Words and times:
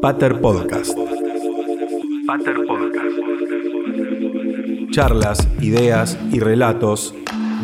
Pater 0.00 0.40
Podcast. 0.40 0.96
Pater 2.26 2.56
Podcast. 2.66 3.04
Charlas, 4.92 5.46
ideas 5.60 6.18
y 6.32 6.40
relatos 6.40 7.14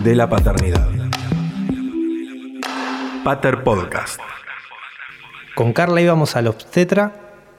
de 0.05 0.15
la 0.15 0.29
paternidad. 0.29 0.87
Pater 3.25 3.65
Podcast. 3.65 4.21
Con 5.55 5.73
Carla 5.73 6.03
íbamos 6.03 6.37
al 6.37 6.49
obstetra 6.49 7.15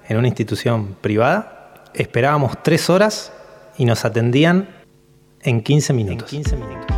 en 0.07 0.17
una 0.17 0.27
institución 0.27 0.95
privada. 1.01 1.83
Esperábamos 1.95 2.61
tres 2.61 2.91
horas 2.91 3.33
y 3.79 3.85
nos 3.85 4.05
atendían 4.05 4.69
en 5.41 5.61
15 5.63 5.93
minutos. 5.93 6.31
En, 6.31 6.43
15 6.43 6.55
minutos. 6.55 6.97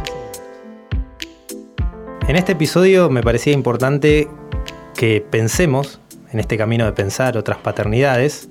en 2.28 2.36
este 2.36 2.52
episodio 2.52 3.10
me 3.10 3.24
parecía 3.24 3.54
importante 3.54 4.28
que 4.96 5.22
pensemos 5.22 5.99
en 6.32 6.40
este 6.40 6.58
camino 6.58 6.86
de 6.86 6.92
pensar 6.92 7.38
otras 7.38 7.58
paternidades, 7.58 8.50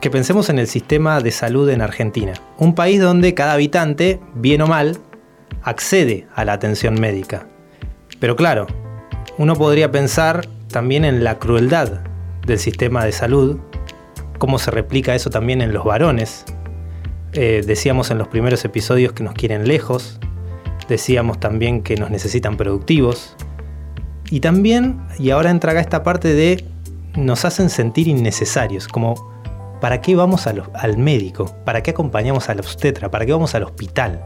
que 0.00 0.10
pensemos 0.10 0.48
en 0.50 0.58
el 0.58 0.66
sistema 0.66 1.20
de 1.20 1.30
salud 1.30 1.68
en 1.70 1.80
Argentina, 1.80 2.34
un 2.58 2.74
país 2.74 3.00
donde 3.00 3.34
cada 3.34 3.54
habitante, 3.54 4.20
bien 4.34 4.60
o 4.62 4.66
mal, 4.66 4.98
accede 5.62 6.26
a 6.34 6.44
la 6.44 6.52
atención 6.52 7.00
médica. 7.00 7.46
Pero 8.20 8.36
claro, 8.36 8.66
uno 9.38 9.54
podría 9.54 9.90
pensar 9.90 10.46
también 10.68 11.04
en 11.04 11.24
la 11.24 11.38
crueldad 11.38 12.00
del 12.46 12.58
sistema 12.58 13.04
de 13.04 13.12
salud, 13.12 13.58
cómo 14.38 14.58
se 14.58 14.70
replica 14.70 15.14
eso 15.14 15.30
también 15.30 15.60
en 15.62 15.72
los 15.72 15.84
varones. 15.84 16.44
Eh, 17.32 17.62
decíamos 17.66 18.10
en 18.10 18.18
los 18.18 18.28
primeros 18.28 18.64
episodios 18.64 19.12
que 19.12 19.22
nos 19.22 19.34
quieren 19.34 19.66
lejos, 19.66 20.20
decíamos 20.88 21.40
también 21.40 21.82
que 21.82 21.96
nos 21.96 22.10
necesitan 22.10 22.56
productivos, 22.56 23.36
y 24.30 24.40
también, 24.40 25.00
y 25.18 25.30
ahora 25.30 25.50
entra 25.50 25.72
acá 25.72 25.80
esta 25.80 26.02
parte 26.02 26.34
de 26.34 26.64
nos 27.16 27.44
hacen 27.44 27.70
sentir 27.70 28.08
innecesarios, 28.08 28.88
como 28.88 29.14
¿para 29.80 30.00
qué 30.00 30.16
vamos 30.16 30.46
al 30.46 30.98
médico? 30.98 31.54
¿Para 31.64 31.82
qué 31.82 31.90
acompañamos 31.92 32.48
al 32.48 32.60
obstetra? 32.60 33.10
¿Para 33.10 33.26
qué 33.26 33.32
vamos 33.32 33.54
al 33.54 33.64
hospital? 33.64 34.24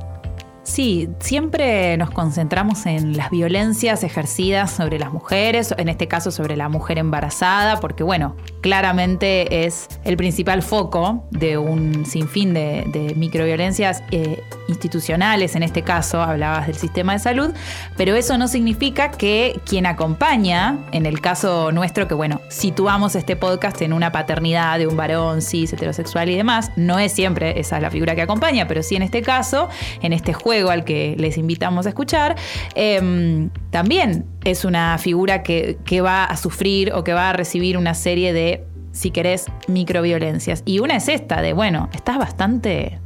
Sí, 0.69 1.09
siempre 1.19 1.97
nos 1.97 2.11
concentramos 2.11 2.85
en 2.85 3.17
las 3.17 3.31
violencias 3.31 4.05
ejercidas 4.05 4.71
sobre 4.71 4.99
las 4.99 5.15
mujeres, 5.15 5.75
en 5.79 5.89
este 5.89 6.09
caso 6.09 6.31
sobre 6.31 6.57
la 6.57 6.69
mujer 6.69 6.99
embarazada, 6.99 7.81
porque 7.81 8.03
bueno, 8.03 8.37
claramente 8.61 9.65
es 9.65 9.89
el 10.05 10.19
principal 10.19 10.63
foco 10.63 11.25
de 11.31 11.57
un 11.57 12.05
sinfín 12.05 12.53
de, 12.53 13.15
microviolencias 13.17 14.03
eh, 14.11 14.43
institucionales, 14.69 15.57
en 15.57 15.63
este 15.63 15.83
caso 15.83 16.21
hablabas 16.21 16.67
del 16.67 16.77
sistema 16.77 17.15
de 17.15 17.21
salud, 17.21 17.51
pero 17.97 18.15
eso 18.15 18.37
no 18.37 18.47
significa 18.47 19.11
que 19.11 19.59
quien 19.65 19.87
acompaña, 19.87 20.81
en 20.93 21.07
el 21.07 21.23
caso 21.23 21.73
nuestro, 21.73 22.07
que 22.09 22.15
bueno, 22.15 22.43
situamos 22.51 23.15
este 23.15 23.37
podcast 23.37 23.81
en 23.81 23.95
una 23.95 24.13
paternidad 24.13 24.79
de 24.79 24.87
un 24.87 24.99
varón 24.99 25.41
cis, 25.41 25.73
heterosexual 25.73 26.29
y 26.29 26.37
demás, 26.37 26.73
no 26.77 26.99
es 26.99 27.13
siempre 27.13 27.59
esa 27.59 27.81
la 27.81 27.91
figura 27.91 28.15
que 28.15 28.23
acompaña, 28.23 28.69
pero 28.69 28.83
sí 28.83 28.97
en 28.97 29.03
este 29.03 29.23
caso, 29.23 29.71
en 30.03 30.13
este 30.13 30.35
juego, 30.35 30.58
al 30.67 30.85
que 30.85 31.15
les 31.19 31.39
invitamos 31.39 31.87
a 31.87 31.91
escuchar, 31.91 32.37
em, 32.75 33.51
también 33.71 34.25
es 34.45 34.65
una 34.65 34.99
figura 34.99 35.43
que, 35.43 35.79
que 35.85 36.01
va 36.01 36.25
a 36.25 36.37
sufrir 36.37 36.93
o 36.93 37.05
que 37.05 37.13
va 37.13 37.31
a 37.31 37.33
recibir 37.33 37.77
una 37.77 37.95
serie 37.95 38.33
de, 38.33 38.65
si 38.93 39.11
querés, 39.11 39.47
microviolencias. 39.69 40.63
Y 40.65 40.81
una 40.81 40.97
es 40.97 41.09
esta, 41.09 41.41
de, 41.43 41.53
bueno, 41.53 41.89
estás 41.93 42.19
bastante 42.19 42.99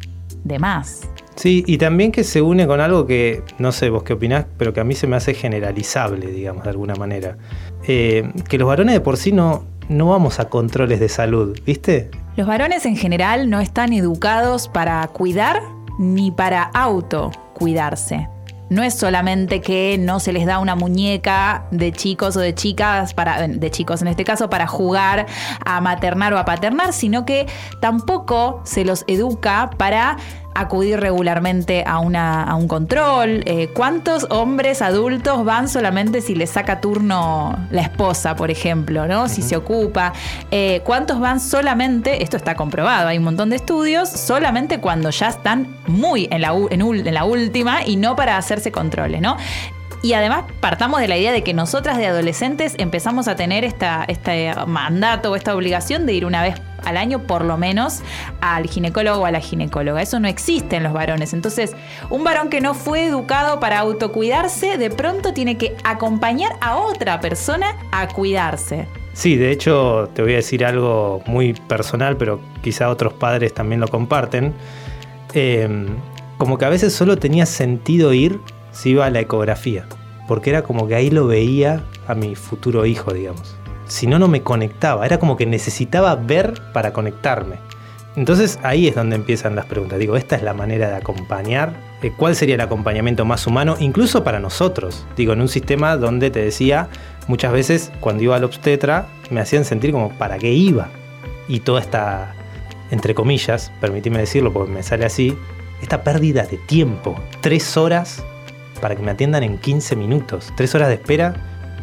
de 0.44 0.58
más. 0.58 1.08
Sí, 1.34 1.64
y 1.66 1.78
también 1.78 2.12
que 2.12 2.24
se 2.24 2.42
une 2.42 2.66
con 2.66 2.80
algo 2.80 3.06
que, 3.06 3.42
no 3.58 3.72
sé 3.72 3.90
vos 3.90 4.02
qué 4.02 4.12
opinás, 4.12 4.46
pero 4.58 4.72
que 4.72 4.80
a 4.80 4.84
mí 4.84 4.94
se 4.94 5.06
me 5.06 5.16
hace 5.16 5.34
generalizable, 5.34 6.26
digamos, 6.26 6.64
de 6.64 6.70
alguna 6.70 6.94
manera. 6.94 7.36
Eh, 7.86 8.30
que 8.48 8.58
los 8.58 8.68
varones 8.68 8.94
de 8.94 9.00
por 9.00 9.16
sí 9.16 9.32
no, 9.32 9.64
no 9.88 10.08
vamos 10.08 10.40
a 10.40 10.48
controles 10.48 11.00
de 11.00 11.08
salud, 11.08 11.58
¿viste? 11.64 12.10
Los 12.36 12.46
varones 12.46 12.86
en 12.86 12.96
general 12.96 13.50
no 13.50 13.60
están 13.60 13.92
educados 13.92 14.68
para 14.68 15.06
cuidar 15.08 15.62
ni 15.98 16.30
para 16.30 16.62
auto 16.62 17.30
cuidarse. 17.54 18.28
No 18.72 18.82
es 18.82 18.94
solamente 18.94 19.60
que 19.60 19.98
no 19.98 20.18
se 20.18 20.32
les 20.32 20.46
da 20.46 20.58
una 20.58 20.74
muñeca 20.74 21.66
de 21.70 21.92
chicos 21.92 22.38
o 22.38 22.40
de 22.40 22.54
chicas, 22.54 23.12
para, 23.12 23.46
de 23.46 23.70
chicos 23.70 24.00
en 24.00 24.08
este 24.08 24.24
caso, 24.24 24.48
para 24.48 24.66
jugar 24.66 25.26
a 25.62 25.82
maternar 25.82 26.32
o 26.32 26.38
a 26.38 26.46
paternar, 26.46 26.94
sino 26.94 27.26
que 27.26 27.46
tampoco 27.82 28.62
se 28.64 28.86
los 28.86 29.04
educa 29.08 29.68
para 29.76 30.16
acudir 30.54 31.00
regularmente 31.00 31.84
a, 31.86 31.98
una, 31.98 32.44
a 32.44 32.54
un 32.54 32.68
control? 32.68 33.42
Eh, 33.46 33.68
¿Cuántos 33.74 34.26
hombres 34.30 34.82
adultos 34.82 35.44
van 35.44 35.68
solamente 35.68 36.20
si 36.20 36.34
les 36.34 36.50
saca 36.50 36.80
turno 36.80 37.58
la 37.70 37.82
esposa, 37.82 38.36
por 38.36 38.50
ejemplo, 38.50 39.06
¿no? 39.06 39.28
Si 39.28 39.42
se 39.42 39.56
ocupa. 39.56 40.12
Eh, 40.50 40.80
¿Cuántos 40.84 41.20
van 41.20 41.40
solamente, 41.40 42.22
esto 42.22 42.36
está 42.36 42.54
comprobado, 42.54 43.08
hay 43.08 43.18
un 43.18 43.24
montón 43.24 43.50
de 43.50 43.56
estudios, 43.56 44.08
solamente 44.08 44.78
cuando 44.78 45.10
ya 45.10 45.28
están 45.28 45.76
muy 45.86 46.28
en 46.30 46.42
la, 46.42 46.54
en, 46.70 47.14
la 47.14 47.24
última 47.24 47.84
y 47.84 47.96
no 47.96 48.16
para 48.16 48.36
hacerse 48.36 48.72
controles, 48.72 49.20
¿no? 49.20 49.36
Y 50.02 50.14
además 50.14 50.44
partamos 50.60 51.00
de 51.00 51.06
la 51.06 51.16
idea 51.16 51.30
de 51.30 51.44
que 51.44 51.54
nosotras 51.54 51.96
de 51.96 52.06
adolescentes 52.06 52.74
empezamos 52.78 53.28
a 53.28 53.36
tener 53.36 53.64
esta, 53.64 54.04
este 54.08 54.52
mandato 54.66 55.30
o 55.30 55.36
esta 55.36 55.54
obligación 55.54 56.06
de 56.06 56.14
ir 56.14 56.26
una 56.26 56.42
vez 56.42 56.60
al 56.84 56.96
año 56.96 57.26
por 57.26 57.44
lo 57.44 57.56
menos 57.56 58.00
al 58.40 58.66
ginecólogo 58.66 59.22
o 59.22 59.26
a 59.26 59.30
la 59.30 59.40
ginecóloga. 59.40 60.02
Eso 60.02 60.20
no 60.20 60.28
existe 60.28 60.76
en 60.76 60.82
los 60.82 60.92
varones. 60.92 61.32
Entonces, 61.32 61.74
un 62.10 62.24
varón 62.24 62.48
que 62.48 62.60
no 62.60 62.74
fue 62.74 63.06
educado 63.06 63.60
para 63.60 63.78
autocuidarse, 63.80 64.78
de 64.78 64.90
pronto 64.90 65.32
tiene 65.32 65.56
que 65.56 65.76
acompañar 65.84 66.52
a 66.60 66.76
otra 66.76 67.20
persona 67.20 67.76
a 67.90 68.08
cuidarse. 68.08 68.86
Sí, 69.12 69.36
de 69.36 69.50
hecho 69.50 70.08
te 70.14 70.22
voy 70.22 70.32
a 70.32 70.36
decir 70.36 70.64
algo 70.64 71.22
muy 71.26 71.52
personal, 71.52 72.16
pero 72.16 72.40
quizá 72.62 72.88
otros 72.88 73.12
padres 73.12 73.52
también 73.52 73.80
lo 73.80 73.88
comparten. 73.88 74.54
Em, 75.34 75.86
como 76.38 76.58
que 76.58 76.64
a 76.64 76.68
veces 76.68 76.92
solo 76.92 77.16
tenía 77.18 77.46
sentido 77.46 78.12
ir 78.12 78.40
si 78.72 78.90
iba 78.90 79.06
a 79.06 79.10
la 79.10 79.20
ecografía, 79.20 79.86
porque 80.28 80.50
era 80.50 80.62
como 80.62 80.88
que 80.88 80.94
ahí 80.94 81.10
lo 81.10 81.26
veía 81.26 81.82
a 82.08 82.14
mi 82.14 82.34
futuro 82.34 82.86
hijo, 82.86 83.12
digamos 83.12 83.61
si 83.92 84.06
no, 84.06 84.18
no 84.18 84.26
me 84.26 84.42
conectaba. 84.42 85.04
Era 85.04 85.18
como 85.18 85.36
que 85.36 85.44
necesitaba 85.44 86.14
ver 86.14 86.54
para 86.72 86.92
conectarme. 86.92 87.56
Entonces 88.16 88.58
ahí 88.62 88.88
es 88.88 88.94
donde 88.94 89.16
empiezan 89.16 89.54
las 89.54 89.66
preguntas. 89.66 89.98
Digo, 89.98 90.16
esta 90.16 90.34
es 90.34 90.42
la 90.42 90.54
manera 90.54 90.88
de 90.88 90.96
acompañar. 90.96 91.74
Eh, 92.02 92.12
¿Cuál 92.16 92.34
sería 92.34 92.54
el 92.54 92.60
acompañamiento 92.62 93.24
más 93.24 93.46
humano, 93.46 93.76
incluso 93.80 94.24
para 94.24 94.40
nosotros? 94.40 95.06
Digo, 95.16 95.34
en 95.34 95.42
un 95.42 95.48
sistema 95.48 95.96
donde 95.96 96.30
te 96.30 96.42
decía, 96.42 96.88
muchas 97.28 97.52
veces 97.52 97.92
cuando 98.00 98.22
iba 98.22 98.36
al 98.36 98.44
obstetra, 98.44 99.08
me 99.30 99.40
hacían 99.40 99.64
sentir 99.64 99.92
como, 99.92 100.10
¿para 100.18 100.38
qué 100.38 100.52
iba? 100.52 100.88
Y 101.46 101.60
toda 101.60 101.80
esta, 101.80 102.34
entre 102.90 103.14
comillas, 103.14 103.72
permitime 103.80 104.18
decirlo 104.18 104.52
porque 104.52 104.72
me 104.72 104.82
sale 104.82 105.04
así, 105.04 105.36
esta 105.82 106.02
pérdida 106.02 106.44
de 106.44 106.56
tiempo. 106.56 107.14
Tres 107.42 107.76
horas 107.76 108.22
para 108.80 108.96
que 108.96 109.02
me 109.02 109.10
atiendan 109.10 109.42
en 109.42 109.58
15 109.58 109.96
minutos. 109.96 110.50
Tres 110.56 110.74
horas 110.74 110.88
de 110.88 110.94
espera, 110.94 111.34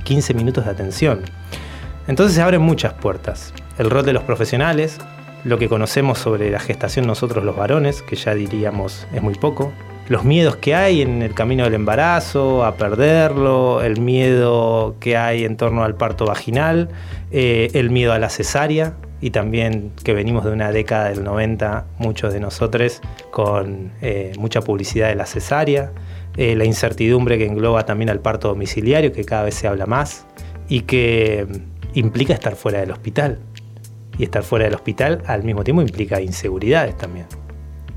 15 0.06 0.34
minutos 0.34 0.66
de 0.66 0.72
atención. 0.72 1.22
Entonces 2.10 2.36
se 2.36 2.42
abren 2.42 2.64
muchas 2.64 2.94
puertas. 2.94 3.54
El 3.78 3.92
rol 3.92 4.04
de 4.04 4.14
los 4.14 4.24
profesionales, 4.24 4.98
lo 5.44 5.60
que 5.60 5.70
conocemos 5.70 6.18
sobre 6.18 6.50
la 6.50 6.60
gestación 6.60 7.06
nosotros 7.06 7.46
los 7.46 7.56
varones, 7.56 8.02
que 8.02 8.16
ya 8.16 8.34
diríamos 8.34 9.06
es 9.14 9.22
muy 9.22 9.36
poco, 9.36 9.72
los 10.08 10.24
miedos 10.24 10.56
que 10.56 10.74
hay 10.74 11.04
en 11.04 11.22
el 11.22 11.36
camino 11.36 11.66
del 11.66 11.76
embarazo, 11.76 12.66
a 12.66 12.78
perderlo, 12.78 13.84
el 13.84 14.02
miedo 14.02 14.96
que 15.00 15.18
hay 15.18 15.46
en 15.46 15.56
torno 15.56 15.84
al 15.84 15.94
parto 15.94 16.26
vaginal, 16.26 16.90
eh, 17.32 17.70
el 17.76 17.92
miedo 17.92 18.12
a 18.12 18.18
la 18.18 18.30
cesárea 18.30 18.96
y 19.22 19.30
también 19.30 19.92
que 20.04 20.16
venimos 20.16 20.44
de 20.46 20.52
una 20.52 20.72
década 20.72 21.10
del 21.10 21.24
90, 21.24 21.86
muchos 22.00 22.34
de 22.34 22.40
nosotros, 22.40 23.02
con 23.30 23.92
eh, 24.02 24.34
mucha 24.40 24.62
publicidad 24.62 25.10
de 25.10 25.16
la 25.16 25.28
cesárea, 25.28 25.92
eh, 26.38 26.56
la 26.56 26.66
incertidumbre 26.66 27.38
que 27.38 27.46
engloba 27.46 27.86
también 27.86 28.10
al 28.10 28.20
parto 28.20 28.48
domiciliario, 28.48 29.12
que 29.12 29.26
cada 29.26 29.44
vez 29.44 29.54
se 29.54 29.68
habla 29.68 29.86
más, 29.86 30.26
y 30.70 30.82
que 30.82 31.46
implica 31.94 32.34
estar 32.34 32.56
fuera 32.56 32.80
del 32.80 32.92
hospital. 32.92 33.40
Y 34.18 34.24
estar 34.24 34.44
fuera 34.44 34.66
del 34.66 34.76
hospital 34.76 35.24
al 35.28 35.44
mismo 35.44 35.64
tiempo 35.64 35.82
implica 35.82 36.22
inseguridades 36.22 36.98
también. 36.98 37.26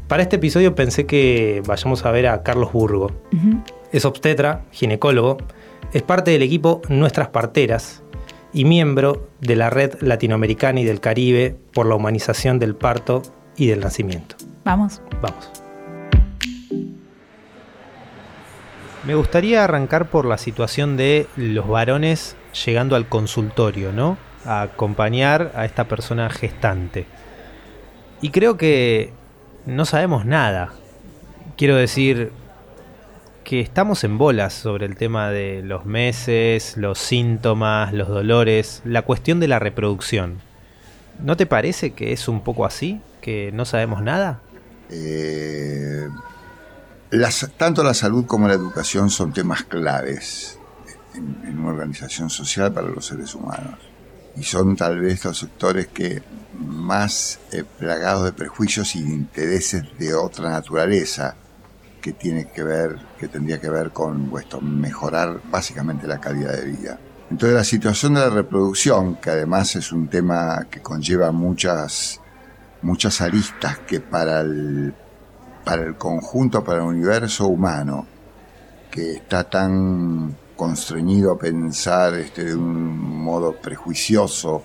Para 0.08 0.22
este 0.22 0.36
episodio 0.36 0.74
pensé 0.74 1.06
que 1.06 1.62
vayamos 1.66 2.04
a 2.04 2.10
ver 2.10 2.26
a 2.28 2.42
Carlos 2.42 2.72
Burgo. 2.72 3.10
Es 3.92 4.04
obstetra, 4.04 4.64
ginecólogo, 4.70 5.38
es 5.92 6.02
parte 6.02 6.30
del 6.30 6.42
equipo 6.42 6.80
Nuestras 6.88 7.28
Parteras 7.28 8.02
y 8.52 8.64
miembro 8.64 9.28
de 9.40 9.56
la 9.56 9.70
Red 9.70 10.00
Latinoamericana 10.00 10.80
y 10.80 10.84
del 10.84 11.00
Caribe 11.00 11.56
por 11.72 11.86
la 11.86 11.94
humanización 11.94 12.58
del 12.58 12.76
parto 12.76 13.22
y 13.56 13.66
del 13.66 13.80
nacimiento. 13.80 14.36
Vamos. 14.64 15.00
Vamos. 15.20 15.50
Me 19.04 19.14
gustaría 19.16 19.64
arrancar 19.64 20.08
por 20.10 20.26
la 20.26 20.38
situación 20.38 20.96
de 20.96 21.26
los 21.36 21.66
varones 21.66 22.36
llegando 22.52 22.96
al 22.96 23.08
consultorio, 23.08 23.92
¿no? 23.92 24.18
A 24.44 24.62
acompañar 24.62 25.52
a 25.54 25.64
esta 25.64 25.84
persona 25.84 26.28
gestante. 26.30 27.06
Y 28.20 28.30
creo 28.30 28.56
que 28.56 29.12
no 29.66 29.84
sabemos 29.84 30.24
nada. 30.24 30.72
Quiero 31.56 31.76
decir 31.76 32.32
que 33.44 33.60
estamos 33.60 34.04
en 34.04 34.18
bolas 34.18 34.52
sobre 34.52 34.86
el 34.86 34.96
tema 34.96 35.30
de 35.30 35.62
los 35.62 35.84
meses, 35.84 36.76
los 36.76 36.98
síntomas, 36.98 37.92
los 37.92 38.08
dolores, 38.08 38.82
la 38.84 39.02
cuestión 39.02 39.40
de 39.40 39.48
la 39.48 39.58
reproducción. 39.58 40.40
¿No 41.20 41.36
te 41.36 41.46
parece 41.46 41.92
que 41.92 42.12
es 42.12 42.28
un 42.28 42.42
poco 42.42 42.64
así? 42.64 43.00
¿Que 43.20 43.50
no 43.52 43.64
sabemos 43.64 44.02
nada? 44.02 44.40
Eh, 44.90 46.08
tanto 47.56 47.84
la 47.84 47.94
salud 47.94 48.26
como 48.26 48.48
la 48.48 48.54
educación 48.54 49.10
son 49.10 49.32
temas 49.32 49.64
claves 49.64 50.58
en, 51.14 51.58
una 51.58 51.70
organización 51.70 52.30
social 52.30 52.72
para 52.72 52.88
los 52.88 53.06
seres 53.06 53.34
humanos. 53.34 53.78
Y 54.36 54.42
son 54.42 54.76
tal 54.76 55.00
vez 55.00 55.24
los 55.24 55.38
sectores 55.38 55.88
que 55.88 56.22
más 56.58 57.38
eh, 57.50 57.64
plagados 57.78 58.24
de 58.24 58.32
prejuicios 58.32 58.96
y 58.96 59.02
de 59.02 59.10
intereses 59.10 59.84
de 59.98 60.14
otra 60.14 60.50
naturaleza 60.50 61.36
que 62.00 62.12
tiene 62.12 62.48
que 62.50 62.62
ver, 62.62 62.98
que 63.18 63.28
tendría 63.28 63.60
que 63.60 63.68
ver 63.68 63.90
con 63.90 64.28
vuestro 64.30 64.60
mejorar 64.60 65.40
básicamente 65.50 66.06
la 66.06 66.20
calidad 66.20 66.54
de 66.54 66.64
vida. 66.64 66.98
Entonces 67.30 67.56
la 67.56 67.64
situación 67.64 68.14
de 68.14 68.20
la 68.20 68.30
reproducción, 68.30 69.16
que 69.16 69.30
además 69.30 69.76
es 69.76 69.92
un 69.92 70.08
tema 70.08 70.66
que 70.70 70.82
conlleva 70.82 71.30
muchas, 71.32 72.20
muchas 72.82 73.20
aristas 73.20 73.78
que 73.86 74.00
para 74.00 74.40
el, 74.40 74.94
para 75.64 75.82
el 75.82 75.96
conjunto, 75.96 76.64
para 76.64 76.78
el 76.78 76.88
universo 76.88 77.46
humano, 77.46 78.06
que 78.90 79.12
está 79.12 79.48
tan 79.48 80.36
constreñido 80.62 81.32
a 81.32 81.38
pensar 81.38 82.14
este, 82.14 82.44
de 82.44 82.54
un 82.54 82.96
modo 82.96 83.52
prejuicioso 83.60 84.62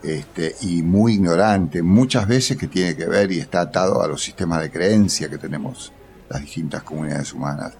este, 0.00 0.54
y 0.60 0.84
muy 0.84 1.14
ignorante, 1.14 1.82
muchas 1.82 2.28
veces 2.28 2.56
que 2.56 2.68
tiene 2.68 2.94
que 2.94 3.06
ver 3.06 3.32
y 3.32 3.40
está 3.40 3.62
atado 3.62 4.00
a 4.00 4.06
los 4.06 4.22
sistemas 4.22 4.60
de 4.60 4.70
creencia 4.70 5.28
que 5.28 5.36
tenemos 5.36 5.92
las 6.28 6.42
distintas 6.42 6.84
comunidades 6.84 7.32
humanas. 7.32 7.72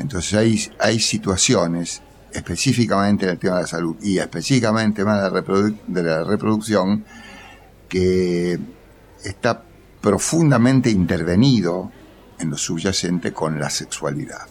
Entonces 0.00 0.34
hay, 0.34 0.68
hay 0.80 0.98
situaciones, 0.98 2.02
específicamente 2.32 3.24
en 3.24 3.30
el 3.30 3.38
tema 3.38 3.56
de 3.58 3.62
la 3.62 3.68
salud 3.68 3.94
y 4.02 4.18
específicamente 4.18 5.02
tema 5.02 5.14
de 5.14 6.02
la 6.02 6.24
reproducción, 6.24 7.04
que 7.88 8.58
está 9.22 9.62
profundamente 10.00 10.90
intervenido 10.90 11.92
en 12.40 12.50
lo 12.50 12.56
subyacente 12.56 13.32
con 13.32 13.60
la 13.60 13.70
sexualidad. 13.70 14.48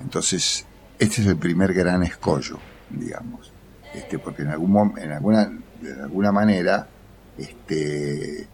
Entonces, 0.00 0.67
este 0.98 1.22
es 1.22 1.26
el 1.26 1.36
primer 1.36 1.72
gran 1.72 2.02
escollo, 2.02 2.58
digamos, 2.90 3.52
este, 3.94 4.18
porque 4.18 4.42
en, 4.42 4.48
algún, 4.48 4.94
en 4.98 5.12
alguna, 5.12 5.50
de 5.80 6.02
alguna 6.02 6.32
manera 6.32 6.88
este, 7.36 8.46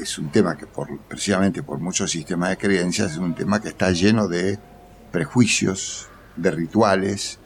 es 0.00 0.18
un 0.18 0.30
tema 0.30 0.56
que 0.56 0.66
por, 0.66 0.98
precisamente 1.00 1.62
por 1.62 1.78
muchos 1.78 2.10
sistemas 2.10 2.50
de 2.50 2.56
creencias 2.56 3.12
es 3.12 3.18
un 3.18 3.34
tema 3.34 3.60
que 3.60 3.68
está 3.68 3.90
lleno 3.90 4.28
de 4.28 4.58
prejuicios, 5.12 6.08
de 6.36 6.50
rituales, 6.50 7.38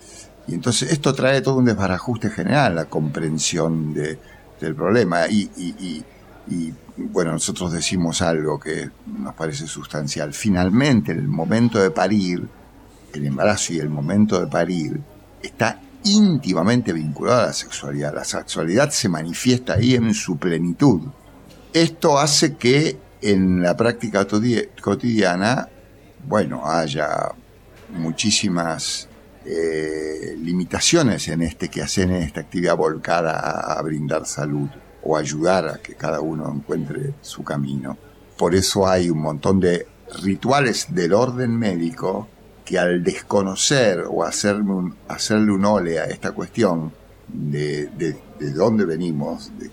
y 0.46 0.54
entonces 0.54 0.92
esto 0.92 1.14
trae 1.14 1.40
todo 1.40 1.56
un 1.56 1.64
desbarajuste 1.64 2.30
general, 2.30 2.74
la 2.74 2.86
comprensión 2.86 3.94
de, 3.94 4.18
del 4.60 4.74
problema. 4.74 5.28
Y, 5.28 5.50
y, 5.56 6.04
y, 6.48 6.74
bueno, 6.96 7.32
nosotros 7.32 7.72
decimos 7.72 8.22
algo 8.22 8.58
que 8.58 8.90
nos 9.06 9.34
parece 9.34 9.66
sustancial. 9.66 10.34
Finalmente, 10.34 11.12
el 11.12 11.28
momento 11.28 11.78
de 11.78 11.90
parir, 11.90 12.48
el 13.14 13.26
embarazo 13.26 13.72
y 13.72 13.78
el 13.78 13.88
momento 13.88 14.40
de 14.40 14.46
parir 14.46 15.00
está 15.42 15.80
íntimamente 16.04 16.92
vinculado 16.92 17.42
a 17.42 17.46
la 17.46 17.52
sexualidad. 17.52 18.14
La 18.14 18.24
sexualidad 18.24 18.90
se 18.90 19.08
manifiesta 19.08 19.74
ahí 19.74 19.94
en 19.94 20.14
su 20.14 20.36
plenitud. 20.36 21.02
Esto 21.72 22.18
hace 22.18 22.56
que 22.56 22.98
en 23.20 23.62
la 23.62 23.76
práctica 23.76 24.26
cotidiana, 24.80 25.68
bueno, 26.26 26.68
haya 26.68 27.32
muchísimas 27.96 29.08
eh, 29.44 30.36
limitaciones 30.38 31.28
en 31.28 31.42
este 31.42 31.68
que 31.68 31.82
hacen 31.82 32.10
en 32.10 32.22
esta 32.22 32.40
actividad 32.40 32.76
volcada 32.76 33.32
a, 33.38 33.78
a 33.78 33.82
brindar 33.82 34.26
salud 34.26 34.68
o 35.04 35.16
ayudar 35.16 35.68
a 35.68 35.78
que 35.78 35.94
cada 35.94 36.20
uno 36.20 36.52
encuentre 36.52 37.14
su 37.20 37.42
camino. 37.42 37.96
Por 38.36 38.54
eso 38.54 38.88
hay 38.88 39.10
un 39.10 39.20
montón 39.20 39.60
de 39.60 39.86
rituales 40.22 40.86
del 40.90 41.12
orden 41.14 41.58
médico 41.58 42.28
que 42.64 42.78
al 42.78 43.02
desconocer 43.02 44.04
o 44.08 44.24
hacerle 44.24 44.70
un, 44.70 44.96
hacerle 45.08 45.52
un 45.52 45.64
ole 45.64 45.98
a 45.98 46.04
esta 46.04 46.32
cuestión 46.32 46.92
de, 47.28 47.86
de, 47.88 48.50
dónde 48.52 48.84
venimos, 48.84 49.50
de 49.58 49.70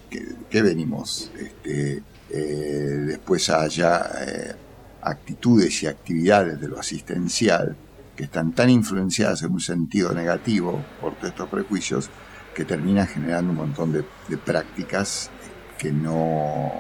qué, 0.50 0.62
venimos, 0.62 1.32
este, 1.38 2.04
eh, 2.30 3.04
después 3.08 3.50
haya 3.50 4.10
eh, 4.22 4.56
actitudes 5.02 5.84
y 5.84 5.88
actividades 5.88 6.60
de 6.60 6.68
lo 6.68 6.80
asistencial 6.80 7.76
que 8.16 8.24
están 8.26 8.54
tan 8.54 8.70
influenciadas 8.70 9.42
en 9.44 9.54
un 9.54 9.62
sentido 9.62 10.14
negativo 10.14 10.84
por 11.00 11.16
todos 11.16 11.30
estos 11.30 11.50
prejuicios 11.50 12.10
que 12.54 12.66
terminan 12.66 13.08
generando 13.08 13.52
un 13.52 13.58
montón 13.58 13.94
de, 13.94 14.04
de 14.28 14.38
prácticas 14.38 15.30
que 15.78 15.92
no 15.92 16.72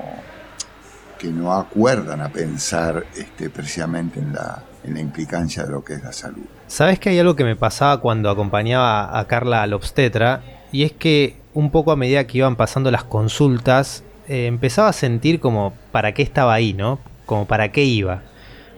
que 1.18 1.28
no 1.28 1.54
acuerdan 1.54 2.22
a 2.22 2.30
pensar 2.30 3.06
este, 3.14 3.50
precisamente 3.50 4.22
en 4.22 4.34
la, 4.34 4.64
en 4.84 4.94
la 4.94 5.00
implicancia 5.02 5.64
de 5.64 5.72
lo 5.72 5.84
que 5.84 5.94
es 5.94 6.04
la 6.04 6.14
salud. 6.14 6.44
Sabes 6.68 7.00
que 7.00 7.10
hay 7.10 7.20
algo 7.20 7.36
que 7.36 7.44
me 7.44 7.56
pasaba 7.56 8.00
cuando 8.00 8.30
acompañaba 8.30 9.18
a 9.18 9.28
Carla 9.28 9.64
al 9.64 9.74
obstetra, 9.74 10.42
y 10.72 10.84
es 10.84 10.92
que 10.92 11.38
un 11.54 11.72
poco 11.72 11.92
a 11.92 11.96
medida 11.96 12.26
que 12.28 12.38
iban 12.40 12.56
pasando 12.56 12.92
las 12.92 13.04
consultas, 13.04 14.04
eh, 14.28 14.46
empezaba 14.46 14.90
a 14.90 14.94
sentir 14.94 15.40
como 15.40 15.74
para 15.92 16.14
qué 16.14 16.22
estaba 16.22 16.54
ahí, 16.54 16.74
¿no? 16.74 17.00
Como 17.26 17.46
para 17.46 17.72
qué 17.72 17.84
iba. 17.84 18.22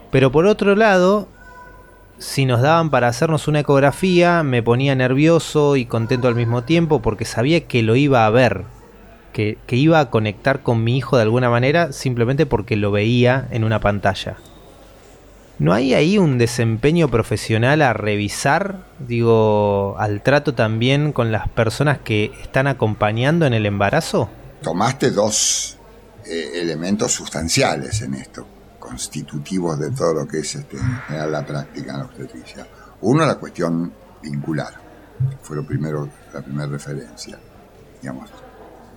Pero 0.09 0.31
por 0.31 0.45
otro 0.45 0.75
lado, 0.75 1.27
si 2.17 2.45
nos 2.45 2.61
daban 2.61 2.89
para 2.89 3.07
hacernos 3.07 3.47
una 3.47 3.61
ecografía, 3.61 4.43
me 4.43 4.61
ponía 4.61 4.95
nervioso 4.95 5.75
y 5.75 5.85
contento 5.85 6.27
al 6.27 6.35
mismo 6.35 6.63
tiempo 6.63 7.01
porque 7.01 7.25
sabía 7.25 7.67
que 7.67 7.81
lo 7.81 7.95
iba 7.95 8.25
a 8.25 8.29
ver, 8.29 8.63
que, 9.33 9.57
iba 9.69 9.99
a 9.99 10.09
conectar 10.09 10.61
con 10.61 10.83
mi 10.83 10.97
hijo 10.97 11.17
de 11.17 11.23
alguna 11.23 11.49
manera 11.49 11.91
simplemente 11.91 12.45
porque 12.45 12.75
lo 12.75 12.91
veía 12.91 13.47
en 13.51 13.63
una 13.63 13.79
pantalla. 13.79 14.37
¿No 15.61 15.73
hay 15.73 15.93
ahí 15.93 16.17
un 16.17 16.39
desempeño 16.39 17.07
profesional 17.07 17.83
a 17.83 17.93
revisar? 17.93 18.87
Digo, 18.97 19.95
al 19.99 20.23
trato 20.23 20.55
también 20.55 21.13
con 21.13 21.31
las 21.31 21.49
personas 21.49 21.99
que 21.99 22.31
están 22.41 22.65
acompañando 22.65 23.45
en 23.45 23.53
el 23.53 23.67
embarazo. 23.67 24.27
Tomaste 24.63 25.11
dos 25.11 25.77
eh, 26.25 26.53
elementos 26.55 27.11
sustanciales 27.11 28.01
en 28.01 28.15
esto, 28.15 28.47
constitutivos 28.79 29.77
de 29.77 29.91
todo 29.91 30.15
lo 30.15 30.27
que 30.27 30.39
es 30.39 30.55
este, 30.55 30.77
la 31.09 31.45
práctica 31.45 31.91
en 31.91 31.99
la 31.99 32.05
obstetricia. 32.05 32.65
Uno, 33.01 33.23
la 33.23 33.35
cuestión 33.35 33.93
vincular, 34.23 34.73
fue 35.43 35.57
lo 35.57 35.63
primero, 35.63 36.09
la 36.33 36.41
primera 36.41 36.69
referencia. 36.69 37.37
Digamos, 38.01 38.31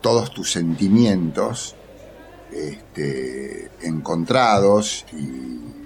todos 0.00 0.32
tus 0.32 0.50
sentimientos 0.52 1.76
este, 2.50 3.70
encontrados 3.82 5.04
y, 5.12 5.83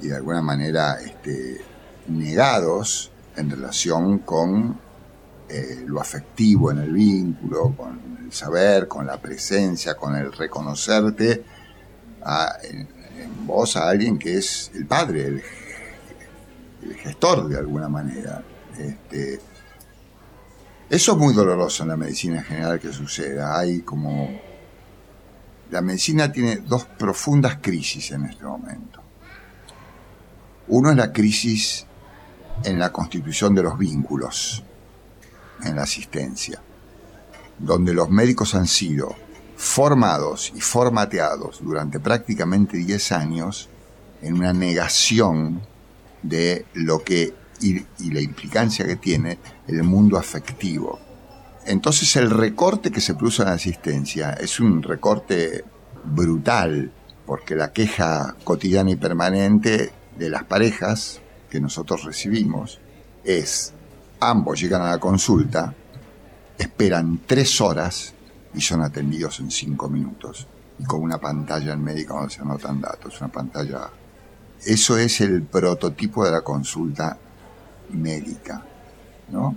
de 0.00 0.14
alguna 0.14 0.42
manera 0.42 0.98
este, 1.00 1.60
negados 2.08 3.10
en 3.36 3.50
relación 3.50 4.18
con 4.20 4.78
eh, 5.48 5.84
lo 5.86 6.00
afectivo 6.00 6.70
en 6.70 6.78
el 6.78 6.92
vínculo, 6.92 7.74
con 7.76 8.18
el 8.24 8.32
saber, 8.32 8.88
con 8.88 9.06
la 9.06 9.20
presencia, 9.20 9.94
con 9.94 10.16
el 10.16 10.32
reconocerte 10.32 11.44
en, 12.62 12.88
vos 13.46 13.76
a 13.76 13.88
alguien 13.88 14.18
que 14.18 14.38
es 14.38 14.70
el 14.74 14.86
padre, 14.86 15.26
el, 15.26 15.42
gestor 17.02 17.48
de 17.48 17.58
alguna 17.58 17.88
manera. 17.88 18.42
Este, 18.78 19.40
eso 20.88 21.12
es 21.12 21.18
muy 21.18 21.34
doloroso 21.34 21.82
en 21.82 21.88
la 21.88 21.96
medicina 21.96 22.38
en 22.38 22.44
general 22.44 22.80
que 22.80 22.92
suceda. 22.92 23.58
Hay 23.58 23.80
como... 23.80 24.40
La 25.70 25.80
medicina 25.80 26.30
tiene 26.30 26.58
dos 26.58 26.84
profundas 26.84 27.58
crisis 27.60 28.12
en 28.12 28.26
este 28.26 28.44
momento. 28.44 29.02
Uno 30.68 30.90
es 30.90 30.96
la 30.96 31.12
crisis 31.12 31.86
en 32.64 32.78
la 32.78 32.90
constitución 32.90 33.54
de 33.54 33.62
los 33.62 33.78
vínculos, 33.78 34.64
en 35.64 35.76
la 35.76 35.82
asistencia, 35.82 36.60
donde 37.58 37.94
los 37.94 38.10
médicos 38.10 38.54
han 38.54 38.66
sido 38.66 39.14
formados 39.56 40.52
y 40.54 40.60
formateados 40.60 41.60
durante 41.62 42.00
prácticamente 42.00 42.76
10 42.76 43.12
años 43.12 43.68
en 44.22 44.34
una 44.34 44.52
negación 44.52 45.62
de 46.22 46.66
lo 46.74 47.02
que 47.02 47.34
y, 47.60 48.10
la 48.10 48.20
implicancia 48.20 48.86
que 48.86 48.96
tiene 48.96 49.38
el 49.66 49.82
mundo 49.82 50.18
afectivo. 50.18 50.98
Entonces 51.64 52.14
el 52.16 52.30
recorte 52.30 52.90
que 52.90 53.00
se 53.00 53.14
produce 53.14 53.42
en 53.42 53.48
la 53.48 53.54
asistencia 53.54 54.32
es 54.32 54.60
un 54.60 54.82
recorte 54.82 55.64
brutal, 56.04 56.92
porque 57.24 57.56
la 57.56 57.72
queja 57.72 58.36
cotidiana 58.44 58.90
y 58.90 58.96
permanente 58.96 59.90
de 60.18 60.30
las 60.30 60.44
parejas 60.44 61.20
que 61.50 61.60
nosotros 61.60 62.04
recibimos 62.04 62.78
es, 63.24 63.72
ambos 64.20 64.60
llegan 64.60 64.82
a 64.82 64.90
la 64.90 64.98
consulta, 64.98 65.74
esperan 66.58 67.20
tres 67.26 67.60
horas 67.60 68.14
y 68.54 68.60
son 68.60 68.82
atendidos 68.82 69.40
en 69.40 69.50
cinco 69.50 69.88
minutos, 69.88 70.46
y 70.78 70.84
con 70.84 71.02
una 71.02 71.18
pantalla 71.18 71.72
en 71.72 71.82
médico 71.82 72.14
donde 72.14 72.34
se 72.34 72.40
anotan 72.40 72.80
datos, 72.80 73.20
una 73.20 73.30
pantalla... 73.30 73.90
Eso 74.64 74.96
es 74.96 75.20
el 75.20 75.42
prototipo 75.42 76.24
de 76.24 76.30
la 76.30 76.40
consulta 76.40 77.18
médica, 77.90 78.64
¿no? 79.30 79.54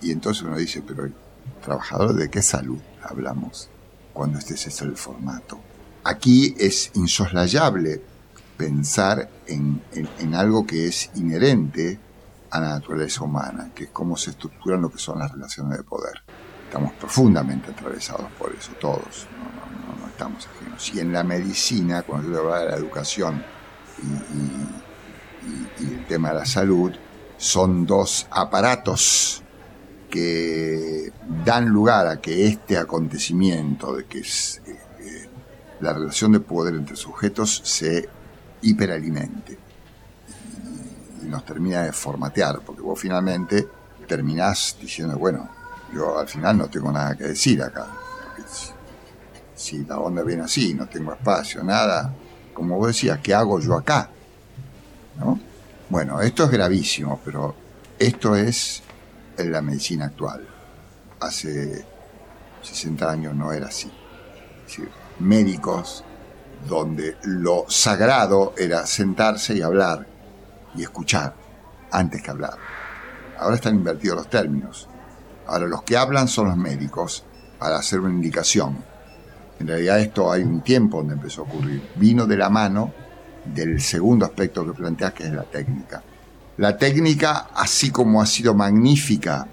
Y 0.00 0.10
entonces 0.10 0.42
uno 0.42 0.56
dice, 0.56 0.82
pero 0.86 1.08
trabajadores, 1.62 2.16
¿de 2.16 2.30
qué 2.30 2.40
salud 2.40 2.78
hablamos 3.02 3.68
cuando 4.14 4.38
este 4.38 4.54
es 4.54 4.80
el 4.80 4.96
formato? 4.96 5.60
Aquí 6.02 6.54
es 6.58 6.90
insoslayable 6.94 8.00
pensar 8.56 9.28
en, 9.46 9.82
en, 9.92 10.34
algo 10.34 10.66
que 10.66 10.88
es 10.88 11.10
inherente 11.14 11.98
a 12.50 12.60
la 12.60 12.68
naturaleza 12.70 13.22
humana, 13.24 13.70
que 13.74 13.84
es 13.84 13.90
cómo 13.90 14.16
se 14.16 14.30
estructuran 14.30 14.82
lo 14.82 14.90
que 14.90 14.98
son 14.98 15.18
las 15.18 15.30
relaciones 15.32 15.78
de 15.78 15.84
poder. 15.84 16.22
Estamos 16.64 16.92
profundamente 16.94 17.70
atravesados 17.70 18.30
por 18.38 18.54
eso, 18.54 18.72
todos, 18.80 19.26
no, 20.00 20.08
estamos 20.08 20.48
ajenos. 20.48 20.92
Y 20.94 21.00
en 21.00 21.12
la 21.12 21.22
medicina, 21.22 22.02
cuando 22.02 22.32
yo 22.32 22.38
hablaba 22.38 22.60
de 22.60 22.70
la 22.70 22.76
educación 22.76 23.42
y, 24.02 24.86
el 25.78 26.04
tema 26.06 26.30
de 26.30 26.36
la 26.36 26.46
salud, 26.46 26.92
son 27.36 27.86
dos 27.86 28.26
aparatos 28.30 29.42
que 30.10 31.12
dan 31.44 31.68
lugar 31.68 32.08
a 32.08 32.20
que 32.20 32.46
este 32.46 32.78
acontecimiento 32.78 33.94
de 33.94 34.06
que 34.06 34.20
es 34.20 34.62
eh, 34.66 34.76
la 35.80 35.92
relación 35.92 36.32
de 36.32 36.40
poder 36.40 36.74
entre 36.74 36.96
sujetos 36.96 37.60
se 37.64 38.08
hiperalimente 38.62 39.58
y, 41.22 41.26
nos 41.26 41.44
termina 41.44 41.82
de 41.82 41.92
formatear, 41.92 42.60
porque 42.60 42.82
vos 42.82 42.98
finalmente 43.00 43.66
terminás 44.06 44.76
diciendo, 44.80 45.18
bueno, 45.18 45.48
yo 45.92 46.18
al 46.18 46.28
final 46.28 46.58
no 46.58 46.68
tengo 46.68 46.92
nada 46.92 47.16
que 47.16 47.24
decir 47.24 47.60
acá, 47.62 47.86
si, 49.54 49.84
la 49.84 49.98
onda 49.98 50.22
viene 50.22 50.42
así, 50.42 50.74
no 50.74 50.86
tengo 50.86 51.12
espacio, 51.12 51.64
nada, 51.64 52.14
como 52.54 52.76
vos 52.76 52.88
decías, 52.88 53.18
¿qué 53.20 53.34
hago 53.34 53.58
yo 53.58 53.74
acá? 53.74 54.08
¿No? 55.18 55.40
Bueno, 55.88 56.20
esto 56.20 56.44
es 56.44 56.50
gravísimo, 56.50 57.20
pero 57.24 57.54
esto 57.98 58.36
es 58.36 58.82
en 59.36 59.52
la 59.52 59.62
medicina 59.62 60.06
actual. 60.06 60.46
Hace 61.20 61.84
60 62.62 63.10
años 63.10 63.34
no 63.34 63.52
era 63.52 63.66
así. 63.66 63.90
médicos 65.18 66.04
donde 66.68 67.16
lo 67.22 67.66
sagrado 67.68 68.54
era 68.56 68.86
sentarse 68.86 69.54
y 69.54 69.62
hablar 69.62 70.06
y 70.74 70.82
escuchar 70.82 71.34
antes 71.90 72.22
que 72.22 72.30
hablar. 72.30 72.56
Ahora 73.38 73.56
están 73.56 73.76
invertidos 73.76 74.16
los 74.16 74.30
términos. 74.30 74.88
Ahora 75.46 75.66
los 75.66 75.82
que 75.82 75.96
hablan 75.96 76.28
son 76.28 76.48
los 76.48 76.56
médicos 76.56 77.24
para 77.58 77.76
hacer 77.76 78.00
una 78.00 78.14
indicación. 78.14 78.84
En 79.58 79.68
realidad 79.68 80.00
esto 80.00 80.30
hay 80.30 80.42
un 80.42 80.62
tiempo 80.62 80.98
donde 80.98 81.14
empezó 81.14 81.42
a 81.42 81.44
ocurrir. 81.44 81.90
Vino 81.96 82.26
de 82.26 82.36
la 82.36 82.50
mano 82.50 82.92
del 83.44 83.80
segundo 83.80 84.26
aspecto 84.26 84.66
que 84.66 84.72
planteas, 84.72 85.12
que 85.12 85.24
es 85.24 85.32
la 85.32 85.44
técnica. 85.44 86.02
La 86.58 86.76
técnica, 86.76 87.48
así 87.54 87.90
como 87.90 88.20
ha 88.20 88.26
sido 88.26 88.54
magnífica 88.54 89.46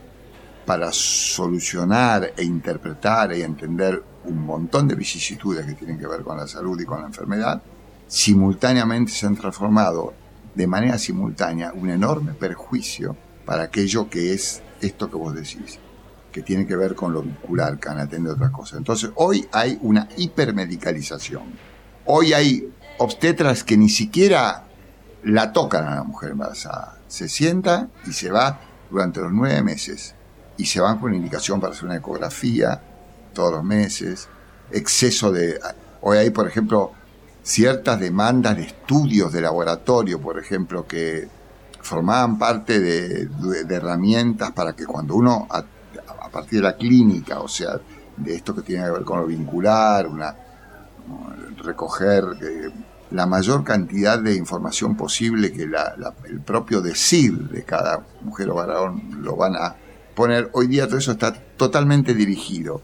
para 0.65 0.91
solucionar 0.91 2.33
e 2.35 2.43
interpretar 2.43 3.33
y 3.33 3.41
entender 3.41 4.01
un 4.25 4.45
montón 4.45 4.87
de 4.87 4.95
vicisitudes 4.95 5.65
que 5.65 5.73
tienen 5.73 5.97
que 5.97 6.07
ver 6.07 6.21
con 6.21 6.37
la 6.37 6.47
salud 6.47 6.79
y 6.79 6.85
con 6.85 7.01
la 7.01 7.07
enfermedad, 7.07 7.61
simultáneamente 8.07 9.11
se 9.11 9.25
han 9.25 9.35
transformado 9.35 10.13
de 10.55 10.67
manera 10.67 10.97
simultánea 10.97 11.73
un 11.73 11.89
enorme 11.89 12.33
perjuicio 12.33 13.15
para 13.45 13.63
aquello 13.63 14.09
que 14.09 14.33
es 14.33 14.61
esto 14.81 15.09
que 15.09 15.15
vos 15.15 15.33
decís, 15.33 15.79
que 16.31 16.41
tiene 16.41 16.65
que 16.65 16.75
ver 16.75 16.95
con 16.95 17.13
lo 17.13 17.21
vincular, 17.21 17.79
que 17.79 17.89
atende 17.89 18.31
otras 18.31 18.51
cosas. 18.51 18.77
Entonces, 18.77 19.11
hoy 19.15 19.47
hay 19.51 19.79
una 19.81 20.07
hipermedicalización. 20.17 21.43
Hoy 22.05 22.33
hay 22.33 22.71
obstetras 22.97 23.63
que 23.63 23.77
ni 23.77 23.89
siquiera 23.89 24.65
la 25.23 25.53
tocan 25.53 25.85
a 25.85 25.95
la 25.95 26.03
mujer 26.03 26.31
embarazada. 26.31 26.99
Se 27.07 27.29
sienta 27.29 27.89
y 28.05 28.11
se 28.13 28.29
va 28.29 28.59
durante 28.89 29.21
los 29.21 29.31
nueve 29.31 29.61
meses 29.63 30.15
y 30.57 30.65
se 30.65 30.81
van 30.81 30.99
con 30.99 31.13
indicación 31.13 31.59
para 31.59 31.73
hacer 31.73 31.85
una 31.85 31.97
ecografía 31.97 32.81
todos 33.33 33.51
los 33.51 33.63
meses, 33.63 34.27
exceso 34.71 35.31
de... 35.31 35.59
Hoy 36.01 36.17
hay, 36.17 36.29
por 36.29 36.47
ejemplo, 36.47 36.91
ciertas 37.43 37.99
demandas 37.99 38.55
de 38.57 38.63
estudios 38.63 39.31
de 39.31 39.41
laboratorio, 39.41 40.19
por 40.19 40.39
ejemplo, 40.39 40.87
que 40.87 41.27
formaban 41.81 42.37
parte 42.39 42.79
de, 42.79 43.27
herramientas 43.69 44.51
para 44.51 44.73
que 44.73 44.85
cuando 44.85 45.15
uno, 45.15 45.47
a, 45.49 45.63
partir 46.31 46.59
de 46.59 46.63
la 46.63 46.75
clínica, 46.75 47.41
o 47.41 47.47
sea, 47.47 47.79
de 48.17 48.35
esto 48.35 48.55
que 48.55 48.61
tiene 48.61 48.85
que 48.85 48.91
ver 48.91 49.03
con 49.03 49.19
lo 49.19 49.27
vincular, 49.27 50.07
una, 50.07 50.35
recoger 51.57 52.23
eh, 52.41 52.69
la 53.11 53.27
mayor 53.27 53.63
cantidad 53.63 54.17
de 54.17 54.35
información 54.35 54.95
posible 54.95 55.51
que 55.51 55.63
el 55.63 56.41
propio 56.41 56.81
decir 56.81 57.37
de 57.49 57.63
cada 57.63 58.03
mujer 58.21 58.49
o 58.49 58.55
varón 58.55 59.21
lo 59.21 59.35
van 59.35 59.55
a 59.55 59.75
poner, 60.15 60.49
hoy 60.53 60.67
día 60.67 60.87
todo 60.87 60.97
eso 60.97 61.11
está 61.11 61.33
totalmente 61.33 62.13
dirigido 62.13 62.81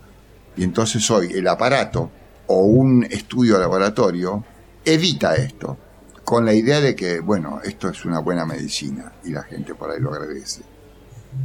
y 0.60 0.64
entonces 0.66 1.10
hoy 1.10 1.32
el 1.32 1.48
aparato 1.48 2.12
o 2.48 2.64
un 2.64 3.06
estudio 3.06 3.58
laboratorio 3.58 4.44
evita 4.84 5.36
esto, 5.36 5.78
con 6.26 6.44
la 6.44 6.54
idea 6.54 6.82
de 6.82 6.98
que, 6.98 7.22
bueno, 7.22 7.62
esto 7.64 7.88
es 7.88 8.04
una 8.04 8.20
buena 8.20 8.46
medicina 8.46 9.14
y 9.24 9.30
la 9.30 9.44
gente 9.44 9.74
por 9.74 9.90
ahí 9.90 10.02
lo 10.02 10.14
agradece. 10.14 10.64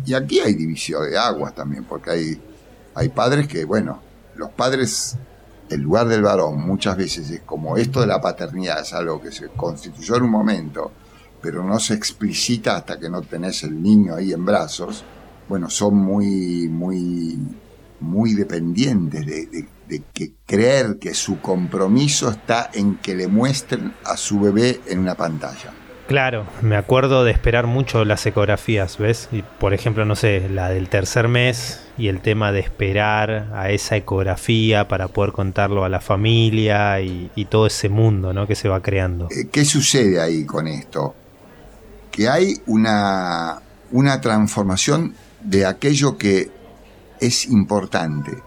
Y 0.05 0.15
aquí 0.15 0.41
hay 0.41 0.55
división 0.55 1.09
de 1.09 1.17
aguas 1.17 1.55
también, 1.55 1.85
porque 1.85 2.11
hay, 2.11 2.43
hay 2.97 3.09
padres 3.11 3.47
que, 3.47 3.65
bueno, 3.65 4.03
los 4.35 4.51
padres, 4.51 5.17
el 5.71 5.81
lugar 5.81 6.09
del 6.09 6.23
varón 6.23 6.67
muchas 6.67 6.97
veces 6.97 7.31
es 7.31 7.43
como 7.43 7.77
esto 7.77 8.01
de 8.01 8.09
la 8.09 8.21
paternidad, 8.21 8.81
es 8.81 8.95
algo 8.95 9.23
que 9.23 9.31
se 9.31 9.47
constituyó 9.51 10.17
en 10.17 10.25
un 10.25 10.31
momento, 10.31 10.91
pero 11.41 11.63
no 11.63 11.79
se 11.79 11.95
explicita 11.95 12.79
hasta 12.79 12.99
que 12.99 13.09
no 13.09 13.23
tenés 13.23 13.63
el 13.63 13.81
niño 13.81 14.17
ahí 14.17 14.33
en 14.33 14.45
brazos, 14.45 15.05
bueno, 15.49 15.71
son 15.71 15.95
muy, 15.95 16.69
muy 16.69 17.39
muy 18.05 18.35
dependientes 18.35 19.27
de, 19.27 19.67
que 20.13 20.33
creer 20.47 20.99
que 20.99 21.15
su 21.15 21.41
compromiso 21.41 22.31
está 22.31 22.71
en 22.73 22.97
que 22.97 23.15
le 23.15 23.29
muestren 23.29 23.93
a 24.05 24.17
su 24.17 24.41
bebé 24.41 24.81
en 24.87 24.99
una 25.01 25.15
pantalla. 25.15 25.73
Claro, 26.07 26.47
me 26.61 26.77
acuerdo 26.77 27.25
de 27.25 27.33
esperar 27.33 27.67
mucho 27.67 28.05
las 28.05 28.27
ecografías, 28.27 28.99
¿ves? 28.99 29.29
Y 29.33 29.43
por 29.43 29.73
ejemplo, 29.73 30.05
no 30.05 30.17
sé, 30.17 30.49
la 30.51 30.69
del 30.69 30.89
tercer 30.89 31.29
mes 31.29 31.81
y 31.97 32.09
el 32.09 32.21
tema 32.21 32.53
de 32.53 32.61
esperar 32.61 33.51
a 33.55 33.71
esa 33.71 33.97
ecografía 33.97 34.87
para 34.87 35.09
poder 35.09 35.33
contarlo 35.33 35.85
a 35.85 35.89
la 35.89 36.01
familia 36.01 37.01
y, 37.01 37.31
todo 37.51 37.67
ese 37.67 37.89
mundo 37.89 38.33
¿no? 38.33 38.47
que 38.47 38.55
se 38.55 38.69
va 38.69 38.81
creando. 38.81 39.29
Eh, 39.31 39.49
¿Qué 39.51 39.65
sucede 39.65 40.21
ahí 40.21 40.45
con 40.45 40.67
esto? 40.67 41.15
Que 42.11 42.29
hay 42.29 42.57
una, 42.67 43.61
una 43.93 44.21
transformación 44.21 45.15
de 45.43 45.67
aquello 45.67 46.17
que 46.19 46.51
es 47.27 47.47
importante 47.47 48.43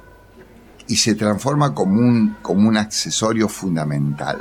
y 0.87 0.95
se 0.97 1.15
transforma 1.15 1.73
como 1.73 1.99
un, 1.99 2.37
como 2.41 2.67
un 2.67 2.77
accesorio 2.77 3.49
fundamental. 3.49 4.39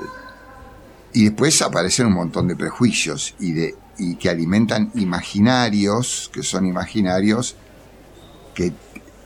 Y 1.13 1.25
después 1.25 1.61
aparecen 1.63 2.07
un 2.07 2.15
montón 2.15 2.47
de 2.49 2.57
prejuicios 2.57 3.35
y, 3.41 3.53
de, 3.53 3.75
y 3.99 4.17
que 4.17 4.29
alimentan 4.29 4.91
imaginarios, 4.95 6.31
que 6.33 6.43
son 6.43 6.67
imaginarios 6.67 7.57
que 8.55 8.73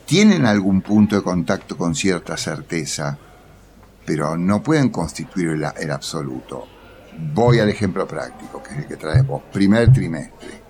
tienen 0.05 0.45
algún 0.45 0.81
punto 0.81 1.15
de 1.15 1.21
contacto 1.21 1.77
con 1.77 1.95
cierta 1.95 2.37
certeza, 2.37 3.17
pero 4.05 4.37
no 4.37 4.63
pueden 4.63 4.89
constituir 4.89 5.49
el, 5.49 5.65
el 5.77 5.91
absoluto. 5.91 6.67
Voy 7.33 7.59
al 7.59 7.69
ejemplo 7.69 8.07
práctico, 8.07 8.63
que 8.63 8.71
es 8.71 8.77
el 8.79 8.87
que 8.87 8.95
traes 8.95 9.25
vos. 9.25 9.43
Primer 9.51 9.91
trimestre 9.91 10.60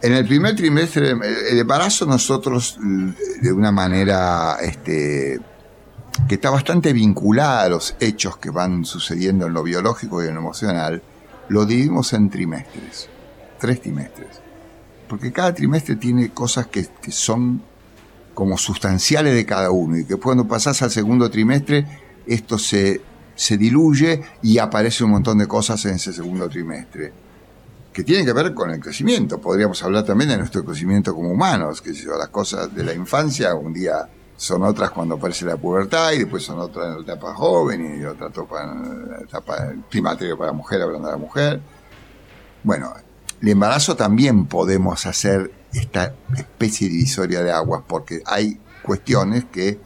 en 0.00 0.12
el 0.12 0.26
primer 0.26 0.54
trimestre, 0.54 1.10
el 1.10 1.58
embarazo 1.58 2.06
nosotros, 2.06 2.78
de 2.78 3.52
una 3.52 3.72
manera 3.72 4.58
este, 4.62 5.40
que 6.28 6.34
está 6.36 6.50
bastante 6.50 6.92
vinculada 6.92 7.62
a 7.62 7.68
los 7.68 7.96
hechos 7.98 8.36
que 8.36 8.50
van 8.50 8.84
sucediendo 8.84 9.46
en 9.46 9.54
lo 9.54 9.62
biológico 9.62 10.22
y 10.22 10.28
en 10.28 10.34
lo 10.34 10.40
emocional, 10.40 11.02
lo 11.48 11.64
dividimos 11.64 12.12
en 12.12 12.30
trimestres, 12.30 13.08
tres 13.58 13.82
trimestres. 13.82 14.40
Porque 15.08 15.32
cada 15.32 15.54
trimestre 15.54 15.96
tiene 15.96 16.30
cosas 16.30 16.66
que, 16.66 16.86
que 17.02 17.10
son 17.10 17.62
como 18.34 18.56
sustanciales 18.56 19.34
de 19.34 19.44
cada 19.44 19.70
uno 19.70 19.98
y 19.98 20.04
que 20.04 20.14
cuando 20.16 20.46
pasás 20.46 20.80
al 20.82 20.92
segundo 20.92 21.28
trimestre, 21.28 21.86
esto 22.26 22.56
se, 22.58 23.00
se 23.34 23.56
diluye 23.56 24.22
y 24.42 24.58
aparece 24.58 25.02
un 25.02 25.10
montón 25.10 25.38
de 25.38 25.48
cosas 25.48 25.84
en 25.86 25.94
ese 25.94 26.12
segundo 26.12 26.48
trimestre 26.48 27.27
que 27.98 28.04
tienen 28.04 28.24
que 28.24 28.32
ver 28.32 28.54
con 28.54 28.70
el 28.70 28.78
crecimiento. 28.78 29.40
Podríamos 29.40 29.82
hablar 29.82 30.04
también 30.04 30.30
de 30.30 30.36
nuestro 30.36 30.64
crecimiento 30.64 31.12
como 31.12 31.32
humanos, 31.32 31.82
que 31.82 31.90
las 31.90 32.28
cosas 32.28 32.72
de 32.72 32.84
la 32.84 32.94
infancia 32.94 33.52
un 33.56 33.72
día 33.72 34.08
son 34.36 34.62
otras 34.62 34.92
cuando 34.92 35.16
aparece 35.16 35.44
la 35.44 35.56
pubertad 35.56 36.12
y 36.12 36.18
después 36.18 36.44
son 36.44 36.60
otras 36.60 36.86
en 36.86 36.94
la 36.94 37.00
etapa 37.00 37.34
joven 37.34 38.00
y 38.00 38.04
otra 38.04 38.28
etapa 38.28 38.62
en 38.62 39.10
la 39.10 39.18
etapa 39.18 39.72
primaria 39.90 40.36
para 40.36 40.52
la 40.52 40.56
mujer, 40.56 40.80
hablando 40.80 41.08
de 41.08 41.12
la 41.12 41.18
mujer. 41.18 41.60
Bueno, 42.62 42.94
el 43.42 43.48
embarazo 43.48 43.96
también 43.96 44.46
podemos 44.46 45.04
hacer 45.04 45.50
esta 45.72 46.14
especie 46.36 46.88
divisoria 46.88 47.42
de 47.42 47.50
aguas 47.50 47.82
porque 47.84 48.22
hay 48.26 48.60
cuestiones 48.80 49.46
que 49.46 49.80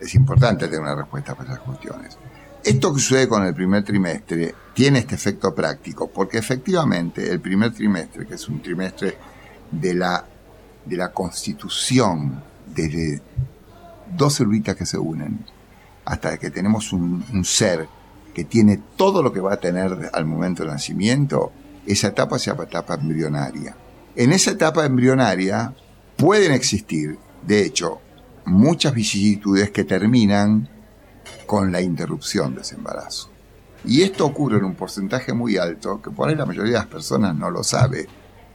es 0.00 0.14
importante 0.14 0.66
tener 0.66 0.82
una 0.82 0.96
respuesta 0.96 1.34
para 1.34 1.54
esas 1.54 1.64
cuestiones. 1.64 2.18
Esto 2.62 2.92
que 2.92 3.00
sucede 3.00 3.26
con 3.26 3.42
el 3.42 3.54
primer 3.54 3.82
trimestre 3.84 4.54
tiene 4.74 4.98
este 4.98 5.14
efecto 5.14 5.54
práctico, 5.54 6.10
porque 6.10 6.38
efectivamente 6.38 7.30
el 7.30 7.40
primer 7.40 7.72
trimestre, 7.72 8.26
que 8.26 8.34
es 8.34 8.48
un 8.48 8.60
trimestre 8.60 9.16
de 9.70 9.94
la, 9.94 10.26
de 10.84 10.96
la 10.96 11.12
constitución 11.12 12.42
desde, 12.74 13.22
dos 14.16 14.34
celulitas 14.34 14.76
que 14.76 14.84
se 14.84 14.98
unen, 14.98 15.44
hasta 16.04 16.36
que 16.38 16.50
tenemos 16.50 16.92
un, 16.92 17.24
un 17.32 17.44
ser 17.44 17.88
que 18.34 18.44
tiene 18.44 18.80
todo 18.96 19.22
lo 19.22 19.32
que 19.32 19.40
va 19.40 19.54
a 19.54 19.60
tener 19.60 20.10
al 20.12 20.24
momento 20.24 20.62
del 20.62 20.72
nacimiento, 20.72 21.52
esa 21.86 22.08
etapa 22.08 22.38
se 22.38 22.50
llama 22.50 22.64
etapa 22.64 22.94
embrionaria. 22.94 23.76
En 24.16 24.32
esa 24.32 24.50
etapa 24.50 24.84
embrionaria 24.84 25.72
pueden 26.16 26.52
existir, 26.52 27.18
de 27.46 27.64
hecho, 27.64 28.00
muchas 28.44 28.92
vicisitudes 28.92 29.70
que 29.70 29.84
terminan 29.84 30.68
con 31.46 31.72
la 31.72 31.80
interrupción 31.80 32.54
de 32.54 32.62
ese 32.62 32.74
embarazo. 32.74 33.33
Y 33.84 34.02
esto 34.02 34.24
ocurre 34.24 34.58
en 34.58 34.64
un 34.64 34.74
porcentaje 34.74 35.32
muy 35.32 35.56
alto, 35.56 36.00
que 36.00 36.10
por 36.10 36.28
ahí 36.28 36.34
la 36.34 36.46
mayoría 36.46 36.72
de 36.72 36.78
las 36.78 36.86
personas 36.86 37.34
no 37.34 37.50
lo 37.50 37.62
sabe, 37.62 38.06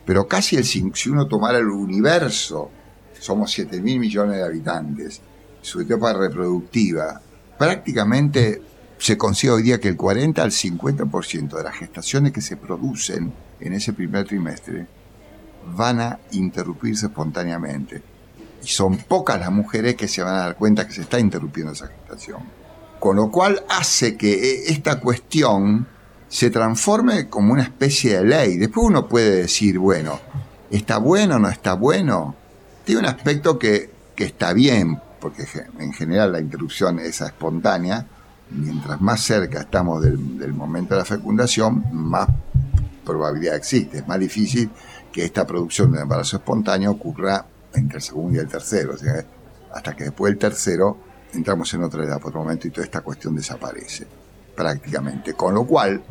pero 0.05 0.27
casi 0.27 0.55
el, 0.55 0.65
si 0.65 1.09
uno 1.09 1.27
tomara 1.27 1.59
el 1.59 1.67
universo, 1.67 2.71
somos 3.19 3.51
7 3.51 3.79
mil 3.81 3.99
millones 3.99 4.37
de 4.37 4.43
habitantes, 4.43 5.21
su 5.61 5.81
etapa 5.81 6.13
reproductiva, 6.13 7.21
prácticamente 7.57 8.61
se 8.97 9.17
consigue 9.17 9.53
hoy 9.53 9.63
día 9.63 9.79
que 9.79 9.89
el 9.89 9.95
40 9.95 10.41
al 10.41 10.51
50% 10.51 11.57
de 11.57 11.63
las 11.63 11.75
gestaciones 11.75 12.31
que 12.31 12.41
se 12.41 12.57
producen 12.57 13.31
en 13.59 13.73
ese 13.73 13.93
primer 13.93 14.25
trimestre 14.25 14.87
van 15.75 16.01
a 16.01 16.19
interrumpirse 16.31 17.07
espontáneamente. 17.07 18.01
Y 18.63 18.67
son 18.67 18.97
pocas 18.97 19.39
las 19.39 19.51
mujeres 19.51 19.95
que 19.95 20.07
se 20.07 20.21
van 20.21 20.35
a 20.35 20.39
dar 20.39 20.55
cuenta 20.55 20.87
que 20.87 20.93
se 20.93 21.01
está 21.01 21.19
interrumpiendo 21.19 21.71
esa 21.73 21.87
gestación. 21.87 22.58
Con 22.99 23.15
lo 23.15 23.31
cual 23.31 23.63
hace 23.69 24.17
que 24.17 24.33
eh, 24.33 24.63
esta 24.67 24.99
cuestión 24.99 25.87
se 26.27 26.49
transforme 26.49 27.27
como 27.27 27.53
una 27.53 27.63
especie 27.63 28.17
de 28.17 28.25
ley. 28.25 28.57
Después 28.57 28.87
uno 28.87 29.07
puede 29.07 29.41
decir, 29.41 29.79
bueno, 29.79 30.19
¿está 30.69 30.97
bueno 30.97 31.37
o 31.37 31.39
no 31.39 31.49
está 31.49 31.73
bueno? 31.73 32.35
Tiene 32.85 33.01
un 33.01 33.07
aspecto 33.07 33.57
que, 33.57 33.89
que 34.15 34.25
está 34.25 34.53
bien, 34.53 34.99
porque 35.19 35.45
en 35.79 35.91
general 35.93 36.31
la 36.31 36.39
interrupción 36.39 36.99
es 36.99 37.21
espontánea, 37.21 38.05
mientras 38.51 38.99
más 39.01 39.21
cerca 39.21 39.61
estamos 39.61 40.01
del, 40.03 40.53
momento 40.53 40.93
de 40.93 40.99
la 40.99 41.05
fecundación, 41.05 41.85
más 41.91 42.27
probabilidad 43.05 43.55
existe. 43.55 43.99
Es 43.99 44.07
más 44.07 44.19
difícil 44.19 44.69
que 45.11 45.25
esta 45.25 45.45
producción 45.45 45.91
de 45.91 46.01
embarazo 46.01 46.37
espontáneo 46.37 46.91
ocurra 46.91 47.45
entre 47.73 47.97
el 47.97 48.03
segundo 48.03 48.37
y 48.37 48.39
el 48.39 48.47
tercero. 48.47 48.95
hasta 49.73 49.95
que 49.95 50.05
después 50.05 50.31
del 50.31 50.39
tercero 50.39 50.97
entramos 51.33 51.73
en 51.73 51.83
otra 51.83 52.03
edad, 52.03 52.19
por 52.19 52.29
otro 52.29 52.41
momento, 52.41 52.67
y 52.67 52.71
toda 52.71 52.85
esta 52.85 53.01
cuestión 53.01 53.35
desaparece 53.35 54.07
prácticamente. 54.55 55.33
Con 55.33 55.53
lo 55.53 55.65
cual, 55.65 56.01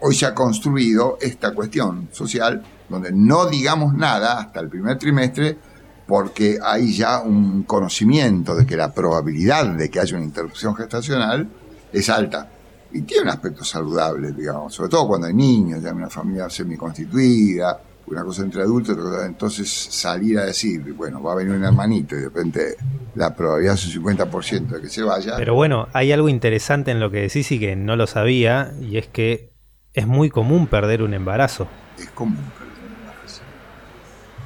hoy 0.00 0.14
se 0.14 0.26
ha 0.26 0.34
construido 0.34 1.18
esta 1.20 1.54
cuestión 1.54 2.08
social 2.12 2.62
donde 2.88 3.10
no 3.12 3.46
digamos 3.46 3.94
nada 3.94 4.38
hasta 4.38 4.60
el 4.60 4.68
primer 4.68 4.98
trimestre 4.98 5.58
porque 6.06 6.58
hay 6.62 6.92
ya 6.92 7.20
un 7.20 7.64
conocimiento 7.64 8.54
de 8.54 8.64
que 8.64 8.76
la 8.76 8.92
probabilidad 8.92 9.66
de 9.66 9.90
que 9.90 9.98
haya 9.98 10.16
una 10.16 10.24
interrupción 10.24 10.74
gestacional 10.76 11.48
es 11.92 12.08
alta. 12.08 12.48
Y 12.92 13.02
tiene 13.02 13.24
un 13.24 13.28
aspecto 13.30 13.64
saludable, 13.64 14.30
digamos, 14.30 14.72
sobre 14.72 14.90
todo 14.90 15.08
cuando 15.08 15.26
hay 15.26 15.34
niños, 15.34 15.82
ya 15.82 15.92
una 15.92 16.08
familia 16.08 16.48
semi-constituida, 16.48 17.80
una 18.06 18.22
cosa 18.24 18.42
entre 18.42 18.62
adultos, 18.62 18.96
entonces 19.24 19.70
salir 19.70 20.38
a 20.38 20.44
decir, 20.44 20.80
bueno, 20.92 21.22
va 21.22 21.32
a 21.32 21.36
venir 21.36 21.54
un 21.54 21.64
hermanito 21.64 22.14
y 22.14 22.18
de 22.18 22.24
repente 22.26 22.76
la 23.14 23.34
probabilidad 23.34 23.74
es 23.74 23.96
un 23.96 24.04
50% 24.04 24.68
de 24.68 24.80
que 24.80 24.88
se 24.88 25.02
vaya. 25.02 25.36
Pero 25.36 25.54
bueno, 25.54 25.88
hay 25.92 26.12
algo 26.12 26.28
interesante 26.28 26.90
en 26.90 27.00
lo 27.00 27.10
que 27.10 27.22
decís 27.22 27.50
y 27.52 27.58
que 27.58 27.74
no 27.76 27.96
lo 27.96 28.06
sabía, 28.06 28.72
y 28.80 28.98
es 28.98 29.08
que 29.08 29.52
es 29.92 30.06
muy 30.06 30.30
común 30.30 30.66
perder 30.66 31.02
un 31.02 31.14
embarazo. 31.14 31.66
Es 31.98 32.10
común 32.10 32.36
perder 32.58 32.84
un 32.84 32.94
embarazo. 33.00 33.42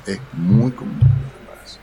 Es 0.07 0.21
muy 0.33 0.73
común 0.73 0.99
perder 0.99 1.17
un 1.17 1.41
embarazo. 1.41 1.79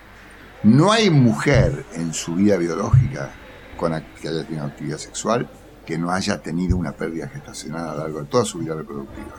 No 0.63 0.91
hay 0.91 1.09
mujer 1.09 1.85
en 1.93 2.13
su 2.13 2.35
vida 2.35 2.57
biológica 2.57 3.31
con 3.77 3.91
que 4.21 4.27
haya 4.27 4.43
tenido 4.43 4.65
actividad 4.65 4.97
sexual 4.97 5.47
que 5.85 5.97
no 5.97 6.11
haya 6.11 6.41
tenido 6.41 6.75
una 6.75 6.91
pérdida 6.91 7.29
gestacional 7.29 7.87
a 7.87 7.93
lo 7.93 7.99
largo 7.99 8.19
de 8.19 8.25
toda 8.25 8.43
su 8.43 8.59
vida 8.59 8.75
reproductiva. 8.75 9.35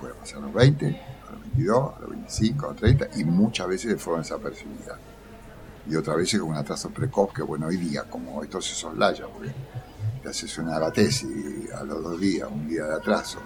Puede 0.00 0.14
pasar 0.14 0.38
a 0.38 0.40
los 0.42 0.54
20, 0.54 0.86
a 0.86 0.90
los 0.90 1.21
22, 1.54 1.96
a 1.96 2.00
los 2.00 2.10
25, 2.10 2.66
a 2.66 2.68
los 2.68 2.76
30 2.76 3.08
y 3.16 3.24
muchas 3.24 3.68
veces 3.68 3.90
de 3.90 3.98
forma 3.98 4.20
desapercibida. 4.20 4.98
Y 5.88 5.96
otras 5.96 6.16
veces 6.16 6.40
con 6.40 6.50
un 6.50 6.56
atraso 6.56 6.90
precoz 6.90 7.32
que, 7.32 7.42
bueno, 7.42 7.66
hoy 7.66 7.76
día, 7.76 8.04
como 8.04 8.42
esto 8.42 8.60
se 8.60 8.74
soslaya, 8.74 9.26
porque 9.26 9.52
te 10.22 10.28
haces 10.28 10.56
una 10.58 10.90
tesis 10.92 11.72
a 11.72 11.82
los 11.82 12.02
dos 12.02 12.20
días, 12.20 12.48
un 12.50 12.68
día 12.68 12.84
de 12.84 12.94
atraso, 12.94 13.38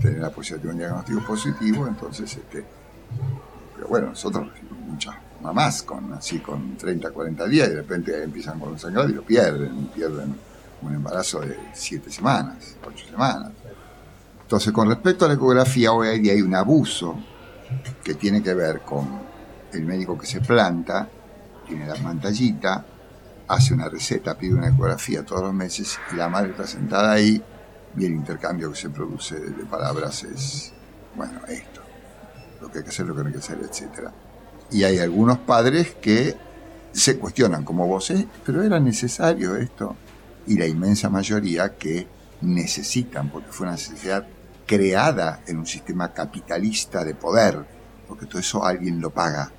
tener 0.00 0.20
la 0.20 0.30
posibilidad 0.30 0.64
de 0.64 0.72
un 0.72 0.78
diagnóstico 0.78 1.26
positivo, 1.26 1.86
entonces, 1.86 2.36
este, 2.36 2.64
pero 3.74 3.88
bueno, 3.88 4.08
nosotros 4.08 4.48
muchas 4.86 5.14
mamás 5.42 5.82
con 5.82 6.12
así 6.14 6.40
con 6.40 6.76
30, 6.76 7.10
40 7.10 7.46
días 7.46 7.68
y 7.68 7.70
de 7.70 7.76
repente 7.76 8.22
empiezan 8.22 8.58
con 8.58 8.70
un 8.70 8.78
sangrado 8.78 9.08
y 9.08 9.12
lo 9.12 9.22
pierden, 9.22 9.86
pierden 9.88 10.34
un 10.82 10.94
embarazo 10.94 11.40
de 11.40 11.56
7 11.74 12.10
semanas, 12.10 12.76
8 12.86 13.06
semanas. 13.10 13.52
Entonces, 14.48 14.72
con 14.72 14.88
respecto 14.88 15.26
a 15.26 15.28
la 15.28 15.34
ecografía, 15.34 15.92
hoy 15.92 16.30
hay 16.30 16.40
un 16.40 16.54
abuso 16.54 17.18
que 18.02 18.14
tiene 18.14 18.42
que 18.42 18.54
ver 18.54 18.80
con 18.80 19.06
el 19.74 19.84
médico 19.84 20.16
que 20.16 20.26
se 20.26 20.40
planta, 20.40 21.06
tiene 21.66 21.86
la 21.86 21.96
pantallita, 21.96 22.82
hace 23.46 23.74
una 23.74 23.90
receta, 23.90 24.38
pide 24.38 24.54
una 24.54 24.68
ecografía 24.68 25.22
todos 25.22 25.42
los 25.42 25.52
meses 25.52 25.98
y 26.10 26.16
la 26.16 26.30
madre 26.30 26.52
está 26.52 26.66
sentada 26.66 27.12
ahí 27.12 27.42
y 27.94 28.06
el 28.06 28.12
intercambio 28.12 28.72
que 28.72 28.78
se 28.78 28.88
produce 28.88 29.38
de 29.38 29.66
palabras 29.66 30.24
es, 30.24 30.72
bueno, 31.14 31.40
esto, 31.46 31.82
lo 32.62 32.72
que 32.72 32.78
hay 32.78 32.84
que 32.84 32.88
hacer, 32.88 33.04
lo 33.04 33.14
que 33.14 33.20
no 33.20 33.26
hay 33.26 33.32
que 33.34 33.40
hacer, 33.40 33.58
etcétera. 33.60 34.14
Y 34.70 34.82
hay 34.82 34.98
algunos 34.98 35.36
padres 35.40 35.94
que 36.00 36.34
se 36.92 37.18
cuestionan, 37.18 37.66
como 37.66 37.86
vos, 37.86 38.10
¿eh? 38.12 38.26
pero 38.46 38.62
era 38.62 38.80
necesario 38.80 39.56
esto. 39.56 39.94
Y 40.46 40.56
la 40.56 40.66
inmensa 40.66 41.10
mayoría 41.10 41.76
que 41.76 42.08
necesitan, 42.40 43.28
porque 43.28 43.52
fue 43.52 43.66
una 43.66 43.72
necesidad 43.72 44.26
creada 44.68 45.40
en 45.46 45.58
un 45.58 45.66
sistema 45.66 46.12
capitalista 46.12 47.02
de 47.02 47.14
poder, 47.14 47.66
porque 48.06 48.26
todo 48.26 48.38
eso 48.38 48.64
alguien 48.64 49.00
lo 49.00 49.10
paga. 49.10 49.50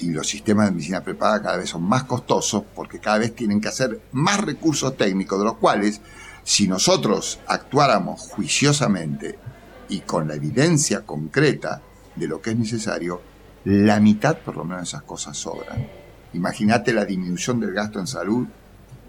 Y 0.00 0.10
los 0.10 0.28
sistemas 0.28 0.66
de 0.66 0.72
medicina 0.72 1.02
prepaga 1.02 1.40
cada 1.40 1.56
vez 1.56 1.70
son 1.70 1.84
más 1.84 2.04
costosos 2.04 2.64
porque 2.74 2.98
cada 2.98 3.18
vez 3.18 3.34
tienen 3.34 3.60
que 3.60 3.68
hacer 3.68 4.02
más 4.12 4.40
recursos 4.40 4.96
técnicos, 4.96 5.38
de 5.38 5.44
los 5.44 5.56
cuales, 5.56 6.00
si 6.42 6.66
nosotros 6.66 7.38
actuáramos 7.46 8.20
juiciosamente 8.20 9.38
y 9.88 10.00
con 10.00 10.28
la 10.28 10.34
evidencia 10.34 11.06
concreta 11.06 11.80
de 12.16 12.26
lo 12.26 12.42
que 12.42 12.50
es 12.50 12.58
necesario, 12.58 13.22
la 13.64 14.00
mitad 14.00 14.38
por 14.38 14.56
lo 14.56 14.64
menos 14.64 14.80
de 14.80 14.88
esas 14.88 15.02
cosas 15.02 15.36
sobran. 15.36 15.86
Imagínate 16.34 16.92
la 16.92 17.04
disminución 17.04 17.60
del 17.60 17.72
gasto 17.72 18.00
en 18.00 18.06
salud 18.06 18.46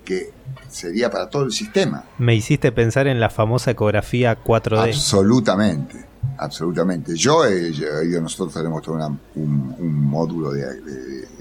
que 0.09 0.31
sería 0.67 1.11
para 1.11 1.29
todo 1.29 1.43
el 1.43 1.51
sistema. 1.51 2.03
Me 2.17 2.33
hiciste 2.33 2.71
pensar 2.71 3.05
en 3.05 3.19
la 3.19 3.29
famosa 3.29 3.69
ecografía 3.69 4.43
4D. 4.43 4.87
Absolutamente, 4.87 6.03
absolutamente. 6.35 7.15
Yo, 7.15 7.45
eh, 7.45 7.71
nosotros 8.19 8.55
tenemos 8.55 8.81
todo 8.81 8.95
un, 9.35 10.09
módulo 10.09 10.51
de, 10.51 10.65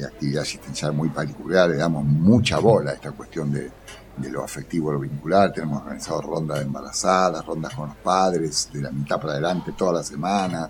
actividad 0.04 0.42
asistencial 0.42 0.92
muy 0.92 1.08
particular, 1.08 1.70
le 1.70 1.76
damos 1.76 2.04
mucha 2.04 2.58
bola 2.58 2.90
a 2.90 2.94
esta 2.94 3.12
cuestión 3.12 3.50
de, 3.50 3.70
de 4.18 4.30
lo 4.30 4.44
afectivo, 4.44 4.92
lo 4.92 5.00
vincular. 5.00 5.50
Tenemos 5.50 5.80
organizado 5.80 6.20
rondas 6.20 6.58
de 6.58 6.66
embarazadas, 6.66 7.46
rondas 7.46 7.74
con 7.74 7.88
los 7.88 7.96
padres, 7.96 8.68
de 8.70 8.82
la 8.82 8.90
mitad 8.90 9.18
para 9.18 9.32
adelante 9.32 9.72
toda 9.72 9.94
la 9.94 10.02
semana 10.02 10.68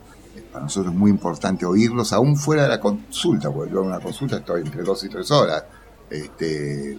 para 0.52 0.64
nosotros 0.64 0.94
es 0.94 0.98
muy 0.98 1.10
importante 1.10 1.66
oírlos, 1.66 2.12
aún 2.12 2.36
fuera 2.36 2.62
de 2.62 2.68
la 2.68 2.78
consulta, 2.78 3.50
porque 3.50 3.72
yo 3.72 3.80
en 3.80 3.88
una 3.88 3.98
consulta 3.98 4.36
estoy 4.36 4.62
entre 4.62 4.84
dos 4.84 5.02
y 5.02 5.08
tres 5.08 5.30
horas, 5.32 5.64
este, 6.08 6.96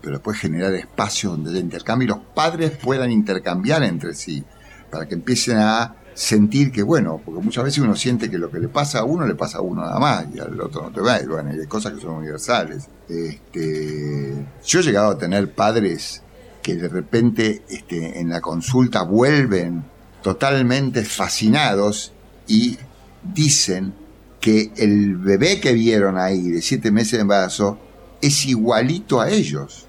pero 0.00 0.14
después 0.14 0.38
generar 0.38 0.74
espacios 0.74 1.32
donde 1.32 1.50
haya 1.50 1.60
intercambio 1.60 2.06
y 2.06 2.08
los 2.08 2.20
padres 2.34 2.72
puedan 2.72 3.10
intercambiar 3.10 3.82
entre 3.82 4.14
sí, 4.14 4.44
para 4.90 5.06
que 5.06 5.14
empiecen 5.14 5.58
a 5.58 5.94
sentir 6.14 6.72
que, 6.72 6.82
bueno, 6.82 7.20
porque 7.24 7.40
muchas 7.40 7.62
veces 7.62 7.78
uno 7.78 7.94
siente 7.94 8.28
que 8.28 8.38
lo 8.38 8.50
que 8.50 8.58
le 8.58 8.68
pasa 8.68 9.00
a 9.00 9.04
uno 9.04 9.26
le 9.26 9.36
pasa 9.36 9.58
a 9.58 9.60
uno 9.60 9.82
nada 9.82 10.00
más 10.00 10.26
y 10.34 10.40
al 10.40 10.60
otro 10.60 10.82
no 10.82 10.90
te 10.90 11.00
va, 11.00 11.20
y 11.20 11.26
bueno, 11.26 11.50
hay 11.50 11.66
cosas 11.66 11.92
que 11.92 12.00
son 12.00 12.16
universales. 12.16 12.88
Este, 13.08 14.34
yo 14.66 14.80
he 14.80 14.82
llegado 14.82 15.10
a 15.10 15.18
tener 15.18 15.52
padres 15.52 16.22
que 16.62 16.74
de 16.74 16.88
repente 16.88 17.62
este, 17.68 18.20
en 18.20 18.30
la 18.30 18.40
consulta 18.40 19.02
vuelven 19.02 19.84
totalmente 20.22 21.04
fascinados 21.04 22.12
y 22.46 22.78
dicen 23.22 23.94
que 24.40 24.72
el 24.76 25.16
bebé 25.16 25.60
que 25.60 25.72
vieron 25.72 26.18
ahí 26.18 26.50
de 26.50 26.62
siete 26.62 26.90
meses 26.90 27.12
de 27.12 27.20
embarazo 27.20 27.78
es 28.20 28.46
igualito 28.46 29.20
a 29.20 29.30
ellos. 29.30 29.87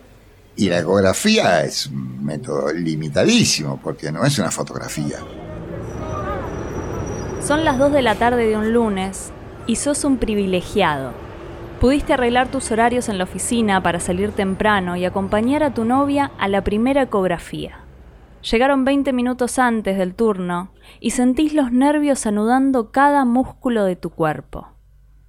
Y 0.60 0.68
la 0.68 0.80
ecografía 0.80 1.64
es 1.64 1.88
un 1.88 2.22
método 2.22 2.74
limitadísimo 2.74 3.80
porque 3.82 4.12
no 4.12 4.26
es 4.26 4.38
una 4.40 4.52
fotografía. 4.52 5.20
Son 7.42 7.64
las 7.64 7.78
2 7.78 7.94
de 7.94 8.02
la 8.02 8.16
tarde 8.16 8.46
de 8.46 8.58
un 8.58 8.74
lunes 8.74 9.32
y 9.68 9.78
sos 9.78 10.04
un 10.04 10.18
privilegiado. 10.18 11.14
Pudiste 11.80 12.12
arreglar 12.12 12.52
tus 12.52 12.72
horarios 12.72 13.08
en 13.08 13.18
la 13.18 13.24
oficina 13.24 13.82
para 13.82 14.02
salir 14.02 14.34
temprano 14.34 14.98
y 14.98 15.06
acompañar 15.06 15.64
a 15.64 15.74
tu 15.74 15.86
novia 15.86 16.30
a 16.38 16.50
la 16.50 16.62
primera 16.62 17.04
ecografía. 17.04 17.86
Llegaron 18.52 18.84
20 18.84 19.14
minutos 19.14 19.60
antes 19.60 19.98
del 19.98 20.14
turno 20.14 20.74
y 21.00 21.12
sentís 21.12 21.54
los 21.54 21.72
nervios 21.72 22.26
anudando 22.26 22.92
cada 22.92 23.24
músculo 23.24 23.86
de 23.86 23.96
tu 23.96 24.10
cuerpo. 24.10 24.68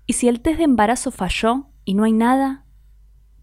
¿Y 0.07 0.15
si 0.15 0.27
el 0.27 0.41
test 0.41 0.59
de 0.59 0.65
embarazo 0.65 1.13
falló 1.13 1.69
y 1.85 1.95
no 1.95 2.03
hay 2.03 2.15
nada? 2.15 2.65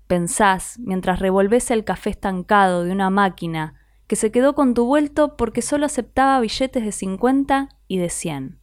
Pensás 0.07 0.79
mientras 0.79 1.19
revolvés 1.19 1.69
el 1.69 1.83
café 1.83 2.09
estancado 2.11 2.85
de 2.85 2.93
una 2.93 3.09
máquina 3.09 3.75
que 4.07 4.15
se 4.15 4.31
quedó 4.31 4.55
con 4.55 4.73
tu 4.73 4.85
vuelto 4.85 5.35
porque 5.35 5.61
solo 5.61 5.85
aceptaba 5.85 6.39
billetes 6.39 6.83
de 6.83 6.93
50 6.93 7.69
y 7.89 7.97
de 7.97 8.09
100. 8.09 8.59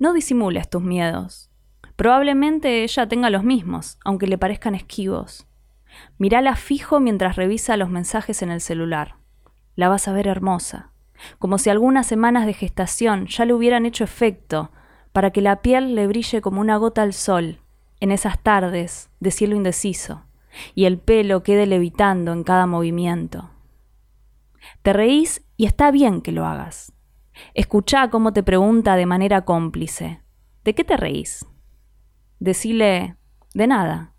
No 0.00 0.12
disimules 0.12 0.68
tus 0.68 0.82
miedos. 0.82 1.48
Probablemente 1.94 2.82
ella 2.82 3.06
tenga 3.06 3.30
los 3.30 3.44
mismos, 3.44 3.98
aunque 4.04 4.26
le 4.26 4.36
parezcan 4.36 4.74
esquivos. 4.74 5.46
Mírala 6.18 6.56
fijo 6.56 6.98
mientras 6.98 7.36
revisa 7.36 7.76
los 7.76 7.88
mensajes 7.88 8.42
en 8.42 8.50
el 8.50 8.60
celular. 8.60 9.14
La 9.76 9.88
vas 9.88 10.08
a 10.08 10.12
ver 10.12 10.26
hermosa, 10.26 10.90
como 11.38 11.56
si 11.56 11.70
algunas 11.70 12.08
semanas 12.08 12.46
de 12.46 12.52
gestación 12.52 13.26
ya 13.26 13.44
le 13.44 13.54
hubieran 13.54 13.86
hecho 13.86 14.02
efecto 14.02 14.72
para 15.12 15.30
que 15.30 15.40
la 15.40 15.62
piel 15.62 15.94
le 15.94 16.08
brille 16.08 16.40
como 16.40 16.60
una 16.60 16.76
gota 16.78 17.02
al 17.02 17.12
sol 17.12 17.60
en 18.04 18.12
esas 18.12 18.38
tardes 18.38 19.08
de 19.18 19.30
cielo 19.30 19.56
indeciso 19.56 20.26
y 20.74 20.84
el 20.84 20.98
pelo 20.98 21.42
quede 21.42 21.64
levitando 21.64 22.34
en 22.34 22.44
cada 22.44 22.66
movimiento. 22.66 23.48
Te 24.82 24.92
reís 24.92 25.42
y 25.56 25.64
está 25.64 25.90
bien 25.90 26.20
que 26.20 26.30
lo 26.30 26.44
hagas. 26.44 26.92
Escuchá 27.54 28.10
cómo 28.10 28.34
te 28.34 28.42
pregunta 28.42 28.96
de 28.96 29.06
manera 29.06 29.46
cómplice. 29.46 30.20
¿De 30.64 30.74
qué 30.74 30.84
te 30.84 30.98
reís? 30.98 31.46
Decile, 32.40 33.16
de 33.54 33.66
nada. 33.66 34.12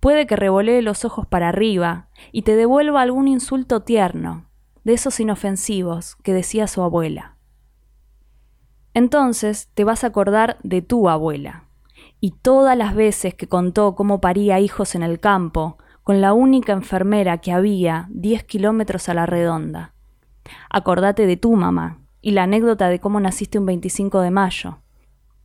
Puede 0.00 0.26
que 0.26 0.36
revolee 0.36 0.80
los 0.80 1.04
ojos 1.04 1.26
para 1.26 1.50
arriba 1.50 2.08
y 2.32 2.40
te 2.40 2.56
devuelva 2.56 3.02
algún 3.02 3.28
insulto 3.28 3.82
tierno, 3.82 4.48
de 4.82 4.94
esos 4.94 5.20
inofensivos 5.20 6.16
que 6.22 6.32
decía 6.32 6.66
su 6.68 6.80
abuela. 6.80 7.36
Entonces 8.94 9.68
te 9.74 9.84
vas 9.84 10.04
a 10.04 10.06
acordar 10.06 10.56
de 10.62 10.80
tu 10.80 11.10
abuela 11.10 11.65
y 12.26 12.32
todas 12.32 12.76
las 12.76 12.96
veces 12.96 13.34
que 13.34 13.46
contó 13.46 13.94
cómo 13.94 14.20
paría 14.20 14.58
hijos 14.58 14.96
en 14.96 15.04
el 15.04 15.20
campo, 15.20 15.78
con 16.02 16.20
la 16.20 16.32
única 16.32 16.72
enfermera 16.72 17.38
que 17.38 17.52
había 17.52 18.08
diez 18.10 18.42
kilómetros 18.42 19.08
a 19.08 19.14
la 19.14 19.26
redonda. 19.26 19.94
Acordate 20.68 21.24
de 21.28 21.36
tu 21.36 21.54
mamá 21.54 22.00
y 22.20 22.32
la 22.32 22.42
anécdota 22.42 22.88
de 22.88 22.98
cómo 22.98 23.20
naciste 23.20 23.60
un 23.60 23.66
25 23.66 24.22
de 24.22 24.32
mayo, 24.32 24.78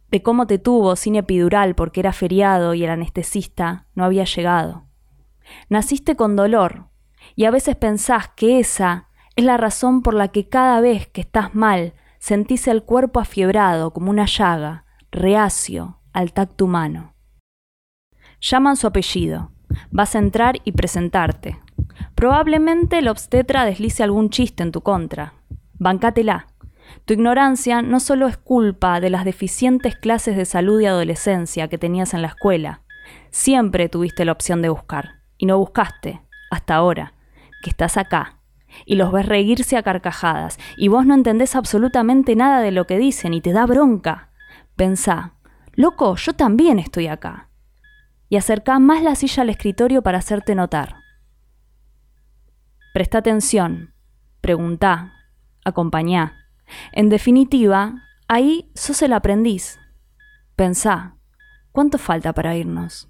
de 0.09 0.23
cómo 0.23 0.47
te 0.47 0.57
tuvo 0.57 0.95
sin 0.95 1.17
epidural 1.17 1.75
porque 1.75 1.99
era 1.99 2.13
feriado 2.13 2.73
y 2.73 2.83
el 2.83 2.89
anestesista 2.89 3.85
no 3.93 4.03
había 4.03 4.23
llegado. 4.23 4.85
Naciste 5.69 6.15
con 6.15 6.35
dolor 6.35 6.87
y 7.35 7.45
a 7.45 7.51
veces 7.51 7.75
pensás 7.75 8.29
que 8.29 8.59
esa 8.59 9.07
es 9.35 9.45
la 9.45 9.57
razón 9.57 10.01
por 10.01 10.15
la 10.15 10.29
que 10.29 10.49
cada 10.49 10.81
vez 10.81 11.05
que 11.05 11.21
estás 11.21 11.53
mal 11.53 11.93
sentís 12.17 12.67
el 12.67 12.81
cuerpo 12.81 13.19
afiebrado 13.19 13.93
como 13.93 14.09
una 14.09 14.25
llaga, 14.25 14.85
reacio 15.11 16.00
al 16.13 16.34
tacto 16.34 16.65
humano. 16.65 17.13
Llaman 18.41 18.76
su 18.76 18.88
apellido. 18.88 19.52
Vas 19.91 20.15
a 20.15 20.19
entrar 20.19 20.58
y 20.63 20.71
presentarte. 20.71 21.60
Probablemente 22.15 23.00
el 23.00 23.08
obstetra 23.08 23.65
deslice 23.65 24.04
algún 24.04 24.30
chiste 24.30 24.63
en 24.63 24.71
tu 24.71 24.82
contra. 24.82 25.34
Bancátela. 25.74 26.47
Tu 27.06 27.13
ignorancia 27.13 27.82
no 27.82 28.00
solo 28.00 28.28
es 28.28 28.38
culpa 28.38 29.00
de 29.00 29.10
las 29.10 29.26
deficientes 29.26 29.95
clases 29.95 30.36
de 30.36 30.45
salud 30.45 30.82
y 30.82 30.86
adolescencia 30.86 31.67
que 31.67 31.78
tenías 31.78 32.13
en 32.13 32.21
la 32.21 32.30
escuela. 32.30 32.82
Siempre 33.30 33.89
tuviste 33.89 34.26
la 34.26 34.32
opción 34.32 34.62
de 34.62 34.69
buscar. 34.69 35.21
Y 35.38 35.45
no 35.45 35.58
buscaste, 35.58 36.21
hasta 36.52 36.76
ahora, 36.76 37.13
que 37.63 37.71
estás 37.71 37.97
acá. 37.97 38.38
Y 38.86 38.95
los 38.95 39.12
ves 39.12 39.26
reírse 39.26 39.78
a 39.78 39.84
carcajadas. 39.84 40.60
Y 40.78 40.88
vos 40.88 41.06
no 41.06 41.13
entendés 41.13 41.56
absolutamente 41.56 42.36
nada 42.36 42.62
de 42.62 42.71
lo 42.71 42.86
que 42.86 42.97
dicen 42.97 43.34
y 43.34 43.41
te 43.41 43.52
da 43.52 43.65
bronca. 43.65 44.30
Pensá, 44.76 45.34
Loco, 45.73 46.15
yo 46.15 46.34
también 46.34 46.79
estoy 46.79 47.07
acá. 47.07 47.49
Y 48.29 48.38
acercá 48.38 48.79
más 48.79 49.03
la 49.03 49.15
silla 49.15 49.43
al 49.43 49.49
escritorio 49.49 50.01
para 50.01 50.19
hacerte 50.19 50.55
notar. 50.55 50.95
Presta 52.93 53.19
atención, 53.19 53.93
preguntá, 54.41 55.13
acompañá. 55.63 56.47
En 56.91 57.10
definitiva, 57.10 58.03
ahí 58.27 58.69
sos 58.75 59.01
el 59.01 59.13
aprendiz. 59.13 59.79
Pensá, 60.55 61.15
¿cuánto 61.71 61.97
falta 61.97 62.34
para 62.34 62.55
irnos? 62.55 63.10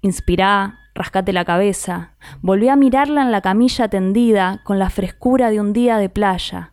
Inspirá, 0.00 0.78
rascate 0.94 1.32
la 1.32 1.44
cabeza, 1.44 2.16
volví 2.40 2.68
a 2.68 2.76
mirarla 2.76 3.22
en 3.22 3.32
la 3.32 3.40
camilla 3.40 3.88
tendida 3.88 4.60
con 4.64 4.78
la 4.78 4.90
frescura 4.90 5.50
de 5.50 5.60
un 5.60 5.72
día 5.72 5.98
de 5.98 6.08
playa 6.08 6.72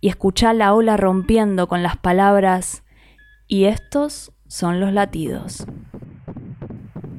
y 0.00 0.08
escuchá 0.08 0.52
la 0.52 0.74
ola 0.74 0.96
rompiendo 0.96 1.68
con 1.68 1.82
las 1.82 1.96
palabras 1.96 2.84
y 3.46 3.64
estos 3.64 4.32
son 4.50 4.80
los 4.80 4.92
latidos. 4.92 5.64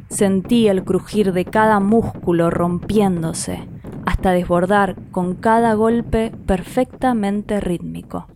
Sentí 0.09 0.67
el 0.67 0.83
crujir 0.83 1.31
de 1.31 1.45
cada 1.45 1.79
músculo 1.79 2.49
rompiéndose 2.49 3.69
hasta 4.05 4.31
desbordar 4.31 4.97
con 5.11 5.35
cada 5.35 5.73
golpe 5.73 6.33
perfectamente 6.45 7.61
rítmico. 7.61 8.27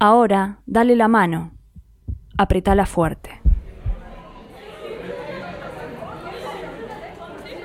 Ahora, 0.00 0.58
dale 0.66 0.96
la 0.96 1.06
mano, 1.06 1.52
apretala 2.36 2.84
fuerte. 2.84 3.40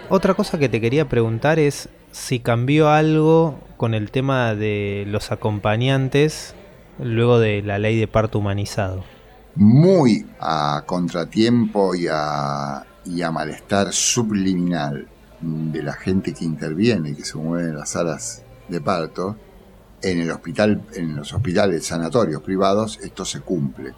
Otra 0.10 0.36
cosa 0.36 0.60
que 0.60 0.70
te 0.70 0.80
quería 0.80 1.10
preguntar 1.10 1.58
es 1.58 1.90
si 2.12 2.40
cambió 2.40 2.90
algo 2.90 3.60
con 3.78 3.96
el 3.96 4.12
tema 4.12 4.54
de 4.54 5.06
los 5.08 5.32
acompañantes 5.32 6.56
luego 7.00 7.40
de 7.40 7.64
la 7.64 7.80
ley 7.80 8.00
de 8.00 8.08
parto 8.08 8.38
humanizado 8.38 9.15
muy 9.56 10.26
a 10.40 10.84
contratiempo 10.86 11.96
y 11.96 12.08
a, 12.08 12.86
malestar 13.32 13.92
subliminal 13.94 15.08
de 15.42 15.84
la 15.84 15.94
gente 15.94 16.34
que 16.34 16.46
interviene 16.46 17.12
y 17.12 17.16
que 17.16 17.26
se 17.26 17.38
mueve 17.38 17.70
en 17.70 17.78
las 17.78 17.90
salas 17.90 18.44
de 18.68 18.82
parto, 18.82 19.36
en 20.02 20.20
el 20.20 20.32
hospital, 20.32 20.86
en 20.94 21.16
los 21.16 21.34
hospitales 21.34 21.86
sanatorios 21.86 22.42
privados, 22.42 23.00
esto 23.02 23.26
se 23.26 23.42
cumple. 23.42 23.94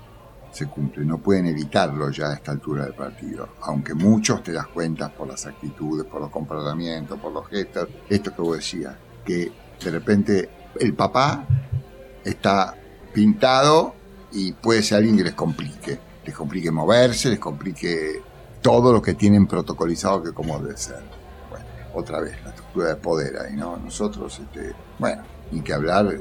Se 0.52 0.68
cumple, 0.68 1.06
no 1.06 1.20
pueden 1.20 1.46
evitarlo 1.46 2.10
ya 2.10 2.28
a 2.28 2.34
esta 2.34 2.52
altura 2.52 2.86
del 2.86 2.94
partido. 2.94 3.50
Aunque 3.62 3.94
muchos 3.94 4.42
te 4.44 4.52
das 4.52 4.68
cuenta 4.68 5.10
por 5.10 5.28
las 5.28 5.46
actitudes, 5.46 6.06
por 6.06 6.22
los 6.22 6.32
comportamientos, 6.32 7.20
por 7.20 7.32
los 7.32 7.48
gestos, 7.48 7.88
esto 8.10 8.34
que 8.36 8.42
vos 8.42 8.58
decías, 8.58 8.96
que 9.26 9.52
de 9.84 9.92
repente 9.92 10.50
el 10.80 10.94
papá 10.94 11.46
está 12.24 12.76
pintado 13.14 13.94
y 14.32 14.54
puede 14.54 14.84
ser 14.84 14.98
alguien 14.98 15.18
que 15.18 15.24
les 15.24 15.34
complique. 15.34 16.00
Les 16.26 16.36
complique 16.36 16.72
moverse, 16.72 17.30
les 17.30 17.40
complique 17.40 18.22
todo 18.62 18.92
lo 18.92 19.02
que 19.02 19.14
tienen 19.14 19.48
protocolizado 19.48 20.22
que 20.24 20.34
como 20.34 20.60
debe 20.60 20.78
ser. 20.78 21.02
Bueno, 21.50 21.66
otra 21.94 22.20
vez, 22.20 22.36
la 22.44 22.50
estructura 22.50 22.90
de 22.90 22.96
poder 22.96 23.40
ahí, 23.40 23.56
¿no? 23.56 23.78
Nosotros, 23.78 24.40
este, 24.40 24.74
bueno, 25.00 25.24
ni 25.52 25.62
que 25.62 25.74
hablar 25.74 26.14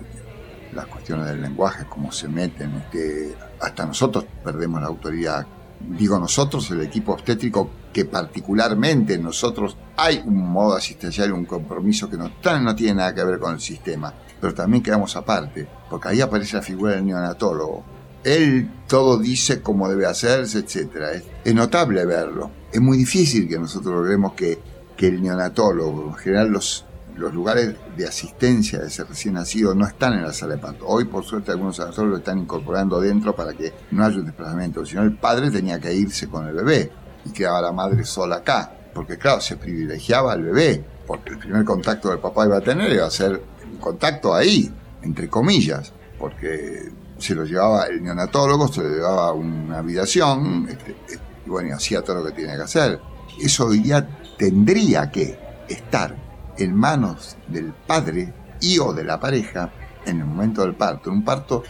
las 0.73 0.87
cuestiones 0.87 1.27
del 1.27 1.43
lenguaje, 1.43 1.87
cómo 1.89 2.13
se 2.13 2.29
meten, 2.29 2.75
este, 2.77 3.35
hasta 3.61 3.87
nosotros 3.87 4.27
perdemos 4.45 4.81
la 4.81 4.89
autoridad. 4.89 5.47
Digo 5.81 6.19
nosotros, 6.19 6.71
el 6.71 6.83
equipo 6.83 7.13
obstétrico, 7.13 7.71
que 7.93 8.05
particularmente 8.05 9.19
nosotros 9.19 9.77
hay 9.97 10.23
un 10.25 10.51
modo 10.51 10.77
asistencial, 10.77 11.33
un 11.33 11.47
compromiso 11.47 12.09
que 12.09 12.17
no, 12.17 12.31
no 12.61 12.75
tiene 12.77 12.95
nada 12.95 13.15
que 13.15 13.25
ver 13.25 13.39
con 13.39 13.55
el 13.55 13.61
sistema, 13.61 14.13
pero 14.41 14.55
también 14.55 14.83
quedamos 14.83 15.17
aparte, 15.17 15.67
porque 15.89 16.09
ahí 16.09 16.21
aparece 16.21 16.57
la 16.57 16.63
figura 16.63 16.93
del 16.93 17.07
neonatólogo, 17.07 17.96
él 18.27 18.69
todo 18.89 19.19
dice 19.19 19.63
cómo 19.63 19.89
debe 19.89 20.05
hacerse, 20.05 20.59
etc. 20.59 21.23
Es, 21.45 21.55
notable 21.55 22.05
verlo. 22.05 22.51
Es 22.73 22.81
muy 22.81 22.99
difícil 22.99 23.49
que 23.49 23.57
nosotros 23.57 23.95
logremos 23.95 24.33
que, 24.33 24.59
que 24.97 25.07
el 25.07 25.23
neonatólogo, 25.23 26.09
en 26.09 26.15
general 26.15 26.51
los, 26.51 26.85
lugares 27.17 27.77
de 27.97 28.07
asistencia 28.07 28.81
de 28.81 28.89
ese 28.89 29.05
recién 29.05 29.35
nacido 29.35 29.75
no 29.75 29.87
están 29.87 30.15
en 30.15 30.25
la 30.25 30.33
sala 30.33 30.57
de 30.57 30.61
parto. 30.61 30.87
Hoy, 30.87 31.05
por 31.05 31.25
suerte, 31.25 31.53
algunos 31.53 31.79
neonatólogos 31.79 32.11
lo 32.11 32.19
están 32.19 32.39
incorporando 32.41 33.01
dentro 33.01 33.35
para 33.35 33.53
que 33.53 33.73
no 33.93 34.05
haya 34.05 34.19
un 34.19 34.27
desplazamiento. 34.27 34.85
Si 34.85 34.97
no, 34.97 35.03
el 35.03 35.17
padre 35.17 35.53
tenía 35.53 35.79
que 35.79 35.95
irse 35.95 36.29
con 36.29 36.49
el 36.49 36.55
bebé 36.55 36.91
y 37.25 37.31
quedaba 37.31 37.63
la 37.63 37.73
madre 37.73 38.05
sola 38.05 38.37
acá. 38.37 38.73
Porque, 38.93 39.17
claro, 39.19 39.41
se 39.41 39.57
privilegiaba 39.57 40.33
al 40.33 40.43
bebé, 40.43 40.85
porque 41.07 41.31
el 41.31 41.39
primer 41.39 41.65
contacto 41.65 42.09
que 42.09 42.17
el 42.17 42.21
papá 42.21 42.47
iba 42.47 42.57
a 42.57 42.61
tener 42.61 42.93
iba 42.93 43.07
a 43.07 43.11
ser 43.11 43.41
un 43.71 43.79
contacto 43.79 44.35
ahí, 44.35 44.71
entre 45.03 45.29
comillas, 45.29 45.93
porque 46.19 46.91
se 47.19 47.35
lo 47.35 47.45
llevaba 47.45 47.85
el 47.87 48.03
neonatólogo, 48.03 48.69
se 48.69 48.83
lo 48.83 48.89
llevaba 48.89 49.33
una 49.33 49.79
habitación, 49.79 50.67
este, 50.69 50.97
y 51.45 51.49
bueno, 51.49 51.77
hacía 51.77 52.03
todo 52.03 52.17
lo 52.17 52.25
que 52.27 52.33
tiene 52.33 52.57
que 52.57 52.63
hacer. 52.63 53.01
Eso 53.41 53.71
día 53.71 54.07
tendría 54.39 55.11
que 55.11 55.39
estar 55.69 56.15
en 56.57 56.75
manos 56.75 57.37
del 57.49 57.73
padre 57.73 58.33
y 58.61 58.79
o 58.79 58.93
de 58.93 59.05
la 59.05 59.21
pareja 59.21 59.71
en 60.05 60.21
el 60.21 60.25
momento 60.25 60.63
del 60.63 60.75
parto, 60.75 61.11
un 61.11 61.25
parto 61.25 61.63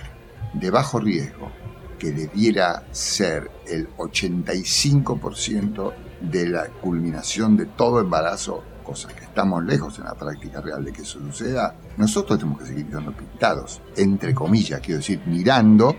de 0.52 0.70
bajo 0.70 1.00
riesgo, 1.00 1.50
que 1.98 2.12
debiera 2.12 2.84
ser 2.92 3.50
el 3.66 3.88
85% 3.96 5.92
de 6.20 6.48
la 6.48 6.66
culminación 6.66 7.56
de 7.56 7.66
todo 7.66 8.00
embarazo 8.00 8.62
cosas 8.86 9.12
que 9.12 9.24
estamos 9.24 9.64
lejos 9.64 9.98
en 9.98 10.04
la 10.04 10.14
práctica 10.14 10.60
real 10.60 10.84
de 10.84 10.92
que 10.92 11.02
eso 11.02 11.18
suceda, 11.18 11.74
nosotros 11.96 12.38
tenemos 12.38 12.60
que 12.60 12.66
seguir 12.66 12.86
estando 12.86 13.12
pintados, 13.12 13.82
entre 13.96 14.32
comillas, 14.32 14.80
quiero 14.80 14.98
decir, 14.98 15.20
mirando 15.26 15.96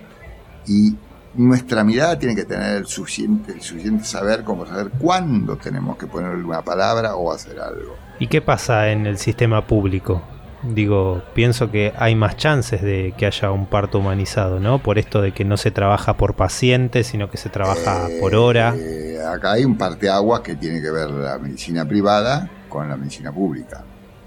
y 0.66 0.96
nuestra 1.36 1.84
mirada 1.84 2.18
tiene 2.18 2.34
que 2.34 2.46
tener 2.46 2.78
el 2.78 2.88
suficiente, 2.88 3.52
el 3.52 3.62
suficiente 3.62 4.06
saber 4.06 4.44
como 4.44 4.66
saber 4.66 4.90
cuándo 4.98 5.58
tenemos 5.58 5.98
que 5.98 6.08
ponerle 6.08 6.44
una 6.44 6.62
palabra 6.62 7.16
o 7.16 7.32
hacer 7.32 7.60
algo. 7.60 7.96
¿Y 8.20 8.28
qué 8.28 8.42
pasa 8.42 8.90
en 8.90 9.06
el 9.06 9.18
sistema 9.18 9.68
público? 9.68 10.24
Digo, 10.64 11.22
pienso 11.36 11.70
que 11.70 11.94
hay 11.98 12.16
más 12.16 12.38
chances 12.38 12.82
de 12.82 13.14
que 13.16 13.28
haya 13.28 13.52
un 13.52 13.68
parto 13.68 14.00
humanizado, 14.00 14.60
¿no? 14.60 14.80
Por 14.80 14.98
esto 14.98 15.22
de 15.22 15.32
que 15.32 15.46
no 15.46 15.58
se 15.58 15.70
trabaja 15.70 16.18
por 16.18 16.34
paciente, 16.36 17.04
sino 17.04 17.30
que 17.30 17.38
se 17.38 17.50
trabaja 17.50 18.08
por 18.20 18.34
hora. 18.34 18.74
Eh, 18.76 19.20
acá 19.24 19.52
hay 19.52 19.66
un 19.66 19.78
parteaguas 19.78 20.42
que 20.42 20.56
tiene 20.56 20.82
que 20.82 20.90
ver 20.90 21.12
la 21.12 21.38
medicina 21.38 21.88
privada 21.88 22.50
con 22.68 22.90
la 22.90 22.98
medicina 22.98 23.32
pública, 23.32 23.84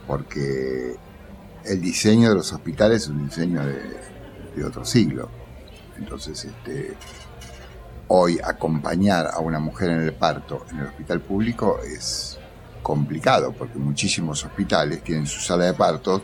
porque 0.07 0.97
el 1.65 1.81
diseño 1.81 2.31
de 2.31 2.37
los 2.37 2.53
hospitales 2.53 3.03
es 3.03 3.09
un 3.09 3.27
diseño 3.27 3.63
de, 3.65 4.11
otro 4.65 4.85
siglo. 4.85 5.31
Entonces, 5.97 6.45
este, 6.45 6.95
hoy 8.09 8.39
acompañar 8.45 9.31
a 9.33 9.39
una 9.39 9.59
mujer 9.59 9.91
en 9.91 10.03
el 10.03 10.13
parto 10.13 10.67
en 10.71 10.81
el 10.81 10.87
hospital 10.89 11.23
público 11.23 11.81
es 11.83 12.39
complicado, 12.83 13.53
porque 13.53 13.79
muchísimos 13.79 14.45
hospitales 14.45 15.03
tienen 15.03 15.27
su 15.27 15.41
sala 15.41 15.65
de 15.65 15.75
partos 15.75 16.23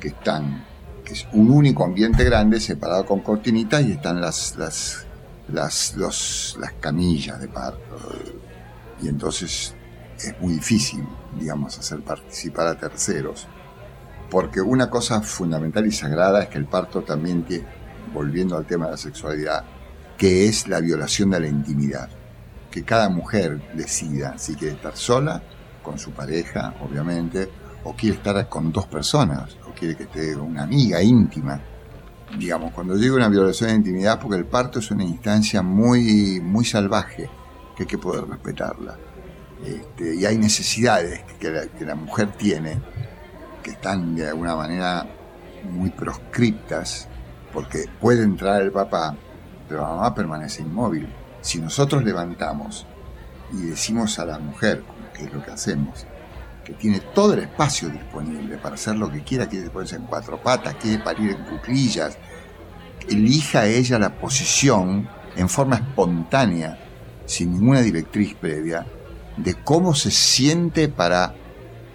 que 0.00 0.08
están, 0.08 0.64
que 1.04 1.12
es 1.12 1.28
un 1.32 1.50
único 1.50 1.84
ambiente 1.84 2.24
grande 2.24 2.58
separado 2.58 3.06
con 3.06 3.20
cortinitas 3.20 3.82
y 3.84 3.92
están 3.92 4.20
las, 4.20 4.56
las, 4.56 5.06
las, 5.52 5.94
los, 5.96 6.56
las 6.60 6.72
camillas 6.80 7.40
de 7.40 7.48
parto. 7.48 7.98
Y 9.02 9.08
entonces 9.08 9.74
es 10.18 10.40
muy 10.40 10.54
difícil, 10.54 11.04
digamos, 11.38 11.78
hacer 11.78 12.02
participar 12.02 12.66
a 12.66 12.78
terceros. 12.78 13.46
Porque 14.30 14.60
una 14.60 14.88
cosa 14.88 15.22
fundamental 15.22 15.86
y 15.86 15.92
sagrada 15.92 16.42
es 16.42 16.48
que 16.48 16.58
el 16.58 16.66
parto 16.66 17.02
también 17.02 17.44
tiene, 17.44 17.66
volviendo 18.12 18.56
al 18.56 18.66
tema 18.66 18.86
de 18.86 18.92
la 18.92 18.96
sexualidad, 18.96 19.64
que 20.16 20.46
es 20.46 20.68
la 20.68 20.80
violación 20.80 21.30
de 21.30 21.40
la 21.40 21.48
intimidad. 21.48 22.08
Que 22.70 22.84
cada 22.84 23.08
mujer 23.08 23.60
decida 23.74 24.38
si 24.38 24.54
quiere 24.54 24.74
estar 24.74 24.96
sola 24.96 25.42
con 25.82 25.98
su 25.98 26.12
pareja, 26.12 26.74
obviamente, 26.80 27.48
o 27.84 27.94
quiere 27.94 28.16
estar 28.16 28.48
con 28.48 28.70
dos 28.70 28.86
personas, 28.86 29.56
o 29.68 29.72
quiere 29.72 29.96
que 29.96 30.04
esté 30.04 30.36
una 30.36 30.62
amiga 30.62 31.02
íntima. 31.02 31.60
Digamos, 32.38 32.72
cuando 32.72 32.94
digo 32.94 33.16
una 33.16 33.28
violación 33.28 33.70
de 33.70 33.76
intimidad, 33.76 34.20
porque 34.20 34.36
el 34.36 34.46
parto 34.46 34.78
es 34.78 34.90
una 34.92 35.02
instancia 35.02 35.62
muy, 35.62 36.40
muy 36.40 36.64
salvaje, 36.64 37.28
que 37.76 37.82
hay 37.82 37.86
que 37.88 37.98
poder 37.98 38.28
respetarla. 38.28 38.96
Este, 39.64 40.14
y 40.14 40.24
hay 40.24 40.38
necesidades 40.38 41.22
que 41.38 41.50
la, 41.50 41.66
que 41.66 41.84
la 41.84 41.94
mujer 41.94 42.32
tiene, 42.32 42.80
que 43.62 43.72
están 43.72 44.14
de 44.14 44.28
alguna 44.28 44.56
manera 44.56 45.06
muy 45.70 45.90
proscriptas, 45.90 47.08
porque 47.52 47.86
puede 48.00 48.22
entrar 48.22 48.62
el 48.62 48.72
papá, 48.72 49.14
pero 49.68 49.82
la 49.82 49.88
mamá 49.88 50.14
permanece 50.14 50.62
inmóvil. 50.62 51.08
Si 51.40 51.60
nosotros 51.60 52.02
levantamos 52.04 52.86
y 53.52 53.66
decimos 53.66 54.18
a 54.18 54.24
la 54.24 54.38
mujer, 54.38 54.82
que 55.14 55.24
es 55.24 55.32
lo 55.32 55.42
que 55.42 55.50
hacemos, 55.50 56.06
que 56.64 56.72
tiene 56.74 57.00
todo 57.14 57.34
el 57.34 57.40
espacio 57.40 57.88
disponible 57.88 58.56
para 58.58 58.76
hacer 58.76 58.96
lo 58.96 59.10
que 59.10 59.22
quiera, 59.22 59.48
quiere 59.48 59.70
ponerse 59.70 59.96
en 59.96 60.02
cuatro 60.02 60.40
patas, 60.40 60.74
quiere 60.76 61.02
parir 61.02 61.30
en 61.30 61.44
cuclillas, 61.44 62.16
elija 63.08 63.66
ella 63.66 63.98
la 63.98 64.14
posición 64.14 65.08
en 65.36 65.48
forma 65.48 65.76
espontánea, 65.76 66.78
sin 67.26 67.52
ninguna 67.52 67.80
directriz 67.80 68.34
previa, 68.34 68.86
de 69.42 69.54
cómo 69.54 69.94
se 69.94 70.10
siente 70.10 70.88
para 70.88 71.34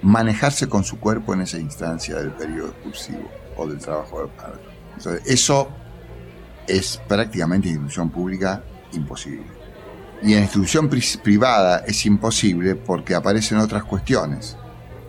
manejarse 0.01 0.67
con 0.67 0.83
su 0.83 0.99
cuerpo 0.99 1.33
en 1.33 1.41
esa 1.41 1.57
instancia 1.57 2.15
del 2.15 2.31
periodo 2.31 2.69
expulsivo 2.69 3.29
o 3.57 3.67
del 3.67 3.79
trabajo 3.79 4.19
del 4.19 4.29
padre. 4.29 4.61
Entonces, 4.97 5.21
eso 5.25 5.69
es 6.67 6.99
prácticamente 7.07 7.67
en 7.67 7.75
institución 7.75 8.09
pública 8.09 8.63
imposible. 8.93 9.45
Y 10.21 10.33
en 10.33 10.43
institución 10.43 10.89
privada 11.23 11.83
es 11.85 12.05
imposible 12.05 12.75
porque 12.75 13.15
aparecen 13.15 13.57
otras 13.57 13.83
cuestiones 13.83 14.57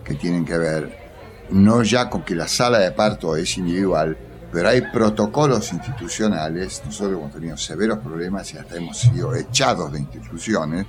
que 0.05 0.15
tienen 0.15 0.45
que 0.45 0.59
ver 0.59 1.07
no 1.51 1.83
ya 1.83 2.11
con 2.11 2.23
que 2.23 2.35
la 2.35 2.49
sala 2.49 2.79
de 2.79 2.91
parto 2.91 3.37
es 3.37 3.57
individual, 3.57 4.17
pero 4.53 4.69
hay 4.69 4.83
protocolos 4.93 5.73
institucionales. 5.73 6.83
Nosotros 6.85 7.19
hemos 7.19 7.33
tenido 7.33 7.57
severos 7.57 7.99
problemas 7.99 8.53
y 8.53 8.59
hasta 8.59 8.77
hemos 8.77 8.99
sido 8.99 9.35
echados 9.35 9.93
de 9.93 10.01
instituciones 10.01 10.87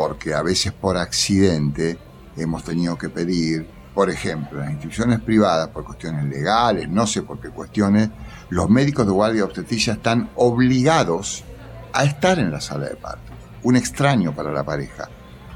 porque 0.00 0.32
a 0.32 0.40
veces 0.40 0.72
por 0.72 0.96
accidente 0.96 1.98
hemos 2.34 2.64
tenido 2.64 2.96
que 2.96 3.10
pedir, 3.10 3.68
por 3.94 4.08
ejemplo, 4.08 4.58
las 4.58 4.70
instituciones 4.70 5.20
privadas, 5.20 5.68
por 5.68 5.84
cuestiones 5.84 6.24
legales, 6.24 6.88
no 6.88 7.06
sé 7.06 7.20
por 7.20 7.38
qué 7.38 7.50
cuestiones, 7.50 8.08
los 8.48 8.70
médicos 8.70 9.04
de 9.04 9.12
guardia 9.12 9.44
obstetricia 9.44 9.92
están 9.92 10.30
obligados 10.36 11.44
a 11.92 12.04
estar 12.04 12.38
en 12.38 12.50
la 12.50 12.62
sala 12.62 12.88
de 12.88 12.96
parto 12.96 13.30
un 13.62 13.76
extraño 13.76 14.34
para 14.34 14.50
la 14.50 14.64
pareja, 14.64 15.06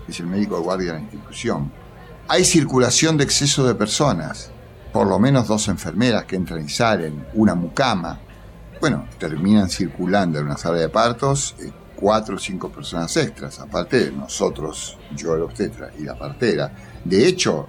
es 0.07 0.21
el 0.21 0.27
médico 0.27 0.57
de 0.57 0.63
guardia 0.63 0.93
de 0.93 0.99
la 0.99 1.05
institución. 1.05 1.73
Hay 2.29 2.45
circulación 2.45 3.17
de 3.17 3.25
exceso 3.25 3.67
de 3.67 3.75
personas, 3.75 4.51
por 4.93 5.07
lo 5.07 5.19
menos 5.19 5.49
dos 5.49 5.69
enfermeras 5.69 6.27
que 6.27 6.37
entran 6.37 6.63
y 6.63 6.69
salen, 6.69 7.25
una 7.33 7.55
mucama. 7.55 8.21
Bueno, 8.79 9.09
terminan 9.19 9.71
circulando 9.71 10.39
en 10.39 10.45
una 10.45 10.59
sala 10.59 10.77
de 10.77 10.91
partos 10.91 11.57
eh, 11.61 11.73
cuatro 11.97 12.37
o 12.37 12.39
cinco 12.39 12.71
personas 12.71 13.17
extras, 13.17 13.61
aparte 13.61 14.07
de 14.07 14.13
nosotros, 14.13 14.99
yo 15.15 15.35
el 15.35 15.43
obstetra 15.43 15.91
y 15.99 16.03
la 16.03 16.19
partera. 16.19 16.73
De 17.05 17.27
hecho, 17.27 17.69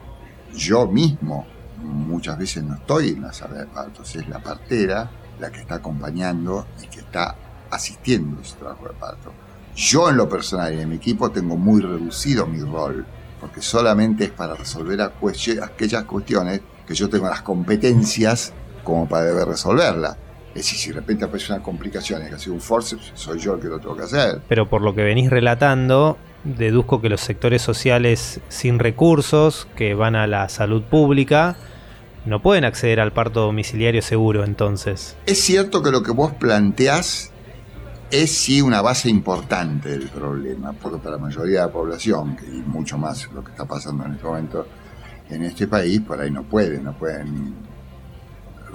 yo 0.56 0.88
mismo 0.88 1.46
muchas 1.82 2.38
veces 2.38 2.64
no 2.64 2.76
estoy 2.76 3.10
en 3.10 3.22
la 3.22 3.34
sala 3.34 3.60
de 3.60 3.66
partos, 3.68 4.16
es 4.16 4.28
la 4.28 4.40
partera 4.40 5.10
la 5.40 5.52
que 5.52 5.62
está 5.62 5.76
acompañando 5.76 6.68
y 6.82 6.88
que 6.88 7.00
está 7.00 7.36
asistiendo 7.70 8.40
a 8.40 8.42
ese 8.42 8.56
trabajo 8.56 8.88
de 8.88 8.94
parto. 8.94 9.34
Yo 9.76 10.10
en 10.10 10.18
lo 10.18 10.30
personal 10.30 10.74
y 10.74 10.80
en 10.80 10.90
mi 10.90 10.96
equipo 10.96 11.32
tengo 11.32 11.58
muy 11.58 11.82
reducido 11.82 12.48
mi 12.48 12.62
rol, 12.62 13.06
porque 13.42 13.62
solamente 13.62 14.26
es 14.26 14.32
para 14.32 14.56
resolver 14.56 15.02
aquellas 15.02 16.04
cuestiones 16.06 16.62
que 16.88 16.96
yo 16.96 17.10
tengo 17.10 17.28
las 17.28 17.42
competencias 17.42 18.54
como 18.84 19.08
para 19.10 19.26
deber 19.26 19.48
resolverla. 19.48 20.18
Es 20.56 20.64
decir, 20.64 20.80
si 20.80 20.90
de 20.90 20.96
repente 20.96 21.26
aparece 21.26 21.52
una 21.52 21.62
complicación 21.62 22.26
y 22.26 22.30
que 22.30 22.36
ha 22.36 22.40
sido 22.40 22.54
un 22.54 22.62
forceps, 22.62 23.12
soy 23.14 23.40
yo 23.40 23.56
el 23.56 23.60
que 23.60 23.68
lo 23.68 23.78
tengo 23.78 23.98
que 23.98 24.04
hacer. 24.04 24.42
Pero 24.48 24.70
por 24.70 24.82
lo 24.82 24.96
que 24.96 25.04
venís 25.04 25.30
relatando, 25.30 26.18
deduzco 26.46 27.02
que 27.02 27.10
los 27.10 27.20
sectores 27.20 27.62
sociales 27.62 28.40
sin 28.48 28.80
recursos, 28.80 29.68
que 29.76 29.96
van 29.96 30.16
a 30.16 30.28
la 30.28 30.48
salud 30.48 30.82
pública, 30.84 31.58
no 32.26 32.42
pueden 32.42 32.64
acceder 32.64 33.02
al 33.02 33.12
parto 33.12 33.42
domiciliario 33.42 34.02
seguro 34.02 34.46
entonces. 34.46 35.18
Es 35.26 35.42
cierto 35.42 35.84
que 35.84 35.92
lo 35.92 36.02
que 36.02 36.12
vos 36.12 36.32
planteás 36.32 37.32
es 38.10 38.32
sí 38.32 38.62
una 38.62 38.82
base 38.82 39.10
importante 39.10 39.90
del 39.90 40.08
problema, 40.08 40.72
porque 40.72 41.00
para 41.00 41.18
la 41.18 41.22
mayoría 41.22 41.60
de 41.62 41.66
la 41.66 41.72
población, 41.74 42.38
y 42.48 42.62
mucho 42.62 42.98
más 42.98 43.30
lo 43.34 43.44
que 43.44 43.52
está 43.52 43.66
pasando 43.66 44.06
en 44.06 44.14
este 44.14 44.26
momento 44.26 44.66
en 45.30 45.44
este 45.44 45.68
país, 45.68 46.00
por 46.00 46.22
ahí 46.22 46.32
no 46.32 46.44
pueden, 46.44 46.86
no 46.86 46.94
pueden 46.94 47.65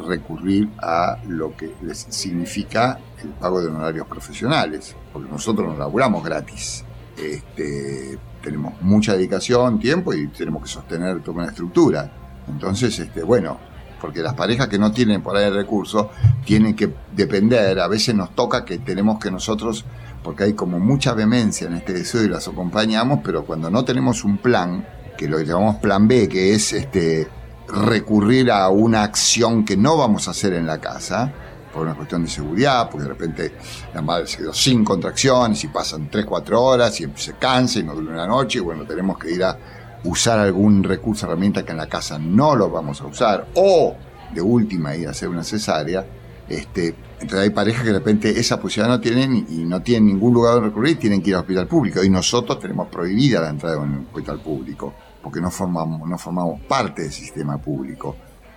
recurrir 0.06 0.68
a 0.82 1.18
lo 1.26 1.56
que 1.56 1.74
les 1.82 2.06
significa 2.08 2.98
el 3.22 3.30
pago 3.30 3.60
de 3.60 3.68
honorarios 3.68 4.06
profesionales, 4.06 4.96
porque 5.12 5.30
nosotros 5.30 5.68
nos 5.68 5.78
laburamos 5.78 6.24
gratis. 6.24 6.84
Este, 7.16 8.18
tenemos 8.42 8.80
mucha 8.80 9.14
dedicación, 9.14 9.78
tiempo 9.78 10.14
y 10.14 10.28
tenemos 10.28 10.62
que 10.62 10.68
sostener 10.68 11.20
toda 11.20 11.38
una 11.38 11.48
estructura. 11.48 12.10
Entonces, 12.48 12.98
este, 12.98 13.22
bueno, 13.22 13.58
porque 14.00 14.22
las 14.22 14.34
parejas 14.34 14.68
que 14.68 14.78
no 14.78 14.90
tienen 14.92 15.22
por 15.22 15.36
ahí 15.36 15.46
el 15.46 15.54
recurso 15.54 16.10
tienen 16.44 16.74
que 16.74 16.92
depender, 17.14 17.78
a 17.78 17.88
veces 17.88 18.14
nos 18.14 18.34
toca 18.34 18.64
que 18.64 18.78
tenemos 18.78 19.18
que 19.18 19.30
nosotros, 19.30 19.84
porque 20.22 20.44
hay 20.44 20.52
como 20.54 20.78
mucha 20.78 21.12
vehemencia 21.12 21.66
en 21.66 21.74
este 21.74 21.92
deseo 21.92 22.24
y 22.24 22.28
las 22.28 22.48
acompañamos, 22.48 23.20
pero 23.22 23.44
cuando 23.44 23.70
no 23.70 23.84
tenemos 23.84 24.24
un 24.24 24.38
plan, 24.38 24.86
que 25.16 25.28
lo 25.28 25.38
llamamos 25.40 25.76
plan 25.76 26.08
B, 26.08 26.28
que 26.28 26.54
es 26.54 26.72
este 26.72 27.28
recurrir 27.72 28.50
a 28.50 28.68
una 28.68 29.02
acción 29.02 29.64
que 29.64 29.76
no 29.76 29.96
vamos 29.96 30.28
a 30.28 30.32
hacer 30.32 30.54
en 30.54 30.66
la 30.66 30.80
casa, 30.80 31.32
por 31.72 31.82
una 31.82 31.94
cuestión 31.94 32.24
de 32.24 32.30
seguridad, 32.30 32.90
porque 32.90 33.04
de 33.04 33.08
repente 33.08 33.52
la 33.94 34.02
madre 34.02 34.26
se 34.26 34.38
quedó 34.38 34.52
sin 34.52 34.84
contracciones 34.84 35.62
y 35.62 35.68
pasan 35.68 36.10
3, 36.10 36.24
4 36.24 36.62
horas 36.62 37.00
y 37.00 37.06
se 37.14 37.34
cansa 37.34 37.78
y 37.78 37.84
no 37.84 37.94
duerme 37.94 38.12
una 38.12 38.26
noche 38.26 38.58
y 38.58 38.62
bueno, 38.62 38.84
tenemos 38.84 39.18
que 39.18 39.30
ir 39.30 39.44
a 39.44 39.56
usar 40.04 40.38
algún 40.38 40.82
recurso, 40.82 41.26
herramienta 41.26 41.64
que 41.64 41.70
en 41.70 41.76
la 41.76 41.86
casa 41.86 42.18
no 42.18 42.56
lo 42.56 42.70
vamos 42.70 43.00
a 43.00 43.06
usar, 43.06 43.46
o 43.54 43.94
de 44.34 44.40
última 44.40 44.96
ir 44.96 45.06
a 45.06 45.10
hacer 45.10 45.28
una 45.28 45.44
cesárea, 45.44 46.04
este, 46.48 46.96
entonces 47.20 47.38
hay 47.38 47.50
parejas 47.50 47.82
que 47.82 47.92
de 47.92 47.98
repente 47.98 48.40
esa 48.40 48.60
posibilidad 48.60 48.96
no 48.96 49.00
tienen 49.00 49.46
y 49.48 49.58
no 49.58 49.82
tienen 49.82 50.06
ningún 50.06 50.34
lugar 50.34 50.54
donde 50.54 50.70
recurrir, 50.70 50.98
tienen 50.98 51.22
que 51.22 51.30
ir 51.30 51.36
al 51.36 51.42
hospital 51.42 51.68
público. 51.68 52.02
Y 52.02 52.10
nosotros 52.10 52.58
tenemos 52.58 52.88
prohibida 52.88 53.40
la 53.40 53.50
entrada 53.50 53.76
en 53.76 53.82
un 53.82 54.06
hospital 54.06 54.40
público, 54.40 54.94
porque 55.22 55.40
no 55.40 55.50
formamos, 55.50 56.08
no 56.08 56.18
formamos 56.18 56.60
parte 56.62 57.02
del 57.02 57.12
sistema 57.12 57.58
público. 57.58 58.16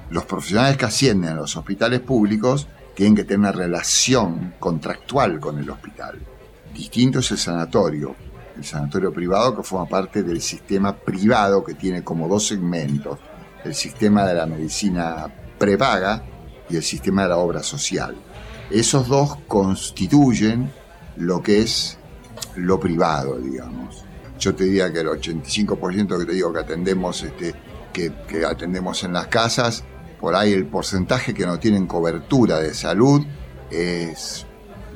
Los 0.10 0.26
profesionales 0.26 0.78
que 0.78 0.86
ascienden 0.86 1.32
a 1.32 1.36
los 1.36 1.56
hospitales 1.56 2.00
públicos 2.02 2.68
tienen 2.96 3.16
que 3.16 3.24
tener 3.24 3.40
una 3.40 3.52
relación 3.52 4.54
contractual 4.60 5.40
con 5.40 5.58
el 5.58 5.70
hospital. 5.70 6.20
Distinto 6.74 7.20
es 7.20 7.32
el 7.32 7.38
sanatorio, 7.38 8.16
el 8.56 8.64
sanatorio 8.64 9.12
privado 9.12 9.56
que 9.56 9.64
forma 9.64 9.88
parte 9.88 10.24
del 10.24 10.42
sistema 10.42 10.96
privado 10.96 11.64
que 11.64 11.74
tiene 11.74 12.04
como 12.04 12.28
dos 12.28 12.48
segmentos, 12.48 13.20
el 13.64 13.74
sistema 13.74 14.26
de 14.26 14.34
la 14.34 14.46
medicina 14.46 15.28
prepaga 15.58 16.24
y 16.70 16.76
el 16.76 16.84
sistema 16.84 17.24
de 17.24 17.30
la 17.30 17.38
obra 17.38 17.64
social. 17.64 18.16
Esos 18.70 19.08
dos 19.08 19.38
constituyen 19.48 20.72
lo 21.16 21.42
que 21.42 21.62
es 21.62 21.98
lo 22.56 22.80
privado, 22.80 23.38
digamos. 23.38 24.04
Yo 24.44 24.54
te 24.54 24.66
diría 24.66 24.92
que 24.92 25.00
el 25.00 25.08
85% 25.08 26.20
que 26.20 26.26
te 26.26 26.34
digo 26.34 26.52
que 26.52 26.60
atendemos, 26.60 27.24
este, 27.24 27.56
que, 27.94 28.12
atendemos 28.46 29.02
en 29.06 29.14
las 29.14 29.28
casas, 29.28 29.86
por 30.20 30.36
ahí 30.36 30.52
el 30.52 30.66
porcentaje 30.66 31.34
que 31.34 31.46
no 31.46 31.60
tienen 31.60 31.88
cobertura 31.88 32.60
de 32.60 32.74
salud 32.74 33.26
es 33.72 34.46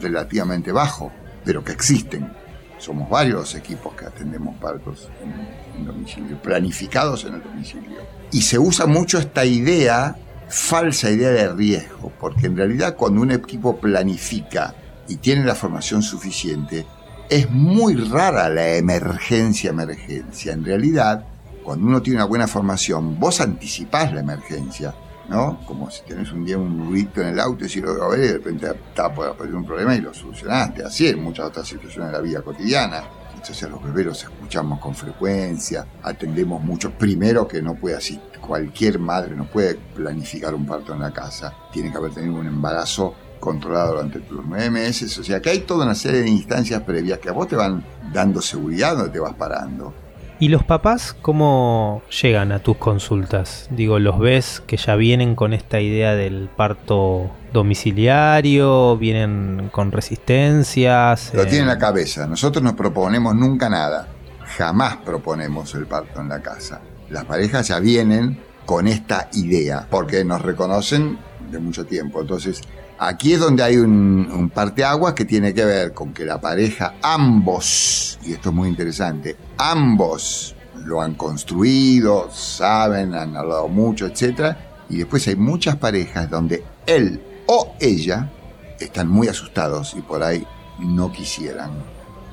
relativamente 0.02 0.74
bajo, 0.74 1.14
pero 1.46 1.64
que 1.64 1.72
existen. 1.72 2.30
Somos 2.78 3.10
varios 3.10 3.56
equipos 3.56 3.94
que 3.96 4.08
atendemos 4.08 4.54
partos 4.58 5.08
en, 5.24 5.80
en 5.80 5.86
domicilio, 5.86 6.42
planificados 6.42 7.24
en 7.24 7.36
el 7.36 7.44
domicilio. 7.44 8.02
Y 8.34 8.42
se 8.42 8.60
usa 8.60 8.86
mucho 8.86 9.18
esta 9.18 9.46
idea, 9.46 10.18
falsa 10.50 11.10
idea 11.10 11.30
de 11.30 11.54
riesgo, 11.54 12.12
porque 12.20 12.48
en 12.48 12.58
realidad 12.58 12.98
cuando 12.98 13.22
un 13.22 13.32
equipo 13.32 13.78
planifica 13.78 14.76
y 15.08 15.16
tiene 15.16 15.46
la 15.46 15.56
formación 15.56 16.04
suficiente, 16.04 16.86
es 17.30 17.50
muy 17.50 17.96
rara 17.96 18.50
la 18.50 18.76
emergencia 18.76 19.72
emergencia. 19.72 20.54
En 20.54 20.64
realidad, 20.64 21.26
cuando 21.64 21.88
uno 21.88 22.02
tiene 22.02 22.18
una 22.18 22.26
buena 22.26 22.48
formación, 22.48 23.20
vos 23.20 23.42
anticipás 23.42 24.14
la 24.14 24.22
emergencia, 24.22 24.94
¿no? 25.28 25.60
Como 25.66 25.92
si 25.92 26.04
tenés 26.04 26.32
un 26.32 26.46
día 26.46 26.58
un 26.58 26.88
ruido 26.88 27.22
en 27.22 27.30
el 27.30 27.40
auto 27.40 27.66
y 27.66 27.70
si 27.70 27.82
lo 27.82 28.10
ves, 28.10 28.22
de 28.22 28.34
repente 28.34 28.68
está 28.68 29.14
por 29.14 29.28
aparecer 29.28 29.56
un 29.56 29.66
problema 29.66 29.96
y 29.96 30.02
lo 30.02 30.14
solucionaste. 30.14 30.84
Así 30.84 31.08
en 31.08 31.22
muchas 31.22 31.48
otras 31.48 31.68
situaciones 31.68 32.12
de 32.12 32.18
la 32.18 32.22
vida 32.22 32.42
cotidiana. 32.42 33.04
Entonces 33.34 33.70
los 33.70 33.84
bebés 33.84 34.06
los 34.06 34.24
escuchamos 34.24 34.80
con 34.80 34.96
frecuencia, 34.96 35.86
atendemos 36.04 36.62
mucho. 36.64 36.92
Primero 36.92 37.48
que 37.48 37.62
no 37.62 37.76
puede 37.76 37.98
así, 37.98 38.20
cualquier 38.40 39.00
madre 39.00 39.36
no 39.36 39.46
puede 39.46 39.76
planificar 39.76 40.56
un 40.56 40.66
parto 40.66 40.94
en 40.94 41.02
la 41.02 41.12
casa. 41.12 41.54
Tiene 41.72 41.92
que 41.92 41.98
haber 41.98 42.14
tenido 42.14 42.40
un 42.40 42.48
embarazo 42.48 43.14
controlado 43.40 43.96
durante 43.96 44.20
los 44.30 44.46
nueve 44.46 44.70
meses. 44.70 45.18
O 45.18 45.24
sea 45.24 45.42
que 45.42 45.50
hay 45.50 45.60
toda 45.60 45.86
una 45.86 45.96
serie 45.96 46.22
de 46.22 46.30
instancias 46.30 46.82
previas 46.84 47.20
que 47.20 47.30
a 47.30 47.34
vos 47.34 47.48
te 47.48 47.56
van 47.56 47.84
dando 48.14 48.42
seguridad 48.42 48.96
donde 48.96 49.12
te 49.12 49.20
vas 49.20 49.34
parando. 49.34 49.94
¿Y 50.40 50.50
los 50.50 50.64
papás 50.64 51.16
cómo 51.20 52.04
llegan 52.22 52.52
a 52.52 52.60
tus 52.60 52.78
consultas? 52.78 53.68
Digo, 53.72 53.98
¿los 53.98 54.20
ves 54.20 54.62
que 54.68 54.78
ya 54.78 54.96
vienen 54.96 55.34
con 55.36 55.52
esta 55.52 55.80
idea 55.80 56.14
del 56.14 56.48
parto 56.56 57.32
domiciliario? 57.54 58.98
¿Vienen 58.98 59.70
con 59.72 59.92
resistencias? 59.92 61.32
Lo 61.34 61.42
Eh, 61.42 61.46
tienen 61.48 61.64
en 61.64 61.68
la 61.70 61.80
cabeza. 61.80 62.28
Nosotros 62.28 62.64
no 62.64 62.76
proponemos 62.76 63.34
nunca 63.34 63.68
nada. 63.68 64.10
Jamás 64.58 64.98
proponemos 64.98 65.74
el 65.74 65.88
parto 65.88 66.22
en 66.22 66.30
la 66.30 66.40
casa. 66.42 66.82
Las 67.10 67.26
parejas 67.26 67.70
ya 67.70 67.80
vienen 67.80 68.40
con 68.68 68.88
esta 68.88 69.30
idea, 69.34 69.88
porque 69.90 70.24
nos 70.24 70.44
reconocen 70.44 71.18
de 71.50 71.58
mucho 71.58 71.86
tiempo. 71.86 72.22
Entonces, 72.22 72.62
aquí 73.00 73.34
es 73.34 73.40
donde 73.40 73.64
hay 73.64 73.78
un, 73.78 74.30
un 74.32 74.50
parteaguas 74.50 75.14
que 75.14 75.26
tiene 75.26 75.54
que 75.54 75.66
ver 75.66 75.94
con 75.94 76.14
que 76.14 76.26
la 76.26 76.40
pareja, 76.40 76.96
ambos, 77.02 78.20
y 78.24 78.34
esto 78.34 78.50
es 78.50 78.56
muy 78.56 78.70
interesante, 78.70 79.36
ambos 79.58 80.56
lo 80.86 81.02
han 81.02 81.16
construido, 81.16 82.30
saben, 82.32 83.14
han 83.14 83.36
hablado 83.36 83.68
mucho, 83.68 84.06
etc. 84.06 84.56
Y 84.90 84.98
después 84.98 85.28
hay 85.28 85.36
muchas 85.36 85.76
parejas 85.76 86.30
donde 86.30 86.64
él 86.86 87.22
o 87.48 87.76
ella 87.80 88.32
están 88.80 89.10
muy 89.10 89.28
asustados 89.28 89.96
y 89.98 90.02
por 90.02 90.24
ahí 90.24 90.46
no 90.80 91.12
quisieran. 91.12 91.72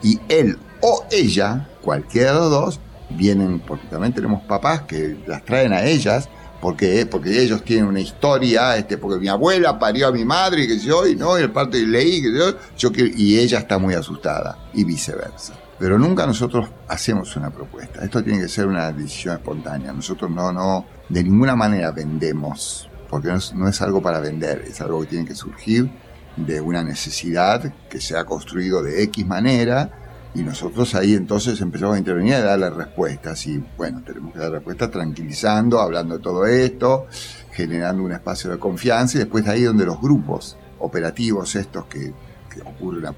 Y 0.03 0.21
él 0.29 0.59
o 0.81 1.05
ella, 1.11 1.69
cualquiera 1.83 2.33
de 2.33 2.39
los 2.39 2.51
dos, 2.51 2.81
vienen, 3.11 3.61
porque 3.61 3.87
también 3.89 4.13
tenemos 4.13 4.43
papás 4.43 4.83
que 4.83 5.17
las 5.27 5.45
traen 5.45 5.73
a 5.73 5.85
ellas, 5.85 6.29
porque, 6.65 7.05
porque 7.05 7.43
ellos 7.43 7.63
tienen 7.63 7.85
una 7.85 8.01
historia, 8.01 8.75
este, 8.79 8.97
porque 8.97 9.21
mi 9.21 9.29
abuela 9.29 9.79
parió 9.79 10.09
a 10.09 10.11
mi 10.11 10.25
madre, 10.25 10.67
que 10.67 10.79
yo, 10.79 11.07
y 11.07 11.15
no, 11.15 11.39
y 11.39 11.43
el 11.43 11.51
parto 11.51 11.77
y 11.77 11.85
leí, 11.85 12.23
que 12.23 12.33
yo, 12.33 12.55
yo 12.79 12.91
y 12.97 13.39
ella 13.39 13.59
está 13.59 13.77
muy 13.77 13.93
asustada, 13.93 14.57
y 14.73 14.83
viceversa. 14.83 15.53
Pero 15.79 15.99
nunca 15.99 16.27
nosotros 16.27 16.71
hacemos 16.89 17.37
una 17.37 17.51
propuesta. 17.51 18.03
Esto 18.03 18.25
tiene 18.25 18.41
que 18.41 18.49
ser 18.49 18.67
una 18.67 18.91
decisión 18.93 19.37
espontánea. 19.37 19.93
Nosotros 19.93 20.31
no, 20.31 20.55
no, 20.55 20.87
de 21.07 21.23
ninguna 21.23 21.55
manera 21.55 21.91
vendemos, 21.91 22.89
porque 23.11 23.29
no 23.29 23.37
es, 23.37 23.53
no 23.53 23.69
es 23.69 23.83
algo 23.83 24.01
para 24.01 24.21
vender, 24.21 24.65
es 24.67 24.81
algo 24.81 25.03
que 25.03 25.09
tiene 25.09 25.27
que 25.27 25.35
surgir 25.35 25.91
de 26.35 26.63
una 26.63 26.83
necesidad 26.83 27.75
que 27.91 28.01
se 28.01 28.17
ha 28.17 28.25
construido 28.25 28.83
de 28.83 29.03
X 29.03 29.27
manera 29.27 30.04
y 30.35 30.43
nosotros 30.43 30.95
ahí 30.95 31.15
entonces 31.15 31.61
empezamos 31.61 31.95
a 31.97 31.99
intervenir 31.99 32.33
y 32.33 32.35
a 32.37 32.43
darle 32.43 32.71
respuestas 32.71 33.47
y 33.47 33.63
bueno, 33.77 34.03
tenemos 34.05 34.33
que 34.33 34.39
dar 34.41 34.51
respuestas 34.53 34.91
tranquilizando, 34.91 35.81
hablando 35.81 36.17
de 36.17 36.23
todo 36.23 36.45
esto, 36.47 37.07
generando 37.53 38.03
un 38.03 38.13
espacio 38.13 38.51
de 38.51 38.59
confianza 38.59 39.17
y 39.17 39.21
después 39.21 39.45
de 39.45 39.53
ahí 39.53 39.63
donde 39.63 39.87
los 39.87 40.01
grupos 40.01 40.57
operativos 40.81 41.55
estos 41.55 41.87
que, 41.87 42.13
que 42.53 42.61
ocurren 42.63 43.07
a- 43.07 43.15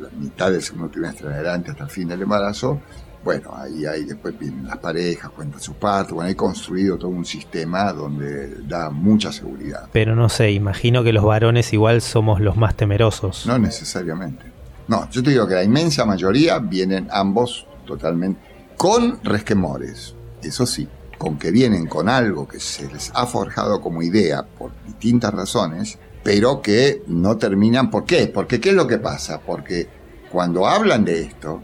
la 0.00 0.08
mitad 0.18 0.50
del 0.50 0.62
segundo 0.62 0.88
trimestre 0.88 1.28
adelante 1.28 1.70
hasta 1.70 1.84
el 1.84 1.90
fin 1.90 2.08
del 2.08 2.22
embarazo, 2.22 2.80
bueno, 3.24 3.50
ahí, 3.56 3.84
ahí 3.86 4.04
después 4.04 4.38
vienen 4.38 4.66
las 4.68 4.78
parejas, 4.78 5.30
cuentan 5.30 5.60
sus 5.60 5.74
partos, 5.76 6.12
bueno, 6.14 6.28
hay 6.28 6.36
construido 6.36 6.96
todo 6.96 7.08
un 7.10 7.24
sistema 7.24 7.92
donde 7.92 8.54
da 8.68 8.90
mucha 8.90 9.32
seguridad. 9.32 9.88
Pero 9.92 10.14
no 10.14 10.28
sé, 10.28 10.52
imagino 10.52 11.02
que 11.02 11.12
los 11.12 11.24
varones 11.24 11.72
igual 11.72 12.00
somos 12.02 12.40
los 12.40 12.56
más 12.56 12.76
temerosos. 12.76 13.44
No 13.46 13.58
necesariamente. 13.58 14.44
No, 14.88 15.10
yo 15.10 15.22
te 15.22 15.30
digo 15.30 15.48
que 15.48 15.54
la 15.54 15.64
inmensa 15.64 16.04
mayoría 16.04 16.58
vienen 16.58 17.08
ambos 17.10 17.66
totalmente 17.86 18.40
con 18.76 19.22
resquemores, 19.24 20.14
eso 20.42 20.66
sí, 20.66 20.86
con 21.18 21.38
que 21.38 21.50
vienen 21.50 21.86
con 21.86 22.08
algo 22.08 22.46
que 22.46 22.60
se 22.60 22.86
les 22.92 23.10
ha 23.14 23.26
forjado 23.26 23.80
como 23.80 24.02
idea 24.02 24.44
por 24.44 24.70
distintas 24.86 25.32
razones, 25.32 25.98
pero 26.22 26.60
que 26.60 27.02
no 27.06 27.36
terminan. 27.36 27.90
¿Por 27.90 28.04
qué? 28.04 28.26
Porque 28.26 28.60
¿qué 28.60 28.70
es 28.70 28.74
lo 28.74 28.86
que 28.86 28.98
pasa? 28.98 29.40
Porque 29.40 29.88
cuando 30.30 30.66
hablan 30.66 31.04
de 31.04 31.22
esto, 31.22 31.62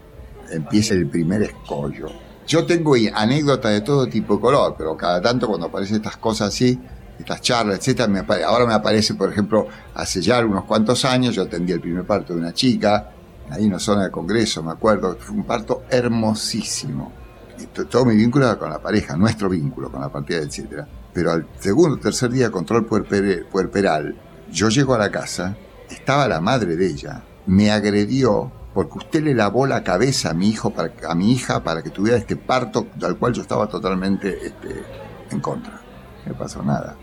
empieza 0.49 0.95
el 0.95 1.07
primer 1.07 1.43
escollo. 1.43 2.07
Yo 2.47 2.65
tengo 2.65 2.95
anécdotas 3.13 3.71
de 3.71 3.81
todo 3.81 4.07
tipo 4.07 4.35
de 4.35 4.41
color, 4.41 4.75
pero 4.77 4.97
cada 4.97 5.21
tanto 5.21 5.47
cuando 5.47 5.67
aparecen 5.67 5.97
estas 5.97 6.17
cosas 6.17 6.49
así, 6.49 6.79
estas 7.19 7.41
charlas, 7.41 7.77
etcétera, 7.77 8.07
me 8.07 8.19
ahora 8.43 8.65
me 8.65 8.73
aparece, 8.73 9.13
por 9.13 9.31
ejemplo, 9.31 9.67
hace 9.93 10.21
ya 10.21 10.43
unos 10.43 10.65
cuantos 10.65 11.05
años, 11.05 11.35
yo 11.35 11.43
atendí 11.43 11.71
el 11.71 11.79
primer 11.79 12.05
parto 12.05 12.33
de 12.33 12.39
una 12.39 12.53
chica, 12.53 13.12
ahí 13.49 13.63
en 13.63 13.69
una 13.69 13.79
zona 13.79 14.03
de 14.03 14.11
congreso, 14.11 14.63
me 14.63 14.71
acuerdo, 14.71 15.15
fue 15.19 15.35
un 15.35 15.43
parto 15.43 15.83
hermosísimo. 15.89 17.11
Y 17.59 17.65
to- 17.67 17.85
todo 17.85 18.05
mi 18.05 18.15
vínculo 18.15 18.57
con 18.57 18.69
la 18.69 18.79
pareja, 18.79 19.15
nuestro 19.15 19.49
vínculo 19.49 19.91
con 19.91 20.01
la 20.01 20.09
partida, 20.09 20.39
etcétera. 20.39 20.87
Pero 21.13 21.31
al 21.31 21.47
segundo, 21.59 21.97
tercer 21.97 22.31
día 22.31 22.49
control 22.49 22.87
puerpere- 22.87 23.45
puerperal, 23.45 24.15
yo 24.51 24.69
llego 24.69 24.95
a 24.95 24.97
la 24.97 25.11
casa, 25.11 25.55
estaba 25.89 26.27
la 26.27 26.41
madre 26.41 26.75
de 26.75 26.87
ella, 26.87 27.23
me 27.45 27.71
agredió 27.71 28.51
porque 28.73 28.97
usted 28.97 29.21
le 29.23 29.35
lavó 29.35 29.67
la 29.67 29.83
cabeza 29.83 30.31
a 30.31 30.33
mi 30.33 30.49
hijo 30.49 30.71
para, 30.71 30.91
a 31.07 31.13
mi 31.13 31.31
hija 31.31 31.63
para 31.63 31.83
que 31.83 31.91
tuviera 31.91 32.17
este 32.17 32.35
parto 32.35 32.87
del 32.95 33.17
cual 33.17 33.33
yo 33.33 33.43
estaba 33.43 33.67
totalmente 33.67 34.35
este, 34.47 34.83
en 35.29 35.39
contra. 35.39 35.79
No 36.25 36.33
pasó 36.33 36.63
nada. 36.63 36.95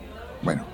Bueno, 0.42 0.64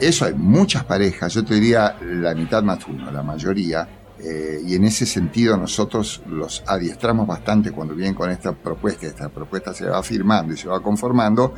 eso 0.00 0.24
hay 0.24 0.34
muchas 0.34 0.82
parejas, 0.84 1.32
yo 1.34 1.44
te 1.44 1.54
diría 1.54 1.96
la 2.02 2.34
mitad 2.34 2.60
más 2.64 2.84
uno, 2.88 3.08
la 3.12 3.22
mayoría, 3.22 3.86
eh, 4.22 4.60
y 4.64 4.76
en 4.76 4.84
ese 4.84 5.04
sentido 5.04 5.56
nosotros 5.56 6.22
los 6.28 6.62
adiestramos 6.66 7.26
bastante 7.26 7.72
cuando 7.72 7.94
vienen 7.94 8.14
con 8.14 8.30
esta 8.30 8.52
propuesta, 8.52 9.06
esta 9.06 9.28
propuesta 9.28 9.74
se 9.74 9.86
va 9.86 10.02
firmando 10.02 10.54
y 10.54 10.56
se 10.56 10.68
va 10.68 10.80
conformando, 10.80 11.54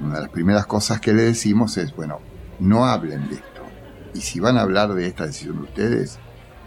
una 0.00 0.16
de 0.16 0.20
las 0.22 0.30
primeras 0.30 0.66
cosas 0.66 1.00
que 1.00 1.12
le 1.12 1.22
decimos 1.22 1.76
es, 1.78 1.94
bueno, 1.94 2.20
no 2.60 2.86
hablen 2.86 3.28
de 3.28 3.34
esto, 3.34 3.62
y 4.14 4.20
si 4.20 4.38
van 4.38 4.58
a 4.58 4.62
hablar 4.62 4.94
de 4.94 5.06
esta 5.06 5.26
decisión 5.26 5.56
de 5.56 5.62
ustedes, 5.64 6.18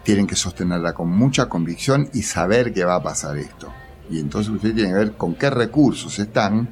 tienen 0.02 0.26
que 0.26 0.36
sostenerla 0.36 0.92
con 0.92 1.08
mucha 1.08 1.48
convicción 1.48 2.10
y 2.12 2.22
saber 2.22 2.72
que 2.72 2.84
va 2.84 2.96
a 2.96 3.02
pasar 3.02 3.36
esto. 3.38 3.72
Y 4.08 4.20
entonces 4.20 4.52
ustedes 4.52 4.74
tienen 4.74 4.92
que 4.92 4.98
ver 4.98 5.12
con 5.16 5.34
qué 5.34 5.50
recursos 5.50 6.18
están, 6.18 6.68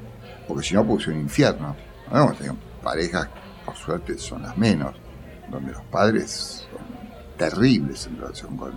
porque 0.47 0.65
si 0.65 0.73
no, 0.73 0.85
puede 0.85 1.03
ser 1.03 1.13
un 1.15 1.21
infierno. 1.21 1.75
No, 2.13 2.31
tengo 2.33 2.55
parejas, 2.81 3.27
por 3.65 3.75
suerte, 3.75 4.17
son 4.17 4.43
las 4.43 4.57
menos, 4.57 4.95
donde 5.51 5.73
los 5.73 5.83
padres 5.83 6.64
terribles 7.37 8.07
en 8.07 8.17
relación 8.19 8.57
con, 8.57 8.73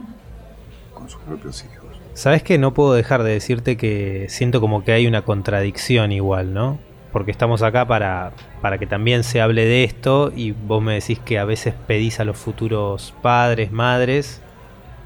con 0.95 1.09
sus 1.09 1.21
propios 1.23 1.65
hijos. 1.65 1.89
¿Sabes 2.15 2.43
que 2.43 2.59
no 2.59 2.75
puedo 2.75 2.95
dejar 2.95 3.23
de 3.23 3.31
decirte 3.31 3.77
que 3.77 4.27
siento 4.29 4.61
como 4.61 4.85
que 4.85 4.93
hay 4.93 5.07
una 5.07 5.23
contradicción 5.23 6.11
igual, 6.11 6.53
¿no? 6.53 6.79
Porque 7.13 7.31
estamos 7.31 7.63
acá 7.63 7.87
para, 7.87 8.33
para 8.61 8.79
que 8.79 8.87
también 8.87 9.23
se 9.23 9.41
hable 9.41 9.65
de 9.65 9.85
esto 9.85 10.33
y 10.35 10.51
vos 10.51 10.83
me 10.83 10.95
decís 10.95 11.21
que 11.21 11.39
a 11.39 11.45
veces 11.45 11.75
pedís 11.87 12.21
a 12.21 12.25
los 12.25 12.37
futuros 12.37 13.15
padres, 13.23 13.71
madres, 13.71 14.41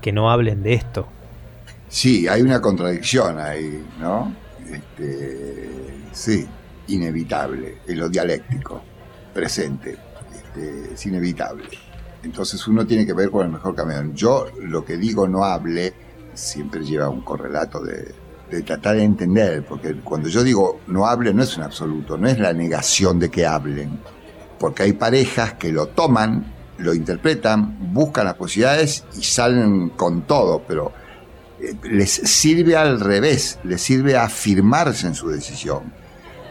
que 0.00 0.12
no 0.12 0.30
hablen 0.30 0.62
de 0.62 0.74
esto. 0.74 1.06
Sí, 1.88 2.26
hay 2.26 2.40
una 2.40 2.60
contradicción 2.60 3.38
ahí, 3.38 3.84
¿no? 4.00 4.34
Este, 4.70 5.68
sí, 6.12 6.46
inevitable, 6.88 7.76
es 7.86 7.96
lo 7.96 8.08
dialéctico, 8.08 8.82
presente, 9.34 9.96
este, 10.34 10.94
es 10.94 11.06
inevitable. 11.06 11.68
Entonces 12.22 12.66
uno 12.68 12.86
tiene 12.86 13.04
que 13.04 13.12
ver 13.12 13.30
con 13.30 13.46
el 13.46 13.52
mejor 13.52 13.74
camino. 13.74 14.12
Yo 14.14 14.46
lo 14.60 14.84
que 14.84 14.96
digo 14.96 15.26
no 15.26 15.44
hable 15.44 15.92
siempre 16.34 16.84
lleva 16.84 17.08
un 17.08 17.22
correlato 17.22 17.82
de, 17.82 18.14
tratar 18.64 18.96
de 18.96 19.04
entender, 19.04 19.64
porque 19.64 19.94
cuando 20.00 20.28
yo 20.28 20.42
digo 20.42 20.80
no 20.86 21.06
hable 21.06 21.32
no 21.32 21.42
es 21.42 21.56
un 21.56 21.62
absoluto, 21.62 22.18
no 22.18 22.28
es 22.28 22.38
la 22.38 22.52
negación 22.52 23.18
de 23.18 23.30
que 23.30 23.46
hablen, 23.46 23.98
porque 24.58 24.82
hay 24.82 24.92
parejas 24.92 25.54
que 25.54 25.72
lo 25.72 25.88
toman 25.88 26.52
lo 26.78 26.94
interpretan, 26.94 27.92
buscan 27.92 28.24
las 28.24 28.34
posibilidades 28.34 29.04
y 29.16 29.22
salen 29.22 29.90
con 29.90 30.22
todo, 30.22 30.62
pero 30.66 30.92
eh, 31.60 31.74
les 31.84 32.10
sirve 32.10 32.76
al 32.76 33.00
revés, 33.00 33.58
les 33.64 33.80
sirve 33.80 34.16
afirmarse 34.16 35.06
en 35.06 35.14
su 35.14 35.28
decisión. 35.28 35.92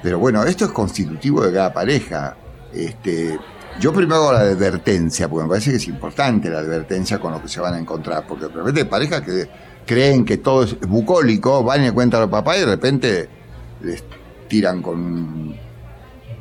Pero 0.01 0.19
bueno, 0.19 0.43
esto 0.43 0.65
es 0.65 0.71
constitutivo 0.71 1.41
de 1.45 1.53
cada 1.53 1.73
pareja. 1.73 2.35
Este, 2.73 3.37
yo 3.79 3.93
primero 3.93 4.15
hago 4.15 4.33
la 4.33 4.39
advertencia, 4.39 5.27
porque 5.27 5.43
me 5.43 5.49
parece 5.49 5.71
que 5.71 5.77
es 5.77 5.87
importante 5.87 6.49
la 6.49 6.59
advertencia 6.59 7.19
con 7.19 7.31
lo 7.31 7.41
que 7.41 7.47
se 7.47 7.59
van 7.59 7.73
a 7.73 7.79
encontrar, 7.79 8.25
porque 8.27 8.45
de 8.45 8.53
repente 8.53 8.85
parejas 8.85 9.21
que 9.21 9.49
creen 9.85 10.25
que 10.25 10.37
todo 10.37 10.63
es 10.63 10.79
bucólico, 10.79 11.63
van 11.63 11.81
y 11.81 11.85
le 11.85 11.91
cuentan 11.91 12.19
a 12.19 12.21
los 12.21 12.31
papás 12.31 12.57
y 12.57 12.59
de 12.61 12.65
repente 12.65 13.29
les 13.81 14.03
tiran 14.47 14.81
con, 14.81 15.55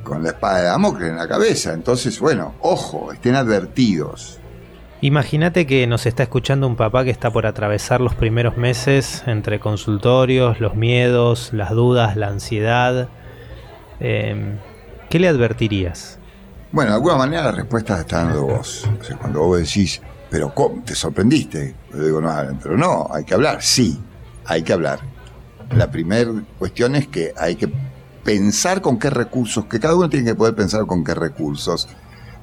con 0.03 0.23
la 0.23 0.31
espada 0.31 0.59
de 0.59 0.65
Damocles 0.65 1.11
en 1.11 1.17
la 1.17 1.29
cabeza. 1.29 1.73
Entonces, 1.73 2.19
bueno, 2.21 2.55
ojo, 2.61 3.13
estén 3.13 3.35
advertidos. 3.35 4.39
Imagínate 5.03 5.67
que 5.67 5.87
nos 5.87 6.05
está 6.05 6.25
escuchando 6.25 6.67
un 6.67 6.77
papá 6.77 7.05
que 7.05 7.11
está 7.11 7.31
por 7.31 7.47
atravesar 7.47 8.03
los 8.03 8.15
primeros 8.15 8.59
meses 8.59 9.23
entre 9.27 9.59
consultorios, 9.59 10.61
los 10.61 10.75
miedos, 10.75 11.55
las 11.55 11.71
dudas, 11.71 12.17
la 12.17 12.29
ansiedad. 12.29 13.09
Em, 13.99 14.59
¿Qué 15.09 15.19
le 15.19 15.29
advertirías? 15.29 16.20
Bueno, 16.73 16.91
de 16.91 16.97
alguna 16.97 17.17
manera 17.17 17.45
la 17.45 17.53
respuesta 17.53 18.01
está 18.01 18.25
dando 18.25 18.43
vos. 18.47 18.89
O 19.01 19.05
sea, 19.05 19.17
cuando 19.17 19.41
vos 19.41 19.59
decís, 19.59 20.01
pero 20.31 20.55
¿cómo? 20.55 20.83
¿Te 20.83 20.95
sorprendiste? 20.95 21.75
Yo 21.93 22.05
digo, 22.05 22.21
no, 22.21 22.31
pero 22.63 22.77
no, 22.77 23.09
hay 23.13 23.25
que 23.25 23.35
hablar. 23.35 23.63
Sí, 23.63 24.01
hay 24.45 24.63
que 24.63 24.73
hablar. 24.73 25.01
La 25.73 25.91
primera 25.91 26.31
cuestión 26.59 26.95
es 26.97 27.09
que 27.09 27.33
hay 27.37 27.57
que 27.57 27.73
pensar 28.25 28.81
con 28.81 28.99
qué 28.99 29.11
recursos, 29.11 29.67
que 29.67 29.81
cada 29.81 29.97
uno 29.97 30.09
tiene 30.09 30.27
que 30.31 30.35
poder 30.35 30.55
pensar 30.55 30.87
con 30.87 31.03
qué 31.05 31.15
recursos, 31.15 31.89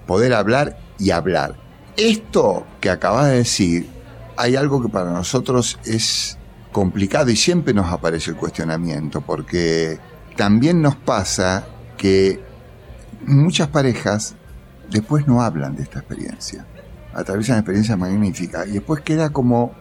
poder 0.05 0.33
hablar 0.33 0.77
y 0.97 1.11
hablar 1.11 1.67
esto 1.97 2.65
que 2.79 2.89
acabas 2.91 3.27
de 3.27 3.37
decir, 3.37 3.89
hay 4.37 4.55
algo 4.55 4.81
que 4.81 4.87
para 4.87 5.11
nosotros 5.11 5.79
es 5.83 6.37
complicado 6.71 7.29
y 7.31 7.35
siempre 7.35 7.73
nos 7.73 7.91
aparece 7.91 8.31
el 8.31 8.37
cuestionamiento, 8.37 9.21
porque 9.21 9.99
también 10.35 10.81
nos 10.81 10.95
pasa 10.95 11.65
que 11.97 12.39
muchas 13.25 13.67
parejas 13.69 14.35
después 14.89 15.27
no 15.27 15.41
hablan 15.41 15.75
de 15.75 15.83
esta 15.83 15.99
experiencia, 15.99 16.65
atraviesan 17.13 17.57
experiencias 17.57 17.97
magníficas 17.97 18.67
y 18.67 18.71
después 18.71 19.01
queda 19.01 19.29
como 19.29 19.73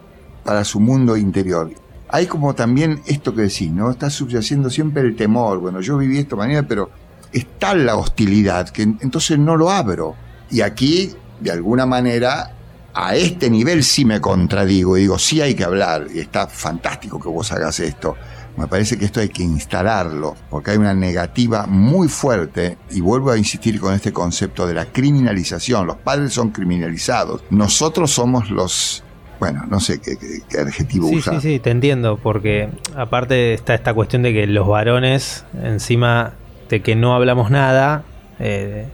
para 0.43 0.63
su 0.63 0.79
mundo 0.79 1.17
interior. 1.17 1.71
Hay 2.09 2.25
como 2.25 2.55
también 2.55 3.01
esto 3.05 3.35
que 3.35 3.43
decís, 3.43 3.69
¿no? 3.71 3.91
Está 3.91 4.09
subyaciendo 4.09 4.69
siempre 4.69 5.01
el 5.01 5.15
temor. 5.15 5.59
Bueno, 5.59 5.81
yo 5.81 5.97
viví 5.97 6.19
esto 6.19 6.37
manera, 6.37 6.63
pero 6.63 6.89
está 7.33 7.75
la 7.75 7.97
hostilidad, 7.97 8.69
que 8.69 8.83
entonces 8.83 9.37
no 9.37 9.57
lo 9.57 9.69
abro. 9.69 10.15
Y 10.49 10.61
aquí 10.61 11.13
de 11.39 11.51
alguna 11.51 11.85
manera, 11.85 12.53
a 12.93 13.15
este 13.15 13.49
nivel 13.49 13.83
sí 13.83 14.05
me 14.05 14.19
contradigo 14.19 14.97
y 14.97 15.01
digo, 15.01 15.19
sí 15.19 15.41
hay 15.41 15.53
que 15.53 15.63
hablar, 15.63 16.07
y 16.13 16.19
está 16.19 16.47
fantástico 16.47 17.19
que 17.19 17.29
vos 17.29 17.51
hagas 17.51 17.79
esto. 17.79 18.15
Me 18.57 18.67
parece 18.67 18.97
que 18.97 19.05
esto 19.05 19.19
hay 19.19 19.29
que 19.29 19.43
instalarlo, 19.43 20.35
porque 20.49 20.71
hay 20.71 20.77
una 20.77 20.93
negativa 20.93 21.67
muy 21.67 22.07
fuerte, 22.07 22.77
y 22.89 23.01
vuelvo 23.01 23.31
a 23.31 23.37
insistir 23.37 23.79
con 23.79 23.93
este 23.93 24.11
concepto 24.11 24.65
de 24.65 24.73
la 24.73 24.85
criminalización. 24.85 25.85
Los 25.85 25.97
padres 25.97 26.33
son 26.33 26.49
criminalizados. 26.49 27.43
Nosotros 27.51 28.11
somos 28.11 28.49
los 28.49 29.03
bueno, 29.39 29.65
no 29.69 29.79
sé 29.79 29.99
qué, 30.01 30.59
adjetivo 30.59 31.09
sí, 31.09 31.17
usar. 31.17 31.35
Sí, 31.35 31.41
sí, 31.41 31.59
te 31.59 31.69
entiendo, 31.69 32.17
porque 32.17 32.69
aparte 32.95 33.53
está 33.53 33.75
esta 33.75 33.93
cuestión 33.93 34.23
de 34.23 34.33
que 34.33 34.47
los 34.47 34.67
varones, 34.67 35.45
encima 35.61 36.33
de 36.69 36.81
que 36.81 36.95
no 36.95 37.13
hablamos 37.13 37.51
nada, 37.51 38.03
eh, 38.39 38.87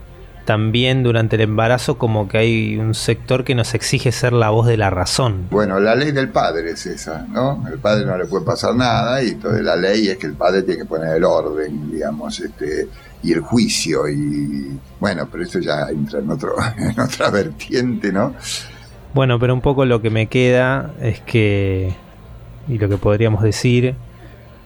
también 0.44 1.02
durante 1.02 1.36
el 1.36 1.42
embarazo 1.42 1.96
como 1.96 2.28
que 2.28 2.38
hay 2.38 2.76
un 2.76 2.94
sector 2.94 3.44
que 3.44 3.54
nos 3.54 3.74
exige 3.74 4.12
ser 4.12 4.32
la 4.32 4.50
voz 4.50 4.66
de 4.66 4.76
la 4.76 4.90
razón. 4.90 5.46
Bueno, 5.50 5.80
la 5.80 5.94
ley 5.94 6.12
del 6.12 6.28
padre 6.28 6.70
es 6.70 6.86
esa, 6.86 7.26
¿no? 7.28 7.64
El 7.70 7.78
padre 7.78 8.04
no 8.04 8.16
le 8.16 8.26
puede 8.26 8.44
pasar 8.44 8.74
nada 8.74 9.22
y 9.22 9.30
entonces 9.30 9.62
la 9.62 9.76
ley 9.76 10.08
es 10.08 10.18
que 10.18 10.26
el 10.26 10.34
padre 10.34 10.62
tiene 10.62 10.82
que 10.82 10.86
poner 10.86 11.16
el 11.16 11.24
orden, 11.24 11.90
digamos, 11.90 12.38
este 12.40 12.88
y 13.22 13.32
el 13.32 13.40
juicio 13.40 14.06
y 14.08 14.78
bueno, 15.00 15.26
pero 15.30 15.44
esto 15.44 15.58
ya 15.58 15.88
entra 15.88 16.20
en 16.20 16.30
otro 16.30 16.54
en 16.78 17.00
otra 17.00 17.30
vertiente, 17.30 18.12
¿no? 18.12 18.34
Bueno, 19.14 19.38
pero 19.38 19.54
un 19.54 19.60
poco 19.60 19.84
lo 19.84 20.02
que 20.02 20.10
me 20.10 20.26
queda 20.26 20.92
es 21.00 21.20
que 21.20 21.94
y 22.68 22.78
lo 22.78 22.88
que 22.88 22.98
podríamos 22.98 23.42
decir 23.42 23.94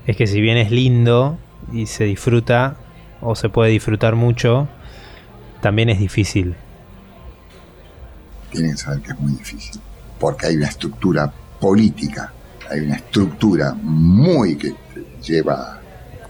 es 0.07 0.16
que 0.16 0.26
si 0.26 0.41
bien 0.41 0.57
es 0.57 0.70
lindo 0.70 1.39
y 1.72 1.87
se 1.87 2.05
disfruta 2.05 2.76
o 3.20 3.35
se 3.35 3.49
puede 3.49 3.70
disfrutar 3.70 4.14
mucho, 4.14 4.68
también 5.61 5.89
es 5.89 5.99
difícil. 5.99 6.55
Tienen 8.51 8.73
que 8.73 8.77
saber 8.79 9.01
que 9.01 9.13
es 9.13 9.21
muy 9.21 9.33
difícil, 9.33 9.81
porque 10.19 10.47
hay 10.47 10.57
una 10.57 10.69
estructura 10.69 11.33
política, 11.61 12.33
hay 12.71 12.81
una 12.81 12.97
estructura 12.97 13.75
muy 13.75 14.57
que 14.57 14.75
lleva 15.23 15.81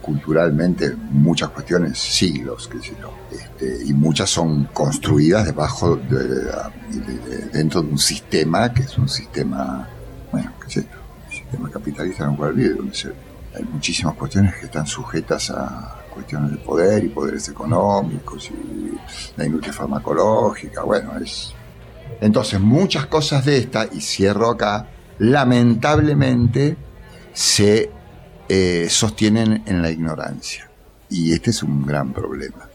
culturalmente 0.08 0.94
muchas 1.10 1.50
cuestiones, 1.50 1.98
siglos, 1.98 2.68
qué 2.72 2.78
sé 2.80 2.96
yo, 2.98 3.12
este, 3.30 3.84
y 3.84 3.92
muchas 3.92 4.30
son 4.30 4.64
construidas 4.72 5.44
debajo 5.44 5.96
de, 5.96 6.50
dentro 7.52 7.82
de 7.82 7.90
un 7.90 7.98
sistema 7.98 8.72
que 8.72 8.82
es 8.84 8.96
un 8.96 9.08
sistema, 9.08 9.86
bueno, 10.32 10.52
qué 10.64 10.70
sé 10.70 10.82
yo, 10.82 10.98
un 11.26 11.30
sistema 11.30 11.70
capitalista 11.70 12.24
en 12.24 12.36
cual 12.36 12.54
vive, 12.54 12.74
donde 12.74 12.96
hay 13.54 13.64
muchísimas 13.64 14.14
cuestiones 14.14 14.54
que 14.54 14.64
están 14.66 14.86
sujetas 14.86 15.50
a 15.50 15.97
cuestiones 16.18 16.50
de 16.50 16.56
poder 16.58 17.04
y 17.04 17.08
poderes 17.08 17.48
económicos 17.48 18.50
y 18.50 18.98
la 19.36 19.46
industria 19.46 19.72
farmacológica, 19.72 20.82
bueno, 20.82 21.16
es... 21.18 21.54
Entonces 22.20 22.58
muchas 22.58 23.06
cosas 23.06 23.44
de 23.44 23.58
esta, 23.58 23.86
y 23.92 24.00
cierro 24.00 24.50
acá, 24.50 24.88
lamentablemente 25.18 26.76
se 27.32 27.90
eh, 28.48 28.88
sostienen 28.90 29.62
en 29.66 29.80
la 29.80 29.90
ignorancia. 29.90 30.68
Y 31.08 31.32
este 31.32 31.50
es 31.50 31.62
un 31.62 31.86
gran 31.86 32.12
problema. 32.12 32.68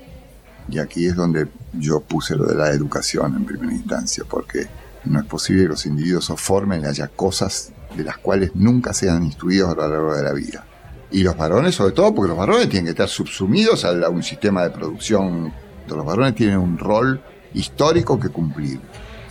Y 0.70 0.80
aquí 0.80 1.06
es 1.06 1.16
donde 1.16 1.48
yo 1.74 2.00
puse 2.00 2.38
lo 2.38 2.46
de 2.46 2.56
la 2.56 2.70
educación 2.70 3.36
en 3.36 3.44
primera 3.44 3.74
instancia, 3.74 4.24
porque 4.30 4.68
no 5.04 5.20
es 5.20 5.26
posible 5.26 5.64
que 5.64 5.70
los 5.70 5.86
individuos 5.86 6.26
se 6.26 6.38
formen 6.38 6.84
y 6.84 6.86
haya 6.86 7.10
cosas 7.10 7.74
de 7.98 8.06
las 8.06 8.18
cuales 8.20 8.52
nunca 8.56 8.94
sean 8.94 9.26
instruidos 9.26 9.72
a 9.72 9.76
lo 9.76 9.90
largo 9.90 10.16
de 10.16 10.24
la 10.24 10.32
vida. 10.32 10.66
Y 11.14 11.22
los 11.22 11.38
varones, 11.38 11.76
sobre 11.76 11.94
todo, 11.94 12.14
porque 12.14 12.30
los 12.30 12.38
varones 12.38 12.68
tienen 12.70 12.86
que 12.86 12.90
estar 12.90 13.08
subsumidos 13.08 13.86
a, 13.86 13.92
un 14.10 14.24
sistema 14.24 14.64
de 14.64 14.72
producción. 14.72 15.54
Los 15.88 16.04
varones 16.04 16.34
tienen 16.34 16.58
un 16.58 16.76
rol 16.80 17.22
histórico 17.54 18.20
que 18.20 18.30
cumplir. 18.30 18.80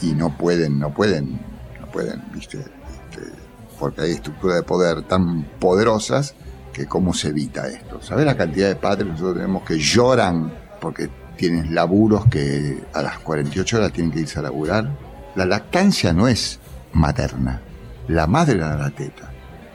Y 0.01 0.13
no 0.13 0.37
pueden, 0.39 0.79
no 0.79 0.95
pueden, 0.95 1.41
no 1.81 1.87
pueden, 1.89 2.23
¿viste? 2.33 2.59
Este, 2.59 3.33
porque 3.81 4.03
hay 4.03 4.13
estructuras 4.13 4.59
de 4.59 4.63
poder 4.63 5.03
tan 5.03 5.43
poderosas 5.59 6.37
que 6.73 6.87
cómo 6.87 7.13
se 7.13 7.29
evita 7.31 7.67
esto. 7.67 8.01
¿Sabes 8.01 8.27
la 8.27 8.37
cantidad 8.37 8.69
de 8.69 8.77
padres 8.77 9.07
que 9.07 9.13
nosotros 9.15 9.37
tenemos 9.39 9.65
que 9.65 9.77
lloran 9.77 10.55
porque 10.81 11.11
tienen 11.37 11.75
laburos 11.75 12.27
que 12.27 12.81
a 12.95 13.03
las 13.03 13.19
48 13.19 13.77
horas 13.79 13.93
tienen 13.93 14.13
que 14.13 14.21
irse 14.21 14.39
a 14.39 14.43
laburar? 14.43 14.89
La 15.35 15.47
lactancia 15.47 16.13
no 16.13 16.29
es 16.29 16.61
materna. 16.93 17.61
La 18.07 18.29
madre 18.29 18.59
da 18.59 18.77
la 18.77 18.91
teta 18.91 19.32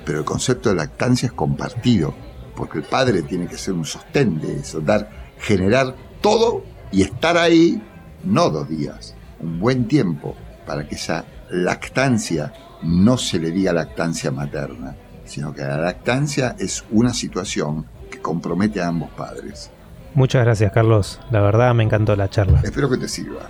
pero 0.07 0.19
el 0.19 0.25
concepto 0.25 0.69
de 0.69 0.75
lactancia 0.75 1.27
es 1.27 1.33
compartido, 1.33 2.13
porque 2.55 2.77
el 2.77 2.85
padre 2.85 3.23
tiene 3.23 3.45
que 3.45 3.57
ser 3.57 3.73
un 3.73 3.83
sostén 3.83 4.39
de 4.39 4.59
eso, 4.59 4.79
dar, 4.79 5.09
generar 5.37 5.93
todo 6.21 6.63
y 6.93 7.01
estar 7.01 7.37
ahí, 7.37 7.83
no 8.23 8.49
dos 8.49 8.69
días, 8.69 9.15
un 9.41 9.59
buen 9.59 9.85
tiempo, 9.85 10.33
para 10.65 10.87
que 10.87 10.95
esa 10.95 11.25
lactancia 11.49 12.53
no 12.83 13.17
se 13.17 13.37
le 13.37 13.51
diga 13.51 13.73
lactancia 13.73 14.31
materna, 14.31 14.95
sino 15.25 15.53
que 15.53 15.63
la 15.63 15.77
lactancia 15.77 16.55
es 16.57 16.85
una 16.89 17.13
situación 17.13 17.85
que 18.09 18.21
compromete 18.21 18.79
a 18.81 18.87
ambos 18.87 19.09
padres. 19.09 19.69
Muchas 20.13 20.45
gracias 20.45 20.71
Carlos, 20.71 21.19
la 21.31 21.41
verdad 21.41 21.73
me 21.75 21.83
encantó 21.83 22.15
la 22.15 22.29
charla. 22.29 22.61
Espero 22.63 22.89
que 22.89 22.97
te 22.97 23.09
sirva. 23.09 23.41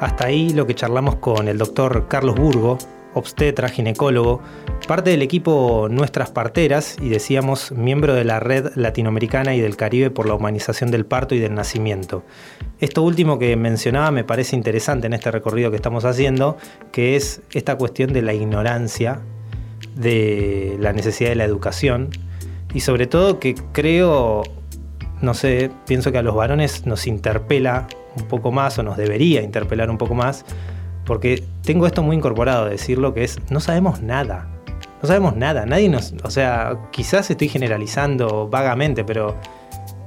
Hasta 0.00 0.26
ahí 0.26 0.50
lo 0.50 0.66
que 0.66 0.74
charlamos 0.74 1.16
con 1.16 1.48
el 1.48 1.56
doctor 1.56 2.08
Carlos 2.08 2.34
Burgo, 2.36 2.76
obstetra, 3.16 3.68
ginecólogo, 3.68 4.42
parte 4.86 5.10
del 5.10 5.22
equipo 5.22 5.88
Nuestras 5.90 6.30
Parteras 6.30 6.96
y 7.00 7.08
decíamos 7.08 7.72
miembro 7.72 8.14
de 8.14 8.24
la 8.24 8.40
Red 8.40 8.72
Latinoamericana 8.76 9.54
y 9.54 9.60
del 9.60 9.76
Caribe 9.76 10.10
por 10.10 10.28
la 10.28 10.34
Humanización 10.34 10.90
del 10.90 11.06
Parto 11.06 11.34
y 11.34 11.38
del 11.38 11.54
Nacimiento. 11.54 12.22
Esto 12.78 13.02
último 13.02 13.38
que 13.38 13.56
mencionaba 13.56 14.10
me 14.10 14.22
parece 14.22 14.54
interesante 14.54 15.06
en 15.06 15.14
este 15.14 15.30
recorrido 15.30 15.70
que 15.70 15.76
estamos 15.76 16.04
haciendo, 16.04 16.58
que 16.92 17.16
es 17.16 17.40
esta 17.52 17.76
cuestión 17.76 18.12
de 18.12 18.20
la 18.20 18.34
ignorancia, 18.34 19.20
de 19.94 20.76
la 20.78 20.92
necesidad 20.92 21.30
de 21.30 21.36
la 21.36 21.44
educación 21.44 22.10
y 22.74 22.80
sobre 22.80 23.06
todo 23.06 23.40
que 23.40 23.54
creo, 23.72 24.42
no 25.22 25.32
sé, 25.32 25.70
pienso 25.86 26.12
que 26.12 26.18
a 26.18 26.22
los 26.22 26.34
varones 26.34 26.84
nos 26.84 27.06
interpela 27.06 27.86
un 28.14 28.28
poco 28.28 28.52
más 28.52 28.78
o 28.78 28.82
nos 28.82 28.98
debería 28.98 29.42
interpelar 29.42 29.88
un 29.88 29.96
poco 29.96 30.14
más 30.14 30.44
porque 31.06 31.42
tengo 31.62 31.86
esto 31.86 32.02
muy 32.02 32.16
incorporado, 32.16 32.66
decirlo, 32.66 33.14
que 33.14 33.24
es, 33.24 33.38
no 33.50 33.60
sabemos 33.60 34.02
nada. 34.02 34.48
No 35.02 35.06
sabemos 35.08 35.36
nada, 35.36 35.66
nadie 35.66 35.88
nos, 35.88 36.14
o 36.24 36.30
sea, 36.30 36.78
quizás 36.90 37.30
estoy 37.30 37.48
generalizando 37.48 38.48
vagamente, 38.48 39.04
pero 39.04 39.36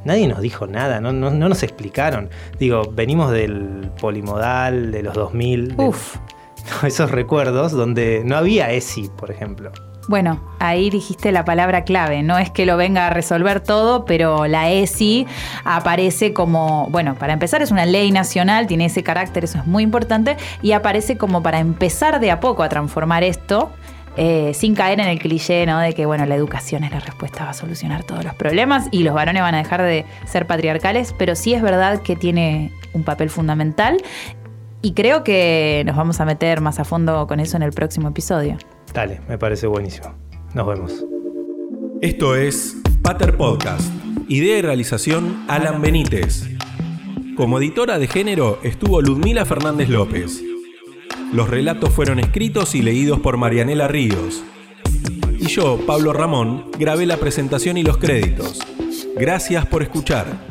nadie 0.04 0.28
nos 0.28 0.42
dijo 0.42 0.68
nada, 0.68 1.00
no, 1.00 1.14
no- 1.14 1.30
no 1.32 1.48
nos 1.50 1.64
explicaron. 1.64 2.30
Digo, 2.60 2.92
venimos 2.92 3.32
del 3.32 3.92
polimodal, 4.02 4.92
de 4.92 5.04
los 5.04 5.14
2000, 5.14 5.78
de- 5.78 5.84
Uf. 5.86 6.18
esos 6.84 7.12
recuerdos 7.12 7.72
donde 7.72 8.24
no 8.26 8.36
había 8.36 8.72
ESI, 8.72 9.10
por 9.16 9.32
ejemplo. 9.32 9.72
Bueno, 10.10 10.40
ahí 10.58 10.90
dijiste 10.90 11.32
la 11.32 11.46
palabra 11.46 11.84
clave. 11.84 12.24
No 12.24 12.40
es 12.40 12.50
que 12.50 12.66
lo 12.66 12.78
venga 12.78 13.06
a 13.06 13.10
resolver 13.12 13.60
todo, 13.60 14.06
pero 14.06 14.48
la 14.48 14.72
ESI 14.72 15.28
aparece 15.66 16.34
como, 16.34 16.88
bueno, 16.90 17.14
para 17.14 17.32
empezar 17.34 17.62
es 17.62 17.70
una 17.70 17.86
ley 17.86 18.12
nacional, 18.12 18.66
tiene 18.66 18.86
ese 18.86 19.04
carácter, 19.04 19.44
eso 19.44 19.60
es 19.60 19.68
muy 19.68 19.84
importante, 19.84 20.36
y 20.64 20.72
aparece 20.72 21.16
como 21.20 21.44
para 21.44 21.60
empezar 21.60 22.20
de 22.20 22.32
a 22.32 22.40
poco 22.40 22.64
a 22.64 22.70
transformar 22.70 23.24
esto. 23.24 23.70
eh, 24.18 24.56
sin 24.56 24.74
caer 24.74 25.00
en 25.00 25.08
el 25.08 25.20
cliché 25.20 25.68
¿no? 25.68 25.78
de 25.80 25.94
que 25.94 26.08
bueno 26.08 26.26
la 26.26 26.34
educación 26.34 26.84
es 26.84 26.92
la 26.92 27.00
respuesta 27.00 27.44
va 27.46 27.52
a 27.52 27.54
solucionar 27.54 28.04
todos 28.04 28.24
los 28.26 28.34
problemas 28.34 28.88
y 28.92 29.04
los 29.04 29.14
varones 29.14 29.44
van 29.44 29.54
a 29.54 29.60
dejar 29.60 29.84
de 29.84 30.04
ser 30.26 30.48
patriarcales 30.48 31.14
pero 31.18 31.36
sí 31.36 31.54
es 31.54 31.62
verdad 31.62 32.02
que 32.02 32.16
tiene 32.16 32.74
un 32.94 33.04
papel 33.04 33.30
fundamental 33.30 33.98
y 34.82 34.94
creo 34.94 35.24
que 35.24 35.84
nos 35.86 35.96
vamos 35.96 36.20
a 36.20 36.26
meter 36.26 36.60
más 36.60 36.80
a 36.80 36.86
fondo 36.86 37.28
con 37.28 37.40
eso 37.40 37.56
en 37.56 37.64
el 37.64 37.72
próximo 37.72 38.10
episodio 38.10 38.58
Dale, 38.94 39.22
me 39.28 39.38
parece 39.38 39.68
buenísimo. 39.68 40.16
Nos 40.54 40.68
vemos. 40.68 41.06
Esto 42.02 42.36
es 42.36 42.78
Pater 43.04 43.38
Podcast. 43.38 43.90
Idea 44.28 44.58
y 44.58 44.62
realización 44.62 45.46
Alan 45.48 45.82
Benítez. 45.82 46.48
Como 47.36 47.60
editora 47.60 48.00
de 48.00 48.08
género 48.08 48.60
estuvo 48.64 49.02
Ludmila 49.02 49.46
Fernández 49.46 49.90
López. 49.90 50.44
Los 51.32 51.50
relatos 51.50 51.92
fueron 51.92 52.20
escritos 52.20 52.74
y 52.76 52.82
leídos 52.82 53.20
por 53.20 53.38
Marianela 53.38 53.88
Ríos. 53.88 54.44
Y 55.40 55.48
yo, 55.48 55.80
Pablo 55.86 56.12
Ramón, 56.12 56.66
grabé 56.78 57.06
la 57.06 57.18
presentación 57.18 57.78
y 57.78 57.84
los 57.84 57.98
créditos. 57.98 58.60
Gracias 59.16 59.66
por 59.68 59.84
escuchar. 59.84 60.49